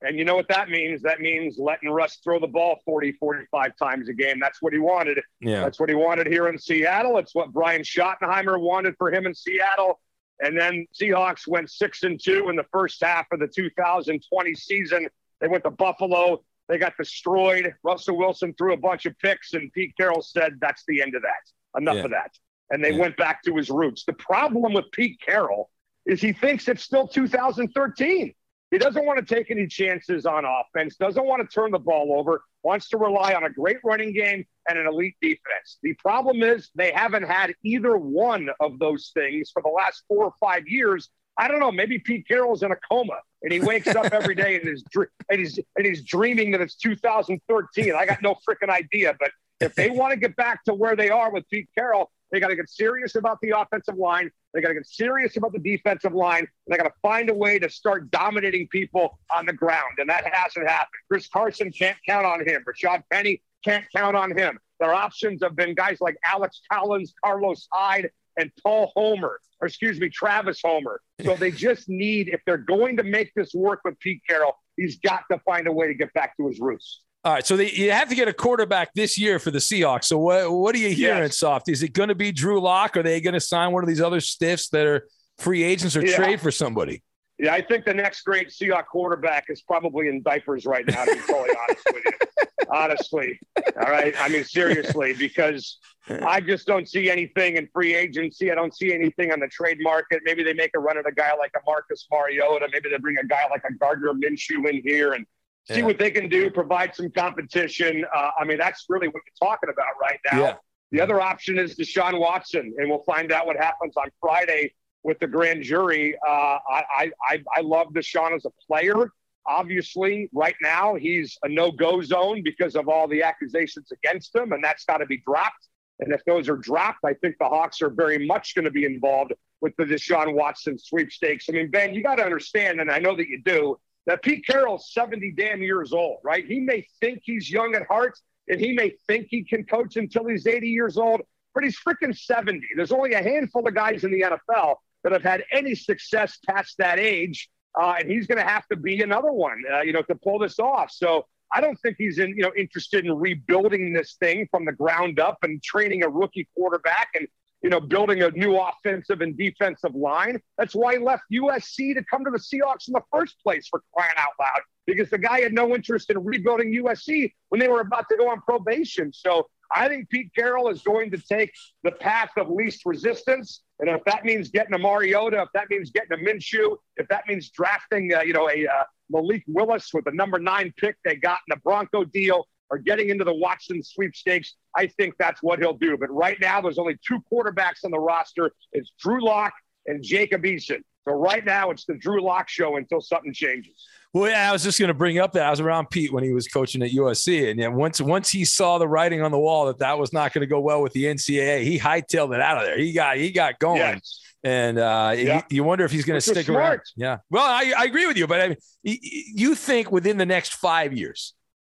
And 0.03 0.19
you 0.19 0.25
know 0.27 0.35
what 0.37 0.49
that 0.49 0.69
means? 0.69 1.01
That 1.01 1.21
means 1.21 1.57
letting 1.59 1.89
Russ 1.91 2.19
throw 2.23 2.39
the 2.39 2.47
ball 2.47 2.79
40, 2.85 3.13
45 3.13 3.73
times 3.83 4.09
a 4.11 4.13
game. 4.13 4.39
That's 4.39 4.61
what 4.61 4.75
he 4.75 4.79
wanted. 4.79 5.19
Yeah. 5.41 5.61
That's 5.61 5.81
what 5.81 5.89
he 5.89 5.95
wanted 5.95 6.27
here 6.27 6.49
in 6.49 6.59
Seattle. 6.59 7.17
It's 7.17 7.35
what 7.35 7.53
Brian 7.53 7.81
Schottenheimer 7.83 8.61
wanted 8.61 8.97
for 8.99 9.11
him 9.13 9.25
in 9.27 9.35
Seattle. 9.35 10.01
And 10.41 10.59
then 10.59 10.87
Seahawks 11.01 11.47
went 11.49 11.71
six 11.71 12.03
and 12.03 12.21
two 12.23 12.51
in 12.51 12.57
the 12.57 12.67
first 12.71 13.03
half 13.03 13.27
of 13.33 13.41
the 13.41 13.49
2020 13.49 14.55
season. 14.55 15.09
They 15.41 15.49
went 15.49 15.65
to 15.65 15.71
Buffalo. 15.71 16.43
They 16.69 16.77
got 16.77 16.97
destroyed. 16.99 17.75
Russell 17.83 18.19
Wilson 18.19 18.53
threw 18.59 18.75
a 18.75 18.77
bunch 18.77 19.07
of 19.07 19.19
picks, 19.21 19.55
and 19.55 19.73
Pete 19.73 19.95
Carroll 19.97 20.23
said, 20.23 20.59
That's 20.61 20.83
the 20.87 21.01
end 21.01 21.15
of 21.15 21.23
that. 21.23 21.79
Enough 21.81 21.97
Yeah. 21.97 22.05
of 22.05 22.11
that. 22.11 22.33
And 22.71 22.85
they 22.85 22.91
Yeah. 22.93 22.99
went 23.01 23.17
back 23.17 23.43
to 23.45 23.57
his 23.57 23.71
roots. 23.71 24.05
The 24.05 24.13
problem 24.15 24.75
with 24.75 24.91
Pete 24.93 25.19
Carroll 25.21 25.71
is 26.07 26.21
he 26.21 26.33
thinks 26.33 26.69
it's 26.69 26.83
still 26.83 27.09
2013. 27.09 28.35
He 28.71 28.79
doesn't 28.79 29.07
want 29.07 29.25
to 29.25 29.35
take 29.35 29.51
any 29.51 29.67
chances 29.67 30.27
on 30.27 30.45
offense, 30.45 30.97
doesn't 30.97 31.25
want 31.25 31.49
to 31.49 31.55
turn 31.55 31.71
the 31.71 31.79
ball 31.79 32.17
over, 32.19 32.43
wants 32.65 32.89
to 32.89 32.99
rely 32.99 33.35
on 33.35 33.45
a 33.45 33.51
great 33.51 33.77
running 33.85 34.13
game 34.13 34.45
and 34.69 34.79
an 34.79 34.87
elite 34.87 35.15
defense. 35.21 35.79
The 35.83 35.95
problem 35.95 36.43
is 36.43 36.71
they 36.75 36.91
haven't 36.91 37.23
had 37.23 37.55
either 37.63 37.97
one 37.97 38.49
of 38.61 38.79
those 38.79 39.13
things 39.15 39.51
for 39.53 39.63
the 39.63 39.69
last 39.69 40.03
four 40.09 40.25
or 40.25 40.33
five 40.41 40.67
years. 40.67 41.11
I 41.39 41.49
don't 41.49 41.61
know. 41.61 41.71
Maybe 41.71 41.99
Pete 41.99 42.27
Carroll's 42.27 42.63
in 42.63 42.73
a 42.73 42.77
coma 42.91 43.19
and 43.43 43.53
he 43.53 43.61
wakes 43.61 43.89
up 43.89 44.07
every 44.13 44.35
day 44.35 44.57
and 44.57 44.69
is 44.69 44.83
and 45.31 45.39
he's 45.39 45.59
and 45.77 45.87
he's 45.87 46.03
dreaming 46.03 46.51
that 46.53 46.61
it's 46.61 46.75
2013. 46.77 47.95
I 47.95 48.07
got 48.07 48.23
no 48.23 48.37
freaking 48.49 48.71
idea. 48.71 49.15
But 49.21 49.31
if 49.61 49.75
they 49.75 49.91
want 49.91 50.13
to 50.13 50.17
get 50.17 50.35
back 50.35 50.65
to 50.65 50.75
where 50.75 50.97
they 50.97 51.11
are 51.11 51.31
with 51.31 51.49
Pete 51.49 51.69
Carroll, 51.77 52.11
They 52.35 52.41
got 52.41 52.49
to 52.49 52.57
get 52.57 52.69
serious 52.69 53.15
about 53.15 53.39
the 53.43 53.51
offensive 53.51 53.97
line. 53.97 54.29
They 54.53 54.61
got 54.61 54.69
to 54.69 54.75
get 54.75 54.89
serious 54.89 55.37
about 55.37 55.53
the 55.53 55.61
defensive 55.61 56.15
line. 56.15 56.41
And 56.41 56.49
they 56.67 56.77
got 56.77 56.89
to 56.89 56.95
find 57.01 57.31
a 57.31 57.35
way 57.35 57.61
to 57.61 57.71
start 57.71 58.11
dominating 58.11 58.67
people 58.67 59.21
on 59.33 59.47
the 59.47 59.53
ground. 59.53 59.99
And 59.99 60.11
that 60.11 60.25
hasn't 60.27 60.69
happened. 60.69 60.89
Chris 61.09 61.29
Carson 61.29 61.71
can't 61.71 61.97
count 62.09 62.27
on 62.27 62.41
him. 62.41 62.65
Rashad 62.69 63.05
Penny 63.09 63.41
can't 63.65 63.85
count 63.95 64.17
on 64.17 64.37
him. 64.37 64.59
Their 64.81 64.93
options 64.93 65.45
have 65.45 65.55
been 65.55 65.77
guys 65.77 65.99
like 66.01 66.17
Alex 66.25 66.61
Collins, 66.73 67.15
Carlos 67.25 67.69
Hyde, 67.71 68.11
and 68.37 68.51
Paul 68.65 68.91
Homer, 68.97 69.39
or 69.61 69.69
excuse 69.69 70.01
me, 70.01 70.09
Travis 70.09 70.61
Homer. 70.61 71.01
So 71.23 71.37
they 71.37 71.51
just 71.53 71.89
need, 71.89 72.31
if 72.31 72.41
they're 72.47 72.59
going 72.59 72.97
to 72.97 73.05
make 73.05 73.33
this 73.37 73.55
work 73.55 73.83
with 73.85 73.97
Pete 74.01 74.23
Carroll, 74.29 74.57
he's 74.77 74.99
got 74.99 75.23
to 75.31 75.39
find 75.47 75.69
a 75.69 75.73
way 75.73 75.87
to 75.87 75.95
get 75.95 76.13
back 76.15 76.37
to 76.39 76.49
his 76.49 76.59
roots. 76.59 77.01
All 77.25 77.33
right, 77.33 77.47
so 77.47 77.57
they, 77.57 77.71
you 77.71 77.91
have 77.91 78.11
to 78.11 78.15
get 78.15 78.29
a 78.29 78.35
quarterback 78.35 78.93
this 78.93 79.17
year 79.17 79.39
for 79.39 79.51
the 79.51 79.59
Seahawks. 79.59 80.05
So 80.05 80.19
what 80.19 80.53
what 80.53 80.75
are 80.75 80.79
you 80.79 80.91
hearing, 80.91 81.23
yes. 81.23 81.39
Soft? 81.39 81.71
Is 81.71 81.83
it 81.83 81.95
going 81.95 82.11
to 82.11 82.15
be 82.15 82.33
Drew 82.33 82.61
Lock? 82.61 82.99
Are 82.99 83.03
they 83.03 83.19
going 83.23 83.33
to 83.33 83.41
sign 83.41 83.73
one 83.73 83.83
of 83.83 83.89
these 83.89 84.03
other 84.03 84.21
stiffs 84.21 84.69
that 84.71 84.87
are 84.87 85.09
free 85.39 85.63
agents 85.63 85.97
or 85.97 86.05
yeah. 86.05 86.17
trade 86.17 86.41
for 86.41 86.51
somebody? 86.51 87.03
Yeah, 87.39 87.55
I 87.55 87.63
think 87.63 87.87
the 87.87 87.95
next 87.95 88.23
great 88.23 88.51
Seahawks 88.51 88.87
quarterback 88.87 89.47
is 89.49 89.63
probably 89.63 90.09
in 90.09 90.23
diapers 90.23 90.67
right 90.67 90.87
now. 90.87 91.05
To 91.05 91.15
be 91.15 91.21
totally 91.21 91.57
honest 91.69 91.89
with 91.93 92.03
you, 92.05 92.67
honestly, 92.71 93.41
all 93.57 93.91
right. 93.91 94.15
I 94.21 94.29
mean, 94.29 94.45
seriously, 94.45 95.15
because 95.15 95.79
I 96.09 96.43
just 96.43 96.67
don't 96.67 96.87
see 96.87 97.11
anything 97.11 97.57
in 97.57 97.69
free 97.73 97.95
agency. 97.95 98.53
I 98.53 98.55
don't 98.55 98.77
see 98.77 98.93
anything 98.93 99.33
on 99.33 99.41
the 99.41 99.49
trade 99.49 99.79
market. 99.81 100.21
Maybe 100.25 100.43
they 100.43 100.53
make 100.53 100.73
a 100.77 100.79
run 100.79 100.99
at 100.99 101.07
a 101.09 101.13
guy 101.13 101.35
like 101.35 101.53
a 101.57 101.61
Marcus 101.67 102.07
Mariota. 102.13 102.69
Maybe 102.71 102.91
they 102.91 102.99
bring 102.99 103.17
a 103.17 103.27
guy 103.27 103.45
like 103.51 103.63
a 103.65 103.73
Gardner 103.73 104.13
Minshew 104.13 104.69
in 104.69 104.83
here 104.85 105.15
and 105.15 105.25
see 105.71 105.79
yeah. 105.79 105.85
what 105.85 105.99
they 105.99 106.11
can 106.11 106.29
do, 106.29 106.51
provide 106.51 106.95
some 106.95 107.11
competition. 107.11 108.05
Uh, 108.15 108.31
I 108.39 108.45
mean, 108.45 108.59
that's 108.59 108.87
really 108.89 109.09
what 109.09 109.23
you're 109.27 109.49
talking 109.49 109.71
about 109.71 109.95
right 110.01 110.19
now. 110.31 110.41
Yeah. 110.41 110.55
The 110.93 111.01
other 111.01 111.21
option 111.21 111.59
is 111.59 111.77
Deshaun 111.77 112.21
Watson, 112.21 112.75
and 112.79 112.89
we'll 112.89 113.03
find 113.03 113.33
out 113.33 113.47
what 113.47 113.57
happens 113.57 113.97
on 113.97 114.09
Friday 114.21 114.75
with 115.03 115.19
the 115.19 115.27
grand 115.27 115.63
jury. 115.63 116.17
Uh, 116.27 116.59
I, 116.71 117.11
I, 117.29 117.43
I 117.57 117.61
love 117.63 117.89
Deshaun 117.89 118.35
as 118.35 118.45
a 118.45 118.51
player. 118.67 119.11
Obviously, 119.47 120.31
right 120.33 120.55
now 120.63 120.95
he's 120.95 121.37
a 121.43 121.49
no-go 121.49 122.01
zone 122.01 122.43
because 122.43 122.77
of 122.77 122.89
all 122.89 123.09
the 123.09 123.23
accusations 123.23 123.91
against 123.93 124.35
him, 124.35 124.53
and 124.53 124.63
that's 124.63 124.85
got 124.85 124.99
to 124.99 125.07
be 125.07 125.23
dropped. 125.27 125.69
And 126.01 126.13
if 126.13 126.25
those 126.25 126.49
are 126.49 126.57
dropped, 126.57 127.01
I 127.05 127.15
think 127.15 127.37
the 127.39 127.49
Hawks 127.49 127.83
are 127.83 127.91
very 127.91 128.27
much 128.27 128.55
going 128.55 128.65
to 128.65 128.71
be 128.71 128.85
involved 128.85 129.33
with 129.61 129.75
the 129.77 129.85
Deshaun 129.85 130.35
Watson 130.35 130.79
sweepstakes. 130.79 131.47
I 131.49 131.53
mean, 131.53 131.71
Ben, 131.71 131.95
you 131.95 132.03
got 132.03 132.17
to 132.17 132.25
understand, 132.25 132.81
and 132.81 132.91
I 132.91 132.99
know 132.99 133.17
that 133.17 133.29
you 133.29 133.43
do, 133.45 133.79
that 134.07 134.23
Pete 134.23 134.45
Carroll's 134.47 134.93
70 134.93 135.33
damn 135.37 135.63
years 135.63 135.93
old, 135.93 136.19
right? 136.23 136.45
He 136.47 136.61
may 136.61 136.87
think 137.01 137.21
he's 137.25 137.51
young 137.51 137.75
at 137.75 137.87
heart 137.87 138.19
and 138.49 138.61
he 138.61 138.73
may 138.73 138.93
think 139.07 139.29
he 139.31 139.43
can 139.43 139.65
coach 139.65 139.97
until 139.97 140.27
he's 140.27 140.47
80 140.47 140.69
years 140.69 140.99
old, 140.99 141.23
but 141.55 141.65
he's 141.65 141.79
freaking 141.79 142.17
70. 142.17 142.61
There's 142.77 142.93
only 142.93 143.15
a 143.15 143.23
handful 143.23 143.67
of 143.67 143.75
guys 143.75 144.05
in 144.05 144.11
the 144.11 144.23
NFL 144.23 144.77
that 145.03 145.13
have 145.13 145.23
had 145.23 145.45
any 145.53 145.75
success 145.75 146.39
past 146.47 146.77
that 146.79 146.99
age. 146.99 147.49
Uh, 147.81 147.95
and 147.99 148.11
he's 148.11 148.27
going 148.27 148.39
to 148.39 148.45
have 148.45 148.67
to 148.69 148.77
be 148.77 149.03
another 149.03 149.33
one, 149.33 149.63
uh, 149.73 149.81
you 149.81 149.93
know, 149.93 150.03
to 150.03 150.15
pull 150.15 150.39
this 150.39 150.59
off. 150.59 150.91
So 150.93 151.27
I 151.53 151.61
don't 151.61 151.77
think 151.77 151.97
he's 151.99 152.19
in, 152.19 152.31
you 152.31 152.43
know, 152.43 152.53
interested 152.57 153.05
in 153.05 153.13
rebuilding 153.13 153.93
this 153.93 154.17
thing 154.21 154.47
from 154.51 154.65
the 154.65 154.73
ground 154.73 155.19
up 155.19 155.39
and 155.43 155.63
training 155.63 156.03
a 156.03 156.09
rookie 156.09 156.49
quarterback 156.57 157.09
and 157.15 157.27
you 157.65 157.71
know, 157.71 157.81
building 157.81 158.23
a 158.23 158.31
new 158.33 158.59
offensive 158.59 159.23
and 159.23 159.39
defensive 159.39 159.95
line. 159.95 160.39
That's 160.59 160.75
why 160.75 160.99
he 160.99 161.03
left 161.03 161.23
USC 161.33 161.95
to 161.95 162.05
come 162.05 162.23
to 162.27 162.31
the 162.31 162.39
Seahawks 162.39 162.89
in 162.89 162.93
the 162.93 163.01
first 163.11 163.37
place 163.43 163.67
for 163.69 163.83
crying 163.95 164.13
out 164.19 164.33
loud, 164.39 164.61
because 164.87 165.09
the 165.09 165.17
guy 165.17 165.41
had 165.41 165.55
no 165.55 165.75
interest 165.75 166.11
in 166.11 166.23
rebuilding 166.23 166.75
USC 166.75 167.33
when 167.49 167.61
they 167.61 167.69
were 167.69 167.81
about 167.81 168.05
to 168.11 168.19
go 168.19 168.29
on 168.29 168.43
probation. 168.43 169.15
So 169.15 169.47
I 169.75 169.89
think 169.89 170.11
Pete 170.11 170.31
Carroll 170.35 170.69
is 170.69 170.83
going 170.83 171.11
to 171.13 171.17
take 171.19 171.53
the 171.85 171.93
path 171.93 172.33
of 172.37 172.51
least 172.51 172.83
resistance. 172.85 173.63
And 173.81 173.89
if 173.89 174.05
that 174.05 174.27
means 174.27 174.51
getting 174.51 174.75
a 174.75 174.79
Mariota, 174.79 175.41
if 175.41 175.49
that 175.55 175.71
means 175.71 175.91
getting 175.91 176.13
a 176.13 176.23
Minshew, 176.23 176.77
if 176.99 177.09
that 177.09 177.25
means 177.27 177.49
drafting, 177.49 178.13
uh, 178.13 178.21
you 178.21 178.35
know, 178.35 178.51
a 178.51 178.67
uh, 178.67 178.85
Malik 179.09 179.43
Willis 179.47 179.89
with 179.95 180.05
the 180.05 180.13
number 180.13 180.39
nine 180.39 180.71
pick 180.77 180.97
they 181.03 181.17
got 181.17 181.39
in 181.49 181.57
the 181.57 181.61
Bronco 181.65 182.05
deal, 182.05 182.47
or 182.69 182.77
getting 182.77 183.09
into 183.09 183.25
the 183.25 183.35
Watson 183.35 183.83
sweepstakes, 183.83 184.55
I 184.77 184.87
think 184.87 185.15
that's 185.19 185.43
what 185.43 185.59
he'll 185.59 185.75
do. 185.75 185.97
But 185.97 186.11
right 186.11 186.39
now, 186.41 186.61
there's 186.61 186.79
only 186.79 186.97
two 187.07 187.23
quarterbacks 187.33 187.85
on 187.85 187.91
the 187.91 187.99
roster. 187.99 188.53
It's 188.73 188.93
Drew 188.99 189.25
Lock 189.25 189.53
and 189.87 190.03
Jacob 190.03 190.43
Eason. 190.43 190.81
So 191.07 191.13
right 191.13 191.45
now, 191.45 191.71
it's 191.71 191.85
the 191.85 191.95
Drew 191.95 192.23
Lock 192.23 192.49
show 192.49 192.77
until 192.77 193.01
something 193.01 193.33
changes. 193.33 193.75
Well, 194.15 194.31
yeah, 194.31 194.49
I 194.49 194.53
was 194.53 194.63
just 194.63 194.79
going 194.79 194.89
to 194.89 194.95
bring 194.95 195.19
up 195.19 195.33
that 195.33 195.45
I 195.45 195.51
was 195.51 195.59
around 195.59 195.91
Pete 195.91 196.13
when 196.13 196.23
he 196.23 196.33
was 196.33 196.47
coaching 196.47 196.83
at 196.83 196.93
USC, 196.93 197.51
and 197.51 197.59
yeah, 197.59 197.67
once 197.67 198.01
once 198.01 198.31
he 198.31 198.45
saw 198.45 198.79
the 198.79 198.87
writing 198.87 199.23
on 199.23 199.33
the 199.33 199.39
wall 199.39 199.67
that 199.67 199.81
that 199.81 199.99
was 199.99 200.13
not 200.13 200.33
going 200.33 200.43
to 200.43 200.47
go 200.47 200.61
well 200.61 200.81
with 200.83 200.93
the 200.93 201.05
NCAA, 201.05 201.65
he 201.65 201.81
hightailed 201.81 202.33
it 202.33 202.41
out 202.41 202.59
of 202.59 202.63
there. 202.63 202.79
He 202.79 202.93
got 202.93 203.17
he 203.17 203.33
got 203.33 203.59
going, 203.59 203.79
yes. 203.79 204.21
and 204.45 204.79
uh, 204.79 205.15
yeah. 205.17 205.43
he, 205.49 205.57
you 205.57 205.65
wonder 205.65 205.85
if 205.85 205.91
he's 205.91 206.05
going 206.05 206.17
to 206.17 206.21
stick 206.21 206.49
around. 206.49 206.81
Yeah, 206.97 207.19
well, 207.29 207.45
I, 207.45 207.73
I 207.77 207.85
agree 207.87 208.07
with 208.07 208.17
you, 208.17 208.29
but 208.29 208.41
I 208.41 208.49
mean, 208.51 208.99
you 209.03 209.57
think 209.57 209.91
within 209.91 210.17
the 210.17 210.27
next 210.27 210.55
five 210.55 210.93
years, 210.93 211.35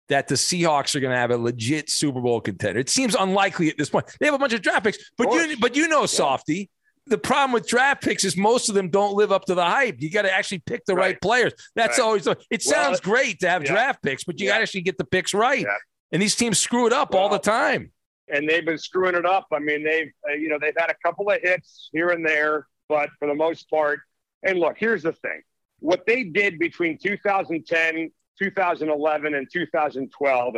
that 0.10 0.28
the 0.28 0.36
Seahawks 0.36 0.96
are 0.96 1.00
going 1.00 1.14
to 1.14 1.18
have 1.18 1.32
a 1.32 1.38
legit 1.38 1.90
Super 1.90 2.20
Bowl 2.20 2.42
contender. 2.42 2.80
It 2.80 2.90
seems 2.90 3.16
unlikely 3.16 3.70
at 3.70 3.78
this 3.78 3.90
point. 3.90 4.06
They 4.20 4.26
have 4.26 4.36
a 4.36 4.40
bunch 4.40 4.54
of 4.54 4.62
draft 4.62 4.84
picks, 4.84 4.98
but 5.18 5.32
you 5.32 5.56
but 5.60 5.76
you 5.76 5.88
know, 5.88 6.02
yeah. 6.02 6.08
Softy. 6.08 6.70
The 7.06 7.18
problem 7.18 7.54
with 7.54 7.68
draft 7.68 8.04
picks 8.04 8.24
is 8.24 8.38
most 8.38 8.70
of 8.70 8.76
them 8.76 8.90
don't 8.90 9.16
live 9.16 9.32
up 9.32 9.46
to 9.46 9.56
the 9.56 9.66
hype. 9.66 9.96
You 10.00 10.12
got 10.12 10.24
to 10.24 10.32
actually 10.32 10.60
pick 10.60 10.86
the 10.86 10.94
right, 10.94 11.06
right 11.06 11.22
players. 11.22 11.54
That's 11.76 11.98
right. 11.98 12.06
always. 12.06 12.28
It 12.52 12.62
sounds 12.62 13.02
well, 13.04 13.16
great 13.16 13.40
to 13.40 13.50
have 13.50 13.64
yeah. 13.64 13.72
draft 13.72 14.04
picks, 14.04 14.24
but 14.26 14.40
you 14.40 14.46
yeah. 14.46 14.54
got 14.54 14.58
to 14.58 14.64
actually 14.64 14.82
get 14.82 14.98
the 15.00 15.06
picks 15.06 15.34
right. 15.34 15.66
And 16.12 16.22
these 16.22 16.36
teams 16.36 16.60
screw 16.60 16.86
it 16.86 16.94
up 16.94 17.14
well, 17.14 17.24
all 17.24 17.30
the 17.30 17.40
time. 17.40 17.92
And 18.32 18.48
they've 18.48 18.66
been 18.66 18.78
screwing 18.78 19.16
it 19.16 19.26
up. 19.26 19.48
I 19.52 19.58
mean, 19.58 19.84
they've 19.84 20.12
uh, 20.30 20.34
you 20.34 20.50
know 20.50 20.60
they've 20.60 20.76
had 20.78 20.92
a 20.92 20.96
couple 21.04 21.30
of 21.30 21.40
hits 21.42 21.90
here 21.94 22.10
and 22.10 22.26
there, 22.26 22.68
but 22.88 23.10
for 23.18 23.28
the 23.28 23.36
most 23.36 23.70
part. 23.70 24.02
And 24.44 24.60
look, 24.60 24.76
here's 24.78 25.04
the 25.04 25.14
thing: 25.14 25.42
what 25.80 26.06
they 26.06 26.24
did 26.24 26.60
between 26.60 27.00
2010 27.00 28.12
2011 28.40 29.36
and 29.36 29.48
2012, 29.52 30.56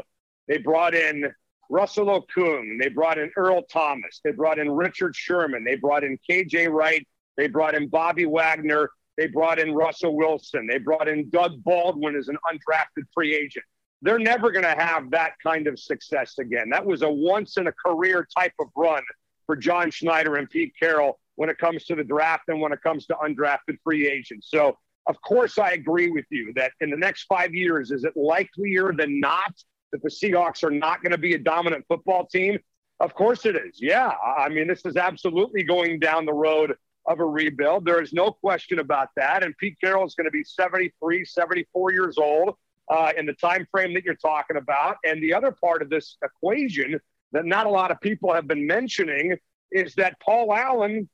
they 0.48 0.58
brought 0.58 0.94
in 0.94 1.32
Russell 1.70 2.08
Okung, 2.08 2.80
they 2.80 2.90
brought 2.90 3.18
in 3.18 3.32
Earl 3.36 3.64
Thomas, 3.64 4.20
they 4.24 4.32
brought 4.32 4.60
in 4.60 4.70
Richard 4.70 5.16
Sherman, 5.16 5.64
they 5.64 5.76
brought 5.76 6.04
in 6.04 6.18
KJ 6.30 6.70
Wright, 6.70 7.08
they 7.38 7.48
brought 7.48 7.76
in 7.76 7.88
Bobby 7.88 8.26
Wagner, 8.26 8.90
they 9.18 9.28
brought 9.28 9.60
in 9.60 9.74
Russell 9.74 10.16
Wilson, 10.16 10.68
they 10.68 10.78
brought 10.78 11.08
in 11.08 11.30
Doug 11.30 11.64
Baldwin 11.64 12.16
as 12.16 12.28
an 12.28 12.38
undrafted 12.52 13.06
free 13.14 13.36
agent. 13.36 13.66
They're 14.02 14.20
never 14.20 14.52
going 14.52 14.66
to 14.66 14.76
have 14.76 15.12
that 15.12 15.34
kind 15.44 15.68
of 15.68 15.80
success 15.80 16.40
again. 16.40 16.70
That 16.70 16.86
was 16.86 17.04
a 17.04 17.10
once 17.10 17.58
in 17.58 17.68
a 17.68 17.72
career 17.72 18.28
type 18.36 18.54
of 18.60 18.68
run 18.76 19.04
for 19.46 19.56
John 19.56 19.92
Schneider 19.92 20.36
and 20.38 20.50
Pete 20.50 20.74
Carroll 20.78 21.20
when 21.36 21.50
it 21.50 21.58
comes 21.58 21.86
to 21.86 21.96
the 21.96 22.04
draft 22.04 22.44
and 22.50 22.60
when 22.60 22.72
it 22.72 22.82
comes 22.82 23.06
to 23.08 23.16
undrafted 23.16 23.78
free 23.84 24.08
agents. 24.08 24.50
So 24.50 24.78
of 25.08 25.22
course, 25.22 25.58
I 25.58 25.72
agree 25.72 26.10
with 26.10 26.26
you 26.30 26.54
that 26.56 26.72
in 26.80 26.90
the 26.90 26.98
next 26.98 27.24
five 27.24 27.54
years, 27.54 27.92
is 27.92 28.04
it 28.04 28.16
likelier 28.16 28.94
than 28.94 29.20
not 29.20 29.54
that 29.92 30.04
the 30.04 30.10
Seahawks 30.10 30.64
are 30.64 30.72
not 30.72 31.02
going 31.02 31.12
to 31.12 31.18
be 31.18 31.34
a 31.34 31.40
dominant 31.40 31.86
football 31.88 32.28
team? 32.28 32.60
Of 33.00 33.16
course 33.16 33.46
it 33.46 33.56
is. 33.56 33.82
Yeah. 33.82 34.12
I 34.38 34.50
mean, 34.50 34.68
this 34.68 34.86
is 34.86 34.96
absolutely 34.96 35.64
going 35.64 36.00
down 36.00 36.26
the 36.26 36.34
road 36.34 36.76
of 37.08 37.20
a 37.20 37.26
rebuild. 37.26 37.86
There 37.86 38.02
is 38.02 38.14
no 38.14 38.32
question 38.32 38.78
about 38.80 39.10
that. 39.16 39.44
And 39.44 39.58
Pete 39.58 39.78
Carroll 39.84 40.06
is 40.06 40.14
going 40.14 40.26
to 40.26 40.32
be 40.32 40.44
73, 40.44 41.26
74 41.26 41.92
years 41.92 42.18
old 42.20 42.54
uh, 42.90 43.12
in 43.18 43.26
the 43.26 43.34
time 43.34 43.66
frame 43.72 43.94
that 43.96 44.04
you're 44.04 44.16
talking 44.16 44.58
about. 44.58 44.98
And 45.04 45.22
the 45.22 45.34
other 45.34 45.52
part 45.52 45.82
of 45.82 45.90
this 45.90 46.18
equation 46.24 47.00
that 47.32 47.46
not 47.46 47.66
a 47.66 47.70
lot 47.70 47.90
of 47.90 48.00
people 48.02 48.34
have 48.34 48.48
been 48.48 48.68
mentioning 48.68 49.38
is 49.72 49.96
that 49.96 50.20
Paul 50.20 50.54
Allen 50.54 51.10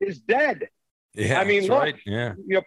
is 0.00 0.20
dead. 0.20 0.68
Yeah, 1.14 1.40
I 1.40 1.44
mean, 1.44 1.62
look, 1.62 1.80
right. 1.80 1.96
yeah. 2.06 2.34
you 2.46 2.56
know, 2.56 2.62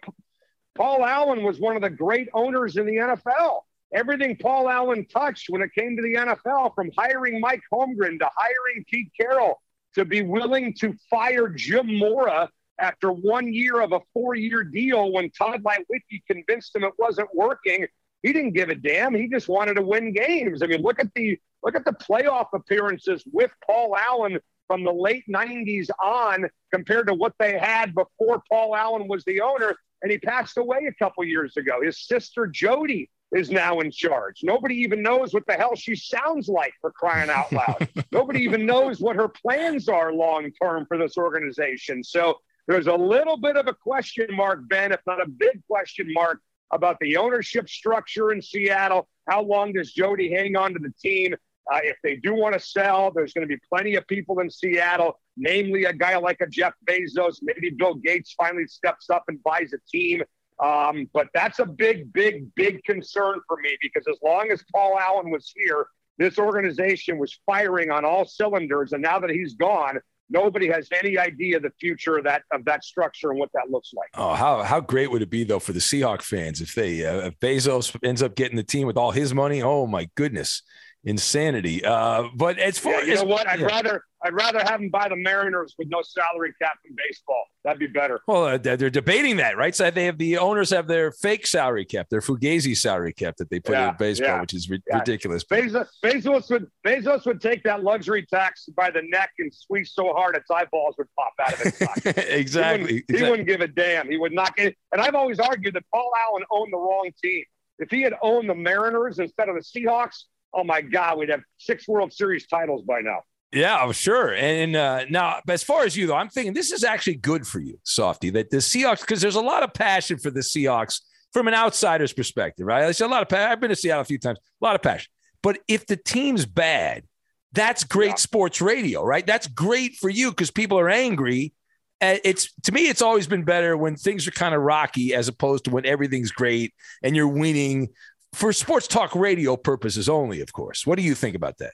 Paul 0.74 1.04
Allen 1.04 1.42
was 1.42 1.60
one 1.60 1.76
of 1.76 1.82
the 1.82 1.90
great 1.90 2.28
owners 2.32 2.76
in 2.76 2.86
the 2.86 2.96
NFL. 2.96 3.60
Everything 3.92 4.36
Paul 4.36 4.70
Allen 4.70 5.06
touched 5.06 5.50
when 5.50 5.60
it 5.60 5.72
came 5.74 5.96
to 5.96 6.02
the 6.02 6.14
NFL, 6.14 6.74
from 6.74 6.90
hiring 6.96 7.40
Mike 7.40 7.60
Holmgren 7.72 8.18
to 8.18 8.30
hiring 8.34 8.84
Pete 8.90 9.10
Carroll 9.18 9.60
to 9.94 10.06
be 10.06 10.22
willing 10.22 10.72
to 10.80 10.94
fire 11.10 11.48
Jim 11.48 11.98
Mora 11.98 12.48
after 12.78 13.12
one 13.12 13.52
year 13.52 13.80
of 13.80 13.92
a 13.92 14.00
four 14.14 14.34
year 14.34 14.64
deal 14.64 15.12
when 15.12 15.30
Tod 15.30 15.62
Leiweke 15.62 16.22
convinced 16.26 16.74
him 16.74 16.84
it 16.84 16.94
wasn't 16.98 17.28
working. 17.34 17.86
He 18.22 18.32
didn't 18.32 18.52
give 18.52 18.70
a 18.70 18.74
damn. 18.74 19.14
He 19.14 19.28
just 19.28 19.48
wanted 19.48 19.74
to 19.74 19.82
win 19.82 20.12
games. 20.12 20.62
I 20.62 20.66
mean, 20.66 20.80
look 20.80 20.98
at 20.98 21.12
the 21.14 21.38
look 21.62 21.76
at 21.76 21.84
the 21.84 21.92
playoff 21.92 22.46
appearances 22.54 23.22
with 23.30 23.50
Paul 23.66 23.96
Allen 23.96 24.38
from 24.68 24.84
the 24.84 24.92
late 24.92 25.24
90s 25.28 25.90
on 26.02 26.48
compared 26.72 27.08
to 27.08 27.14
what 27.14 27.34
they 27.38 27.58
had 27.58 27.94
before 27.94 28.42
Paul 28.50 28.74
Allen 28.74 29.06
was 29.06 29.22
the 29.24 29.42
owner 29.42 29.76
and 30.02 30.10
he 30.10 30.18
passed 30.18 30.58
away 30.58 30.86
a 30.88 30.94
couple 30.94 31.24
years 31.24 31.56
ago. 31.56 31.80
His 31.82 32.06
sister 32.06 32.46
Jody 32.46 33.08
is 33.32 33.50
now 33.50 33.80
in 33.80 33.90
charge. 33.90 34.40
Nobody 34.42 34.76
even 34.76 35.02
knows 35.02 35.32
what 35.32 35.46
the 35.46 35.54
hell 35.54 35.74
she 35.74 35.94
sounds 35.94 36.48
like 36.48 36.74
for 36.80 36.90
crying 36.90 37.30
out 37.30 37.50
loud. 37.52 37.88
Nobody 38.12 38.40
even 38.40 38.66
knows 38.66 39.00
what 39.00 39.16
her 39.16 39.28
plans 39.28 39.88
are 39.88 40.12
long 40.12 40.50
term 40.62 40.84
for 40.86 40.98
this 40.98 41.16
organization. 41.16 42.04
So 42.04 42.38
there's 42.68 42.86
a 42.86 42.94
little 42.94 43.36
bit 43.36 43.56
of 43.56 43.66
a 43.68 43.74
question 43.74 44.26
mark, 44.30 44.68
Ben, 44.68 44.92
if 44.92 45.00
not 45.06 45.20
a 45.20 45.28
big 45.28 45.62
question 45.66 46.12
mark, 46.12 46.40
about 46.72 46.96
the 47.00 47.16
ownership 47.16 47.68
structure 47.68 48.32
in 48.32 48.42
Seattle. 48.42 49.08
How 49.28 49.42
long 49.42 49.72
does 49.72 49.92
Jody 49.92 50.32
hang 50.32 50.56
on 50.56 50.72
to 50.72 50.78
the 50.78 50.92
team? 51.02 51.34
Uh, 51.72 51.80
if 51.82 51.96
they 52.02 52.16
do 52.16 52.34
want 52.34 52.54
to 52.54 52.60
sell, 52.60 53.12
there's 53.14 53.32
going 53.32 53.46
to 53.46 53.52
be 53.52 53.60
plenty 53.68 53.94
of 53.94 54.06
people 54.06 54.40
in 54.40 54.50
Seattle, 54.50 55.20
namely 55.36 55.84
a 55.84 55.92
guy 55.92 56.16
like 56.16 56.40
a 56.40 56.46
Jeff 56.46 56.74
Bezos. 56.88 57.36
Maybe 57.42 57.70
Bill 57.70 57.94
Gates 57.94 58.34
finally 58.36 58.66
steps 58.66 59.10
up 59.10 59.24
and 59.28 59.42
buys 59.42 59.72
a 59.72 59.78
team. 59.90 60.22
Um, 60.62 61.08
but 61.12 61.28
that's 61.34 61.58
a 61.58 61.66
big, 61.66 62.12
big, 62.12 62.54
big 62.54 62.82
concern 62.84 63.40
for 63.46 63.56
me 63.62 63.76
because 63.80 64.04
as 64.08 64.18
long 64.22 64.50
as 64.50 64.62
Paul 64.72 64.98
Allen 64.98 65.30
was 65.30 65.52
here, 65.56 65.86
this 66.18 66.38
organization 66.38 67.18
was 67.18 67.38
firing 67.46 67.90
on 67.90 68.04
all 68.04 68.24
cylinders. 68.24 68.92
And 68.92 69.02
now 69.02 69.18
that 69.18 69.30
he's 69.30 69.54
gone, 69.54 69.98
nobody 70.32 70.68
has 70.68 70.88
any 70.92 71.18
idea 71.18 71.60
the 71.60 71.72
future 71.80 72.16
of 72.18 72.24
that 72.24 72.42
of 72.52 72.64
that 72.64 72.84
structure 72.84 73.30
and 73.30 73.38
what 73.38 73.50
that 73.54 73.70
looks 73.70 73.92
like. 73.94 74.08
Oh, 74.14 74.34
how 74.34 74.62
how 74.62 74.80
great 74.80 75.10
would 75.10 75.22
it 75.22 75.30
be 75.30 75.44
though 75.44 75.58
for 75.58 75.72
the 75.72 75.80
Seahawk 75.80 76.22
fans 76.22 76.60
if 76.60 76.74
they 76.74 77.04
uh, 77.04 77.26
if 77.26 77.38
Bezos 77.40 77.96
ends 78.04 78.22
up 78.22 78.34
getting 78.34 78.56
the 78.56 78.62
team 78.64 78.86
with 78.86 78.96
all 78.96 79.10
his 79.10 79.34
money? 79.34 79.62
Oh 79.62 79.86
my 79.86 80.08
goodness, 80.14 80.62
insanity. 81.04 81.84
Uh, 81.84 82.28
but 82.34 82.58
as 82.58 82.78
far 82.78 82.92
yeah, 82.92 83.00
as 83.00 83.06
you 83.08 83.14
know 83.16 83.24
what, 83.24 83.46
I'd 83.46 83.60
yeah. 83.60 83.66
rather 83.66 84.04
I'd 84.24 84.34
rather 84.34 84.60
have 84.60 84.80
him 84.80 84.88
buy 84.88 85.08
the 85.08 85.16
Mariners 85.16 85.74
with 85.76 85.88
no 85.88 86.00
salary 86.02 86.54
cap 86.60 86.78
in 86.84 86.94
baseball. 86.96 87.44
That'd 87.64 87.80
be 87.80 87.88
better. 87.88 88.20
Well, 88.28 88.44
uh, 88.44 88.58
they're 88.58 88.90
debating 88.90 89.36
that, 89.38 89.56
right? 89.56 89.74
So 89.74 89.90
they 89.90 90.04
have 90.04 90.16
the 90.18 90.38
owners 90.38 90.70
have 90.70 90.86
their 90.86 91.10
fake 91.10 91.46
salary 91.46 91.84
cap, 91.84 92.06
their 92.08 92.20
Fugazi 92.20 92.76
salary 92.76 93.12
cap 93.12 93.36
that 93.38 93.50
they 93.50 93.58
put 93.58 93.72
yeah, 93.72 93.90
in 93.90 93.96
baseball, 93.98 94.40
which 94.40 94.54
is 94.54 94.70
ri- 94.70 94.82
ridiculous. 94.92 95.44
Bezos, 95.44 95.88
Bezos 96.04 96.50
would 96.50 96.68
Bezos 96.86 97.26
would 97.26 97.40
take 97.40 97.64
that 97.64 97.82
luxury 97.82 98.24
tax 98.26 98.66
by 98.76 98.90
the 98.90 99.02
neck 99.02 99.30
and 99.38 99.52
squeeze 99.52 99.92
so 99.92 100.12
hard 100.12 100.36
its 100.36 100.50
eyeballs 100.50 100.94
would 100.98 101.08
pop 101.18 101.32
out 101.40 101.52
of 101.54 101.60
his 101.60 101.80
exactly. 102.16 102.28
He 102.28 102.44
wouldn't, 102.44 103.10
exactly. 103.10 103.18
he 103.18 103.30
wouldn't 103.30 103.48
give 103.48 103.60
a 103.60 103.68
damn. 103.68 104.08
He 104.08 104.18
would 104.18 104.32
not 104.32 104.54
get. 104.56 104.76
And 104.92 105.00
I've 105.00 105.14
always 105.14 105.40
argued 105.40 105.74
that 105.74 105.84
Paul 105.92 106.10
Allen 106.28 106.44
owned 106.50 106.72
the 106.72 106.78
wrong 106.78 107.10
team. 107.22 107.44
If 107.78 107.90
he 107.90 108.02
had 108.02 108.14
owned 108.22 108.48
the 108.48 108.54
Mariners 108.54 109.18
instead 109.18 109.48
of 109.48 109.56
the 109.56 109.62
Seahawks, 109.62 110.24
oh 110.54 110.64
my 110.64 110.80
God, 110.80 111.18
we'd 111.18 111.28
have 111.28 111.42
six 111.58 111.86
World 111.88 112.12
Series 112.12 112.46
titles 112.46 112.82
by 112.82 113.00
now. 113.00 113.20
Yeah, 113.52 113.76
I'm 113.76 113.92
sure. 113.92 114.34
And 114.34 114.74
uh, 114.74 115.04
now, 115.10 115.40
as 115.46 115.62
far 115.62 115.84
as 115.84 115.94
you 115.96 116.06
though, 116.06 116.16
I'm 116.16 116.30
thinking 116.30 116.54
this 116.54 116.72
is 116.72 116.84
actually 116.84 117.16
good 117.16 117.46
for 117.46 117.60
you, 117.60 117.78
Softy. 117.82 118.30
That 118.30 118.50
the 118.50 118.58
Seahawks, 118.58 119.00
because 119.00 119.20
there's 119.20 119.36
a 119.36 119.42
lot 119.42 119.62
of 119.62 119.74
passion 119.74 120.18
for 120.18 120.30
the 120.30 120.40
Seahawks 120.40 121.00
from 121.32 121.48
an 121.48 121.54
outsider's 121.54 122.12
perspective, 122.12 122.66
right? 122.66 122.80
There's 122.82 123.00
a 123.00 123.08
lot 123.08 123.22
of 123.22 123.28
passion. 123.28 123.52
I've 123.52 123.60
been 123.60 123.70
to 123.70 123.76
Seattle 123.76 124.02
a 124.02 124.06
few 124.06 124.18
times, 124.18 124.38
a 124.38 124.64
lot 124.64 124.74
of 124.74 124.82
passion. 124.82 125.10
But 125.42 125.58
if 125.68 125.86
the 125.86 125.96
team's 125.96 126.46
bad, 126.46 127.04
that's 127.52 127.84
great 127.84 128.08
yeah. 128.08 128.14
sports 128.14 128.62
radio, 128.62 129.04
right? 129.04 129.26
That's 129.26 129.46
great 129.46 129.96
for 129.96 130.08
you 130.08 130.30
because 130.30 130.50
people 130.50 130.78
are 130.78 130.88
angry. 130.88 131.52
And 132.00 132.20
it's 132.24 132.52
to 132.62 132.72
me, 132.72 132.88
it's 132.88 133.02
always 133.02 133.26
been 133.26 133.44
better 133.44 133.76
when 133.76 133.96
things 133.96 134.26
are 134.26 134.32
kind 134.32 134.54
of 134.54 134.62
rocky 134.62 135.14
as 135.14 135.28
opposed 135.28 135.64
to 135.64 135.70
when 135.70 135.84
everything's 135.84 136.32
great 136.32 136.74
and 137.02 137.14
you're 137.14 137.28
winning 137.28 137.88
for 138.32 138.52
sports 138.52 138.86
talk 138.86 139.14
radio 139.14 139.56
purposes 139.56 140.08
only, 140.08 140.40
of 140.40 140.52
course. 140.52 140.86
What 140.86 140.96
do 140.96 141.02
you 141.02 141.14
think 141.14 141.36
about 141.36 141.58
that? 141.58 141.72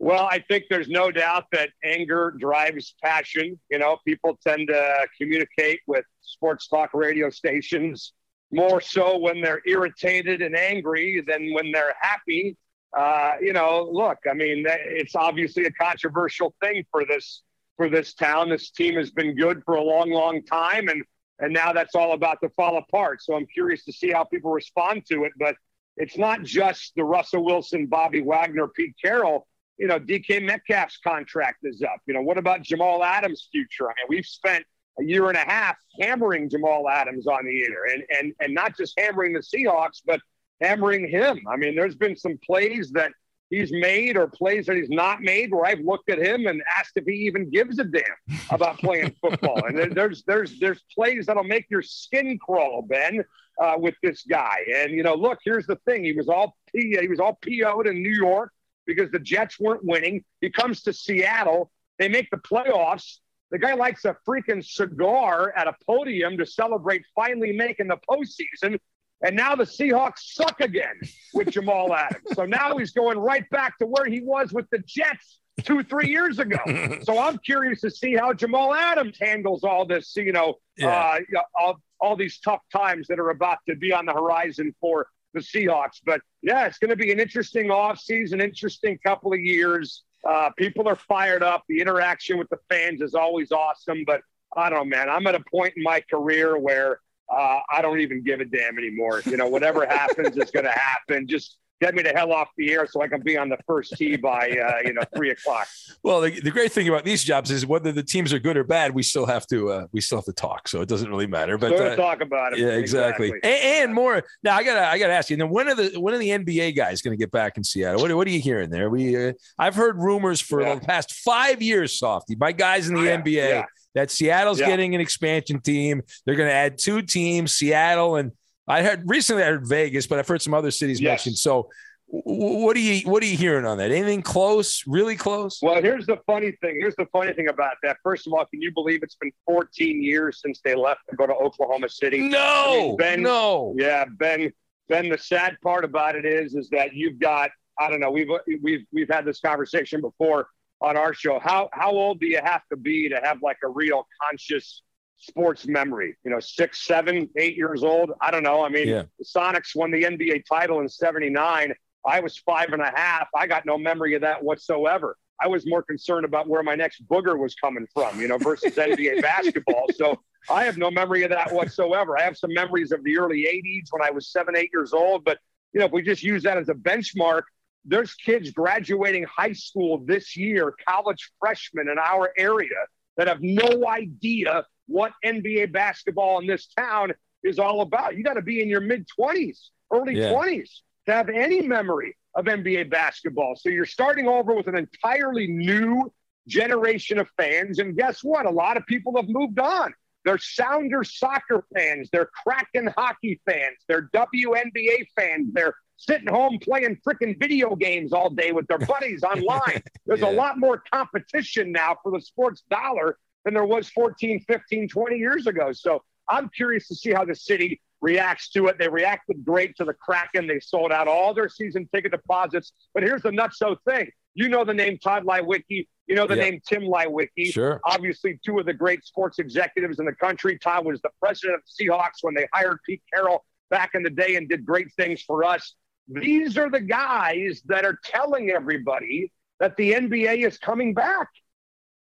Well, 0.00 0.28
I 0.30 0.38
think 0.48 0.64
there's 0.70 0.88
no 0.88 1.10
doubt 1.10 1.46
that 1.52 1.70
anger 1.82 2.34
drives 2.38 2.94
passion. 3.02 3.58
You 3.70 3.78
know, 3.78 3.98
people 4.06 4.38
tend 4.46 4.68
to 4.68 5.06
communicate 5.20 5.80
with 5.86 6.04
sports 6.20 6.68
talk 6.68 6.90
radio 6.94 7.30
stations 7.30 8.12
more 8.50 8.80
so 8.80 9.18
when 9.18 9.40
they're 9.40 9.60
irritated 9.66 10.40
and 10.40 10.56
angry 10.56 11.22
than 11.26 11.52
when 11.52 11.72
they're 11.72 11.94
happy. 12.00 12.56
Uh, 12.96 13.32
you 13.40 13.52
know, 13.52 13.88
look, 13.92 14.18
I 14.30 14.34
mean, 14.34 14.64
it's 14.68 15.14
obviously 15.14 15.64
a 15.64 15.72
controversial 15.72 16.54
thing 16.62 16.84
for 16.90 17.04
this 17.04 17.42
for 17.76 17.88
this 17.88 18.14
town. 18.14 18.48
This 18.48 18.70
team 18.70 18.94
has 18.94 19.10
been 19.10 19.36
good 19.36 19.62
for 19.64 19.74
a 19.74 19.82
long, 19.82 20.10
long 20.10 20.42
time, 20.44 20.88
and 20.88 21.02
and 21.40 21.52
now 21.52 21.72
that's 21.72 21.94
all 21.94 22.12
about 22.12 22.38
to 22.42 22.48
fall 22.50 22.78
apart. 22.78 23.22
So 23.22 23.34
I'm 23.34 23.46
curious 23.46 23.84
to 23.84 23.92
see 23.92 24.10
how 24.10 24.24
people 24.24 24.50
respond 24.52 25.04
to 25.10 25.24
it. 25.24 25.32
But 25.38 25.56
it's 25.98 26.16
not 26.16 26.42
just 26.42 26.92
the 26.96 27.04
Russell 27.04 27.44
Wilson, 27.44 27.86
Bobby 27.86 28.22
Wagner, 28.22 28.68
Pete 28.68 28.94
Carroll 29.02 29.46
you 29.78 29.86
know, 29.86 29.98
DK 29.98 30.44
Metcalf's 30.44 30.98
contract 30.98 31.58
is 31.62 31.82
up. 31.82 32.00
You 32.06 32.14
know, 32.14 32.22
what 32.22 32.36
about 32.36 32.62
Jamal 32.62 33.04
Adams' 33.04 33.48
future? 33.50 33.88
I 33.88 33.94
mean, 33.96 34.06
we've 34.08 34.26
spent 34.26 34.64
a 34.98 35.04
year 35.04 35.28
and 35.28 35.36
a 35.36 35.40
half 35.40 35.76
hammering 36.00 36.50
Jamal 36.50 36.88
Adams 36.88 37.28
on 37.28 37.46
the 37.46 37.62
air 37.62 37.94
and, 37.94 38.02
and, 38.10 38.34
and 38.40 38.52
not 38.52 38.76
just 38.76 38.98
hammering 38.98 39.32
the 39.32 39.40
Seahawks, 39.40 40.02
but 40.04 40.20
hammering 40.60 41.08
him. 41.08 41.40
I 41.48 41.56
mean, 41.56 41.76
there's 41.76 41.94
been 41.94 42.16
some 42.16 42.38
plays 42.44 42.90
that 42.92 43.12
he's 43.50 43.72
made 43.72 44.16
or 44.16 44.28
plays 44.28 44.66
that 44.66 44.76
he's 44.76 44.90
not 44.90 45.22
made 45.22 45.50
where 45.50 45.66
I've 45.66 45.80
looked 45.80 46.10
at 46.10 46.18
him 46.18 46.46
and 46.46 46.62
asked 46.78 46.92
if 46.96 47.04
he 47.04 47.14
even 47.26 47.50
gives 47.50 47.78
a 47.78 47.84
damn 47.84 48.02
about 48.50 48.78
playing 48.78 49.14
football. 49.20 49.64
And 49.64 49.92
there's, 49.92 50.22
there's, 50.24 50.58
there's 50.58 50.82
plays 50.94 51.26
that'll 51.26 51.44
make 51.44 51.66
your 51.70 51.82
skin 51.82 52.38
crawl, 52.38 52.82
Ben, 52.82 53.24
uh, 53.60 53.74
with 53.78 53.94
this 54.02 54.24
guy. 54.24 54.58
And, 54.76 54.92
you 54.92 55.02
know, 55.02 55.14
look, 55.14 55.38
here's 55.44 55.66
the 55.66 55.76
thing. 55.86 56.04
He 56.04 56.12
was 56.12 56.28
all, 56.28 56.56
P, 56.74 56.96
he 57.00 57.08
was 57.08 57.20
all 57.20 57.38
PO'd 57.42 57.86
in 57.86 58.02
New 58.02 58.14
York 58.14 58.52
because 58.86 59.10
the 59.10 59.18
Jets 59.18 59.58
weren't 59.58 59.84
winning. 59.84 60.24
He 60.40 60.50
comes 60.50 60.82
to 60.82 60.92
Seattle. 60.92 61.70
They 61.98 62.08
make 62.08 62.30
the 62.30 62.38
playoffs. 62.38 63.18
The 63.50 63.58
guy 63.58 63.74
likes 63.74 64.04
a 64.04 64.14
freaking 64.28 64.64
cigar 64.64 65.52
at 65.56 65.66
a 65.66 65.74
podium 65.86 66.36
to 66.36 66.44
celebrate 66.44 67.02
finally 67.14 67.52
making 67.52 67.88
the 67.88 67.96
postseason. 68.08 68.78
And 69.22 69.34
now 69.34 69.56
the 69.56 69.64
Seahawks 69.64 70.20
suck 70.20 70.60
again 70.60 71.00
with 71.34 71.50
Jamal 71.50 71.92
Adams. 71.94 72.22
So 72.34 72.44
now 72.44 72.76
he's 72.76 72.92
going 72.92 73.18
right 73.18 73.48
back 73.50 73.78
to 73.78 73.86
where 73.86 74.06
he 74.06 74.20
was 74.20 74.52
with 74.52 74.66
the 74.70 74.78
Jets 74.78 75.40
two, 75.64 75.82
three 75.82 76.08
years 76.08 76.38
ago. 76.38 76.58
so 77.02 77.18
I'm 77.18 77.38
curious 77.38 77.80
to 77.80 77.90
see 77.90 78.14
how 78.14 78.32
Jamal 78.32 78.74
Adams 78.74 79.18
handles 79.20 79.64
all 79.64 79.84
this, 79.86 80.14
you 80.16 80.32
know, 80.32 80.54
yeah. 80.76 81.18
uh, 81.36 81.40
all, 81.58 81.80
all 82.00 82.16
these 82.16 82.38
tough 82.38 82.62
times 82.72 83.08
that 83.08 83.18
are 83.18 83.30
about 83.30 83.58
to 83.68 83.74
be 83.74 83.92
on 83.92 84.06
the 84.06 84.12
horizon 84.12 84.74
for 84.80 85.08
the 85.34 85.40
Seahawks. 85.40 86.00
But 86.04 86.20
yeah, 86.42 86.66
it's 86.66 86.78
going 86.78 86.90
to 86.90 86.96
be 86.96 87.10
an 87.10 87.18
interesting 87.18 87.66
offseason, 87.66 88.40
interesting 88.40 88.98
couple 89.04 89.32
of 89.32 89.40
years. 89.40 90.04
Uh, 90.26 90.50
people 90.56 90.88
are 90.88 90.96
fired 90.96 91.42
up. 91.42 91.64
The 91.68 91.80
interaction 91.80 92.38
with 92.38 92.48
the 92.50 92.58
fans 92.68 93.00
is 93.00 93.14
always 93.14 93.50
awesome. 93.50 94.04
But 94.06 94.22
I 94.56 94.70
don't 94.70 94.78
know, 94.78 94.96
man. 94.96 95.08
I'm 95.08 95.26
at 95.26 95.34
a 95.34 95.44
point 95.50 95.74
in 95.76 95.82
my 95.82 96.02
career 96.08 96.58
where 96.58 97.00
uh, 97.30 97.60
I 97.70 97.82
don't 97.82 98.00
even 98.00 98.22
give 98.22 98.40
a 98.40 98.44
damn 98.44 98.78
anymore. 98.78 99.22
You 99.26 99.36
know, 99.36 99.48
whatever 99.48 99.86
happens 99.88 100.36
is 100.36 100.50
going 100.50 100.66
to 100.66 100.72
happen. 100.72 101.26
Just 101.26 101.58
get 101.80 101.94
me 101.94 102.02
the 102.02 102.10
hell 102.10 102.32
off 102.32 102.48
the 102.56 102.72
air 102.72 102.86
so 102.86 103.02
I 103.02 103.08
can 103.08 103.20
be 103.20 103.36
on 103.36 103.48
the 103.48 103.58
first 103.66 103.94
tee 103.96 104.16
by 104.16 104.50
uh, 104.50 104.78
you 104.84 104.92
know 104.92 105.02
three 105.14 105.30
o'clock. 105.30 105.68
Well, 106.02 106.20
the, 106.20 106.40
the, 106.40 106.50
great 106.50 106.72
thing 106.72 106.88
about 106.88 107.04
these 107.04 107.22
jobs 107.22 107.50
is 107.50 107.66
whether 107.66 107.92
the 107.92 108.02
teams 108.02 108.32
are 108.32 108.38
good 108.38 108.56
or 108.56 108.64
bad, 108.64 108.94
we 108.94 109.02
still 109.02 109.26
have 109.26 109.46
to 109.48 109.70
uh, 109.70 109.86
we 109.92 110.00
still 110.00 110.18
have 110.18 110.24
to 110.24 110.32
talk. 110.32 110.68
So 110.68 110.80
it 110.80 110.88
doesn't 110.88 111.08
really 111.08 111.26
matter. 111.26 111.58
But 111.58 111.72
uh, 111.72 111.96
talk 111.96 112.20
about 112.20 112.52
it. 112.52 112.60
Yeah, 112.60 112.68
exactly. 112.68 113.28
exactly. 113.28 113.50
And, 113.50 113.84
and, 113.84 113.94
more. 113.94 114.22
Now 114.42 114.56
I 114.56 114.64
gotta 114.64 114.86
I 114.86 114.98
gotta 114.98 115.12
ask 115.12 115.30
you. 115.30 115.36
Now 115.36 115.46
when 115.46 115.68
are 115.68 115.74
the 115.74 116.00
when 116.00 116.14
are 116.14 116.18
the 116.18 116.30
NBA 116.30 116.76
guys 116.76 117.02
going 117.02 117.16
to 117.16 117.18
get 117.20 117.30
back 117.30 117.56
in 117.56 117.64
Seattle? 117.64 118.00
What, 118.00 118.14
what 118.14 118.26
are 118.26 118.30
you 118.30 118.40
hearing 118.40 118.70
there? 118.70 118.90
We 118.90 119.28
uh, 119.28 119.32
I've 119.58 119.74
heard 119.74 119.98
rumors 119.98 120.40
for 120.40 120.62
yeah. 120.62 120.74
the 120.74 120.80
past 120.80 121.12
five 121.12 121.62
years, 121.62 121.98
Softy, 121.98 122.36
my 122.36 122.52
guys 122.52 122.88
in 122.88 122.94
the 122.94 123.02
yeah, 123.02 123.20
NBA. 123.20 123.48
Yeah. 123.48 123.64
That 123.94 124.10
Seattle's 124.10 124.58
getting 124.58 124.94
an 124.94 125.00
expansion 125.00 125.60
team. 125.60 126.02
They're 126.24 126.36
going 126.36 126.48
to 126.48 126.54
add 126.54 126.78
two 126.78 127.02
teams, 127.02 127.54
Seattle 127.54 128.16
and 128.16 128.32
I 128.68 128.82
heard 128.82 129.02
recently 129.06 129.42
I 129.42 129.46
heard 129.46 129.66
Vegas, 129.66 130.06
but 130.06 130.18
I've 130.18 130.28
heard 130.28 130.42
some 130.42 130.54
other 130.54 130.70
cities 130.70 131.00
yes. 131.00 131.10
mentioned. 131.10 131.38
So 131.38 131.70
what 132.10 132.76
are 132.76 132.80
you 132.80 133.10
what 133.10 133.22
are 133.22 133.26
you 133.26 133.36
hearing 133.36 133.64
on 133.66 133.78
that? 133.78 133.90
Anything 133.90 134.22
close? 134.22 134.84
Really 134.86 135.16
close? 135.16 135.58
Well, 135.62 135.80
here's 135.80 136.06
the 136.06 136.18
funny 136.26 136.52
thing. 136.62 136.76
Here's 136.78 136.96
the 136.96 137.06
funny 137.12 137.32
thing 137.32 137.48
about 137.48 137.74
that. 137.82 137.96
First 138.02 138.26
of 138.26 138.34
all, 138.34 138.44
can 138.46 138.62
you 138.62 138.72
believe 138.72 139.02
it's 139.02 139.16
been 139.16 139.32
14 139.46 140.02
years 140.02 140.40
since 140.42 140.60
they 140.62 140.74
left 140.74 141.00
to 141.10 141.16
go 141.16 141.26
to 141.26 141.34
Oklahoma 141.34 141.88
City? 141.88 142.20
No, 142.20 142.38
I 142.38 142.76
mean, 142.76 142.96
ben, 142.96 143.22
no. 143.22 143.74
Yeah, 143.76 144.04
Ben. 144.06 144.52
Ben. 144.88 145.08
The 145.08 145.18
sad 145.18 145.56
part 145.62 145.84
about 145.84 146.14
it 146.14 146.24
is, 146.24 146.54
is 146.54 146.68
that 146.70 146.94
you've 146.94 147.18
got. 147.18 147.50
I 147.80 147.90
don't 147.90 148.00
know. 148.00 148.10
We've 148.10 148.28
we've 148.62 148.86
we've 148.92 149.08
had 149.10 149.24
this 149.24 149.40
conversation 149.40 150.00
before 150.00 150.48
on 150.80 150.96
our 150.96 151.12
show. 151.14 151.38
How 151.38 151.68
how 151.72 151.90
old 151.90 152.20
do 152.20 152.26
you 152.26 152.40
have 152.42 152.62
to 152.70 152.76
be 152.76 153.08
to 153.08 153.20
have 153.22 153.42
like 153.42 153.58
a 153.64 153.68
real 153.68 154.06
conscious 154.22 154.82
sports 155.18 155.66
memory? 155.66 156.16
You 156.24 156.30
know, 156.30 156.40
six, 156.40 156.86
seven, 156.86 157.28
eight 157.36 157.56
years 157.56 157.82
old. 157.82 158.12
I 158.20 158.30
don't 158.30 158.42
know. 158.42 158.64
I 158.64 158.68
mean, 158.68 158.88
yeah. 158.88 159.04
the 159.18 159.24
Sonics 159.24 159.74
won 159.74 159.90
the 159.90 160.02
NBA 160.02 160.44
title 160.48 160.80
in 160.80 160.88
'79 160.88 161.74
I 162.08 162.20
was 162.20 162.38
five 162.38 162.72
and 162.72 162.82
a 162.82 162.92
half. 162.94 163.28
I 163.34 163.46
got 163.46 163.66
no 163.66 163.76
memory 163.76 164.14
of 164.14 164.22
that 164.22 164.42
whatsoever. 164.42 165.16
I 165.40 165.46
was 165.46 165.66
more 165.66 165.82
concerned 165.82 166.24
about 166.24 166.48
where 166.48 166.62
my 166.62 166.74
next 166.74 167.06
booger 167.06 167.38
was 167.38 167.54
coming 167.54 167.86
from, 167.92 168.20
you 168.20 168.28
know, 168.28 168.38
versus 168.38 168.74
NBA 168.76 169.22
basketball. 169.22 169.86
So 169.94 170.20
I 170.50 170.64
have 170.64 170.78
no 170.78 170.90
memory 170.90 171.22
of 171.22 171.30
that 171.30 171.52
whatsoever. 171.52 172.18
I 172.18 172.22
have 172.22 172.36
some 172.36 172.52
memories 172.52 172.92
of 172.92 173.04
the 173.04 173.18
early 173.18 173.42
80s 173.42 173.88
when 173.90 174.02
I 174.02 174.10
was 174.10 174.32
seven, 174.32 174.56
eight 174.56 174.70
years 174.72 174.92
old. 174.92 175.24
But, 175.24 175.38
you 175.72 175.80
know, 175.80 175.86
if 175.86 175.92
we 175.92 176.02
just 176.02 176.22
use 176.22 176.42
that 176.44 176.56
as 176.56 176.68
a 176.68 176.74
benchmark, 176.74 177.42
there's 177.88 178.14
kids 178.14 178.50
graduating 178.50 179.24
high 179.24 179.52
school 179.52 179.98
this 180.04 180.36
year, 180.36 180.74
college 180.88 181.30
freshmen 181.40 181.88
in 181.88 181.98
our 181.98 182.30
area 182.36 182.68
that 183.16 183.28
have 183.28 183.42
no 183.42 183.88
idea 183.88 184.64
what 184.86 185.12
NBA 185.24 185.72
basketball 185.72 186.38
in 186.38 186.46
this 186.46 186.66
town 186.66 187.12
is 187.42 187.58
all 187.58 187.80
about. 187.80 188.16
You 188.16 188.22
got 188.22 188.34
to 188.34 188.42
be 188.42 188.62
in 188.62 188.68
your 188.68 188.80
mid 188.80 189.06
20s, 189.18 189.58
early 189.92 190.16
yeah. 190.16 190.32
20s 190.32 190.68
to 191.06 191.12
have 191.12 191.28
any 191.28 191.62
memory 191.62 192.16
of 192.34 192.44
NBA 192.44 192.90
basketball. 192.90 193.56
So 193.56 193.68
you're 193.70 193.86
starting 193.86 194.28
over 194.28 194.54
with 194.54 194.66
an 194.68 194.76
entirely 194.76 195.46
new 195.46 196.12
generation 196.46 197.18
of 197.18 197.28
fans. 197.36 197.78
And 197.78 197.96
guess 197.96 198.22
what? 198.22 198.46
A 198.46 198.50
lot 198.50 198.76
of 198.76 198.86
people 198.86 199.16
have 199.16 199.28
moved 199.28 199.58
on. 199.58 199.92
They're 200.24 200.38
Sounders 200.38 201.18
soccer 201.18 201.64
fans. 201.74 202.08
They're 202.12 202.28
Kraken 202.46 202.92
hockey 202.96 203.40
fans. 203.46 203.76
They're 203.88 204.10
WNBA 204.14 205.06
fans. 205.16 205.48
They're 205.52 205.74
sitting 205.98 206.28
home 206.28 206.58
playing 206.62 206.96
freaking 207.06 207.38
video 207.38 207.74
games 207.76 208.12
all 208.12 208.30
day 208.30 208.52
with 208.52 208.66
their 208.68 208.78
buddies 208.78 209.22
online. 209.24 209.82
There's 210.06 210.20
Yeah. 210.20 210.30
a 210.30 210.32
lot 210.32 210.58
more 210.58 210.82
competition 210.92 211.70
now 211.72 211.96
for 212.02 212.12
the 212.12 212.20
sports 212.20 212.62
dollar 212.70 213.18
than 213.44 213.54
there 213.54 213.64
was 213.64 213.88
14, 213.90 214.40
15, 214.48 214.88
20 214.88 215.16
years 215.16 215.46
ago. 215.46 215.72
So 215.72 216.02
I'm 216.28 216.48
curious 216.50 216.88
to 216.88 216.94
see 216.94 217.12
how 217.12 217.24
the 217.24 217.34
city 217.34 217.80
reacts 218.00 218.50
to 218.50 218.68
it. 218.68 218.78
They 218.78 218.88
reacted 218.88 219.44
great 219.44 219.76
to 219.76 219.84
the 219.84 219.92
Kraken. 219.94 220.46
They 220.46 220.60
sold 220.60 220.92
out 220.92 221.08
all 221.08 221.34
their 221.34 221.48
season 221.48 221.88
ticket 221.92 222.12
deposits. 222.12 222.72
But 222.94 223.02
here's 223.02 223.22
the 223.22 223.30
nutso 223.30 223.76
thing. 223.88 224.10
You 224.34 224.48
know 224.48 224.64
the 224.64 224.74
name 224.74 224.98
Tod 224.98 225.24
Leiweke. 225.24 225.88
You 226.06 226.14
know 226.14 226.26
the 226.28 226.36
Yeah. 226.36 226.44
name 226.44 226.60
Tim 226.64 226.82
Leiweke. 226.82 227.46
Sure. 227.52 227.80
Obviously, 227.84 228.38
two 228.46 228.58
of 228.60 228.66
the 228.66 228.72
great 228.74 229.04
sports 229.04 229.40
executives 229.40 229.98
in 229.98 230.06
the 230.06 230.14
country. 230.14 230.56
Tod 230.58 230.84
was 230.86 231.00
the 231.02 231.10
president 231.20 231.56
of 231.56 231.62
the 231.66 231.84
Seahawks 231.86 232.22
when 232.22 232.34
they 232.34 232.46
hired 232.52 232.78
Pete 232.86 233.02
Carroll 233.12 233.44
back 233.70 233.90
in 233.94 234.02
the 234.04 234.10
day 234.10 234.36
and 234.36 234.48
did 234.48 234.64
great 234.64 234.92
things 234.96 235.22
for 235.22 235.42
us. 235.42 235.74
These 236.08 236.56
are 236.56 236.70
the 236.70 236.80
guys 236.80 237.62
that 237.66 237.84
are 237.84 237.98
telling 238.04 238.50
everybody 238.50 239.32
that 239.60 239.76
the 239.76 239.92
NBA 239.92 240.46
is 240.46 240.58
coming 240.58 240.94
back. 240.94 241.28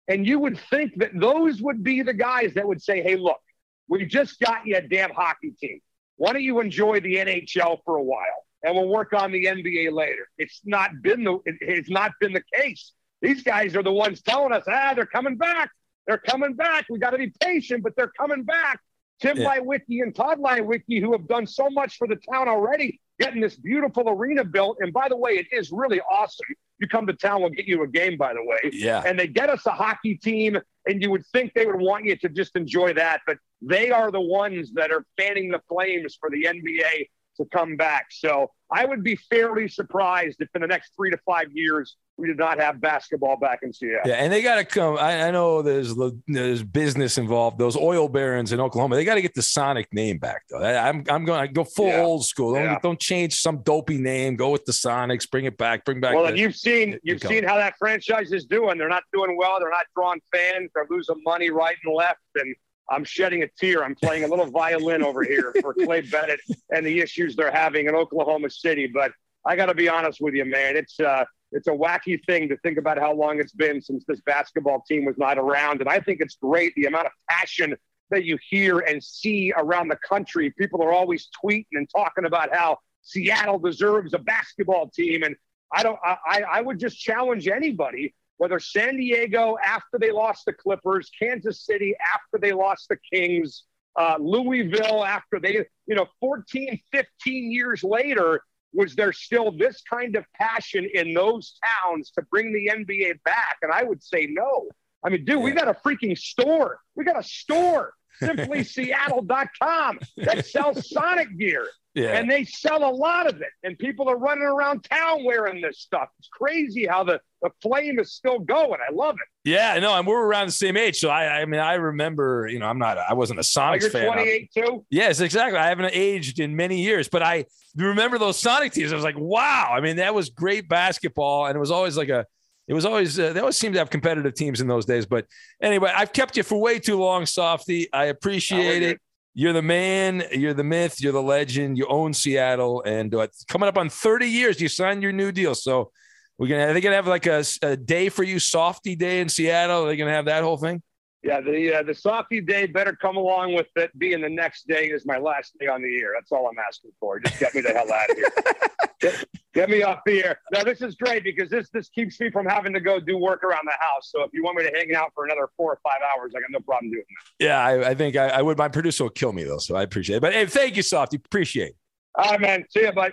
And 0.08 0.26
you 0.26 0.40
would 0.40 0.60
think 0.70 0.98
that 0.98 1.12
those 1.14 1.62
would 1.62 1.84
be 1.84 2.02
the 2.02 2.14
guys 2.14 2.54
that 2.56 2.68
would 2.68 2.82
say, 2.82 3.02
hey, 3.02 3.16
look, 3.16 3.40
we 3.88 4.06
just 4.06 4.40
got 4.40 4.66
you 4.66 4.76
a 4.78 4.82
damn 4.82 5.12
hockey 5.12 5.52
team. 5.52 5.80
Why 6.18 6.34
don't 6.34 6.44
you 6.44 6.60
enjoy 6.60 7.00
the 7.00 7.16
NHL 7.16 7.80
for 7.86 7.98
a 7.98 8.04
while 8.04 8.46
and 8.64 8.76
we'll 8.76 8.88
work 8.88 9.14
on 9.14 9.32
the 9.32 9.46
NBA 9.46 9.92
later? 9.94 10.28
It's 10.38 10.62
not 10.66 11.02
been 11.02 11.24
the 11.24 11.34
it, 11.46 11.56
it's 11.62 11.90
not 11.90 12.12
been 12.20 12.34
the 12.34 12.44
case. 12.54 12.94
These 13.22 13.44
guys 13.44 13.76
are 13.76 13.84
the 13.84 13.92
ones 13.92 14.22
telling 14.22 14.52
us, 14.52 14.64
ah, 14.68 14.94
they're 14.94 15.06
coming 15.06 15.38
back. 15.38 15.70
They're 16.08 16.18
coming 16.18 16.54
back. 16.56 16.86
We 16.90 17.00
got 17.00 17.12
to 17.12 17.18
be 17.18 17.32
patient, 17.40 17.84
but 17.84 17.96
they're 17.96 18.12
coming 18.20 18.44
back. 18.44 18.80
Tim 19.22 19.38
Yeah. 19.38 19.56
Leiweke 19.58 20.02
and 20.02 20.14
Tod 20.14 20.40
Leiweke, 20.40 21.02
who 21.02 21.14
have 21.14 21.28
done 21.28 21.48
so 21.48 21.70
much 21.70 21.98
for 21.98 22.08
the 22.08 22.18
town 22.18 22.50
already, 22.50 23.00
getting 23.24 23.42
this 23.42 23.56
beautiful 23.56 24.10
arena 24.10 24.44
built. 24.44 24.78
And 24.82 24.92
by 24.94 25.08
the 25.10 25.18
way, 25.18 25.32
it 25.34 25.48
is 25.52 25.72
really 25.72 26.02
awesome. 26.02 26.46
You 26.80 26.88
come 26.88 27.08
to 27.08 27.14
town, 27.14 27.42
we'll 27.42 27.52
get 27.52 27.66
you 27.66 27.84
a 27.84 27.88
game, 27.88 28.18
by 28.18 28.34
the 28.34 28.44
way 28.44 28.60
Yeah. 28.74 29.04
and 29.06 29.18
they 29.18 29.28
get 29.28 29.50
us 29.50 29.66
a 29.66 29.72
hockey 29.72 30.16
team, 30.16 30.58
and 30.86 31.02
you 31.02 31.10
would 31.12 31.26
think 31.28 31.54
they 31.54 31.66
would 31.66 31.80
want 31.80 32.06
you 32.06 32.16
to 32.18 32.30
just 32.30 32.56
enjoy 32.56 32.94
that, 32.94 33.22
but 33.26 33.38
they 33.62 33.92
are 33.92 34.12
the 34.12 34.22
ones 34.22 34.74
that 34.74 34.92
are 34.92 35.06
fanning 35.18 35.50
the 35.50 35.62
flames 35.70 36.18
for 36.20 36.30
the 36.30 36.44
NBA 36.46 37.10
to 37.38 37.46
come 37.46 37.78
back. 37.78 38.08
So 38.12 38.52
I 38.72 38.86
would 38.86 39.04
be 39.04 39.16
fairly 39.16 39.68
surprised 39.68 40.42
if 40.42 40.50
in 40.56 40.62
the 40.62 40.68
next 40.68 40.92
three 40.96 41.10
to 41.12 41.18
five 41.26 41.48
years 41.52 41.96
we 42.18 42.28
did 42.28 42.38
not 42.38 42.60
have 42.60 42.80
basketball 42.80 43.38
back 43.38 43.60
in 43.64 43.74
Seattle. 43.74 44.02
Yeah, 44.06 44.16
and 44.16 44.32
they 44.32 44.42
got 44.44 44.56
to 44.56 44.66
come. 44.66 44.98
I, 44.98 45.28
I 45.28 45.32
know 45.32 45.62
there's 45.64 45.96
there's 46.28 46.62
business 46.62 47.18
involved. 47.18 47.58
Those 47.58 47.76
oil 47.76 48.08
barons 48.08 48.52
in 48.54 48.60
Oklahoma, 48.60 48.96
they 48.96 49.04
got 49.06 49.16
to 49.16 49.22
get 49.22 49.34
the 49.34 49.42
Sonic 49.42 49.92
name 49.92 50.20
back 50.20 50.44
though. 50.50 50.60
I, 50.60 50.88
I'm 50.90 51.04
I'm 51.10 51.26
going 51.26 51.48
to 51.48 51.52
go 51.52 51.64
full 51.64 51.88
Yeah. 51.88 52.02
old 52.02 52.24
school. 52.26 52.54
Don't, 52.54 52.64
Yeah. 52.66 52.80
don't 52.84 53.00
change 53.00 53.40
some 53.40 53.64
dopey 53.64 53.98
name. 53.98 54.36
Go 54.36 54.52
with 54.52 54.66
the 54.66 54.72
Sonics. 54.74 55.30
Bring 55.30 55.46
it 55.46 55.58
back. 55.58 55.86
Bring 55.86 56.00
back. 56.02 56.14
Well, 56.14 56.24
the- 56.24 56.30
and 56.30 56.38
you've 56.38 56.56
seen 56.56 57.00
you've 57.04 57.22
seen 57.22 57.44
how 57.44 57.56
that 57.58 57.74
franchise 57.80 58.32
is 58.32 58.46
doing. 58.46 58.78
They're 58.78 58.90
not 58.90 59.04
doing 59.12 59.36
well. 59.36 59.60
They're 59.60 59.70
not 59.72 59.86
drawing 59.96 60.22
fans. 60.32 60.70
They're 60.76 60.88
losing 60.90 61.20
money 61.26 61.50
right 61.50 61.76
and 61.84 61.96
left. 61.96 62.20
And 62.36 62.56
I'm 62.92 63.04
shedding 63.06 63.42
a 63.42 63.48
tear. 63.60 63.84
I'm 63.84 63.96
playing 63.96 64.24
a 64.24 64.28
little 64.28 64.46
violin 64.52 65.02
over 65.02 65.24
here 65.24 65.52
for 65.62 65.74
Clay 65.74 66.02
Bennett 66.02 66.42
and 66.70 66.86
the 66.86 67.00
issues 67.00 67.36
they're 67.36 67.52
having 67.52 67.88
in 67.88 67.96
Oklahoma 67.96 68.52
City. 68.52 68.86
But 68.86 69.14
I 69.46 69.56
got 69.56 69.66
to 69.66 69.74
be 69.74 69.90
honest 69.90 70.22
with 70.22 70.36
you, 70.36 70.46
man. 70.46 70.78
It's 70.78 71.00
uh, 71.00 71.26
it's 71.54 71.68
a 71.68 71.72
wacky 71.72 72.24
thing 72.26 72.50
to 72.50 72.58
think 72.58 72.78
about 72.78 72.98
how 72.98 73.14
long 73.14 73.40
it's 73.40 73.54
been 73.54 73.82
since 73.82 74.04
this 74.08 74.22
basketball 74.22 74.84
team 74.88 75.06
was 75.06 75.18
not 75.18 75.38
around. 75.38 75.82
And 75.82 75.90
I 75.90 76.00
think 76.00 76.20
it's 76.20 76.36
great 76.36 76.74
the 76.76 76.86
amount 76.86 77.06
of 77.06 77.12
passion 77.30 77.76
that 78.10 78.26
you 78.26 78.38
hear 78.50 78.80
and 78.80 79.04
see 79.04 79.54
around 79.56 79.88
the 79.88 79.98
country. 80.08 80.52
People 80.58 80.82
are 80.84 80.92
always 80.92 81.30
tweeting 81.44 81.66
and 81.74 81.90
talking 81.90 82.26
about 82.26 82.54
how 82.54 82.78
Seattle 83.02 83.60
deserves 83.60 84.14
a 84.14 84.20
basketball 84.20 84.90
team. 84.90 85.24
And 85.24 85.36
I 85.72 85.84
don't. 85.84 86.00
I, 86.04 86.44
I 86.50 86.62
would 86.62 86.80
just 86.80 87.00
challenge 87.00 87.48
anybody, 87.48 88.14
whether 88.38 88.60
San 88.60 88.98
Diego 88.98 89.58
after 89.64 89.98
they 90.00 90.12
lost 90.12 90.46
the 90.46 90.54
Clippers, 90.54 91.10
Kansas 91.18 91.66
City 91.66 91.96
after 92.14 92.40
they 92.40 92.52
lost 92.52 92.90
the 92.90 92.98
Kings, 93.12 93.64
uh, 94.00 94.18
Louisville 94.20 95.04
after 95.04 95.40
they, 95.40 95.66
you 95.88 95.96
know, 95.96 96.08
14, 96.20 96.80
15 96.92 97.52
years 97.52 97.84
later, 97.84 98.42
was 98.74 98.96
there 98.96 99.14
still 99.14 99.52
this 99.52 99.82
kind 99.90 100.16
of 100.16 100.26
passion 100.34 100.88
in 100.94 101.14
those 101.14 101.58
towns 101.84 102.12
to 102.12 102.24
bring 102.24 102.52
the 102.54 102.72
NBA 102.74 103.24
back? 103.24 103.58
And 103.62 103.72
I 103.72 103.84
would 103.84 104.04
say 104.04 104.28
no. 104.30 104.68
I 105.06 105.10
mean, 105.10 105.26
dude, 105.26 105.42
we 105.42 105.52
got 105.52 105.68
a 105.68 105.74
freaking 105.74 106.18
store. 106.18 106.80
We 106.96 107.04
got 107.04 107.20
a 107.20 107.24
store, 107.24 107.94
simplyseattle.com, 108.22 110.00
that 110.18 110.46
sells 110.46 110.90
Sonic 110.90 111.38
gear 111.38 111.68
yeah. 111.94 112.18
and 112.18 112.30
they 112.30 112.44
sell 112.44 112.84
a 112.84 112.92
lot 112.92 113.28
of 113.28 113.42
it 113.42 113.50
and 113.64 113.78
people 113.78 114.10
are 114.10 114.18
running 114.18 114.44
around 114.44 114.84
town 114.84 115.24
wearing 115.24 115.62
this 115.62 115.80
stuff 115.80 116.10
it's 116.18 116.28
crazy 116.28 116.88
how 116.88 117.04
the, 117.04 117.20
the 117.44 117.52
flame 117.62 118.00
is 118.00 118.14
still 118.14 118.40
going 118.40 118.80
i 118.90 118.92
love 118.92 119.16
it 119.16 119.28
yeah, 119.46 119.78
no, 119.80 119.94
and 119.98 120.08
we're 120.08 120.26
around 120.26 120.48
the 120.48 120.54
same 120.54 120.78
age, 120.78 121.00
so 121.00 121.10
I, 121.10 121.42
I 121.42 121.46
mean, 121.46 121.60
I 121.60 121.74
remember, 121.74 122.48
you 122.50 122.60
know, 122.60 122.66
I'm 122.66 122.80
not, 122.80 122.98
I 122.98 123.14
wasn't 123.14 123.40
a 123.40 123.42
oh, 123.42 123.44
Sonics 123.44 123.82
you're 123.82 123.90
fan. 123.90 124.14
28 124.14 124.52
too 124.56 124.86
Yes, 124.90 125.20
exactly. 125.20 125.60
I 125.60 125.68
haven't 125.68 125.90
aged 125.92 126.40
in 126.40 126.56
many 126.56 126.82
years, 126.82 127.10
but 127.10 127.22
I 127.22 127.46
remember 127.76 128.18
those 128.18 128.40
Sonic 128.40 128.72
teams. 128.72 128.94
I 128.94 128.96
was 128.96 129.04
like, 129.04 129.18
wow. 129.18 129.70
I 129.74 129.82
mean, 129.82 129.98
that 129.98 130.16
was 130.16 130.30
great 130.30 130.70
basketball, 130.70 131.48
and 131.48 131.56
it 131.56 131.60
was 131.60 131.72
always 131.72 131.98
like 131.98 132.10
a. 132.10 132.26
It 132.68 132.74
was 132.74 132.86
always 132.86 133.20
uh, 133.20 133.34
they 133.34 133.40
always 133.40 133.58
seemed 133.58 133.74
to 133.76 133.80
have 133.80 133.90
competitive 133.90 134.34
teams 134.36 134.62
in 134.62 134.68
those 134.68 134.86
days. 134.86 135.06
But 135.06 135.26
anyway, 135.62 135.92
I've 135.96 136.14
kept 136.14 136.38
you 136.38 136.44
for 136.44 136.60
way 136.60 136.80
too 136.80 136.98
long, 136.98 137.26
Softy. 137.26 137.92
I 137.92 138.06
appreciate 138.06 138.80
good. 138.80 138.92
it. 138.92 139.02
You're 139.34 139.54
the 139.54 139.62
man. 139.62 140.24
You're 140.32 140.54
the 140.54 140.64
myth. 140.64 141.02
You're 141.02 141.12
the 141.12 141.22
legend. 141.22 141.78
You 141.78 141.88
own 141.88 142.14
Seattle, 142.14 142.84
and 142.84 143.14
uh, 143.14 143.28
coming 143.48 143.68
up 143.68 143.78
on 143.78 143.90
30 143.90 144.28
years, 144.28 144.62
you 144.62 144.70
signed 144.70 145.02
your 145.02 145.12
new 145.12 145.32
deal. 145.32 145.56
So 145.56 145.92
we're 146.38 146.48
gonna. 146.48 146.68
Are 146.68 146.74
they 146.74 146.82
gonna 146.82 146.96
have 146.96 147.08
like 147.08 147.26
a, 147.26 147.44
a 147.62 147.76
day 147.76 148.10
for 148.10 148.24
you, 148.24 148.40
Softy 148.40 148.96
Day 148.96 149.20
in 149.20 149.30
Seattle? 149.30 149.86
Are 149.86 149.88
they 149.88 149.98
gonna 149.98 150.12
have 150.12 150.26
that 150.26 150.44
whole 150.44 150.58
thing? 150.58 150.82
Yeah 151.24 151.42
the 151.42 151.80
uh, 151.80 151.84
the 151.84 151.94
softy 151.94 152.42
day 152.42 152.66
better 152.66 152.96
come 152.96 153.18
along 153.18 153.54
with 153.54 153.68
it. 153.76 153.98
Being 153.98 154.22
the 154.22 154.30
next 154.30 154.68
day 154.68 154.88
is 154.88 155.06
my 155.06 155.18
last 155.18 155.58
day 155.60 155.68
on 155.68 155.82
the 155.82 156.00
air. 156.00 156.12
That's 156.16 156.32
all 156.32 156.48
i'm 156.48 156.58
asking 156.60 156.92
for. 157.00 157.20
Just 157.20 157.40
get 157.40 157.56
me 157.56 157.62
the 157.62 157.70
hell 157.72 157.92
out 157.92 158.10
of 158.10 158.18
here. 158.18 158.32
Get, 159.00 159.26
get 159.54 159.70
me 159.70 159.84
off 159.84 160.00
the 160.06 160.24
air. 160.24 160.40
Now 160.54 160.64
this 160.64 160.82
is 160.82 160.96
great 160.96 161.26
because 161.26 161.50
this 161.50 161.70
this 161.74 161.90
keeps 161.90 162.18
me 162.22 162.32
from 162.32 162.46
having 162.46 162.72
to 162.72 162.80
go 162.80 163.02
do 163.02 163.18
work 163.18 163.44
around 163.44 163.66
the 163.66 163.76
house. 163.78 164.10
So 164.10 164.24
if 164.24 164.30
you 164.32 164.46
want 164.46 164.56
me 164.56 164.64
to 164.64 164.72
hang 164.74 164.96
out 164.96 165.12
for 165.14 165.26
another 165.26 165.50
four 165.58 165.74
or 165.74 165.80
five 165.84 166.00
hours 166.02 166.32
i 166.38 166.40
got 166.40 166.52
no 166.52 166.62
problem 166.62 166.90
doing 166.90 167.04
that. 167.10 167.46
Yeah, 167.46 167.60
I, 167.60 167.90
I 167.90 167.96
think 167.96 168.16
I, 168.16 168.30
I 168.30 168.42
would. 168.42 168.58
My 168.58 168.70
producer 168.70 169.04
will 169.04 169.10
kill 169.10 169.34
me 169.34 169.44
though, 169.44 169.58
so 169.58 169.76
I 169.76 169.84
appreciate 169.84 170.18
it. 170.18 170.22
But 170.22 170.32
hey, 170.32 170.46
thank 170.46 170.78
you, 170.78 170.84
Softy. 170.84 171.18
Appreciate 171.18 171.72
it. 171.72 171.76
all 172.16 172.32
right 172.32 172.40
man. 172.40 172.66
See 172.70 172.80
you 172.80 172.94
bye 172.94 173.12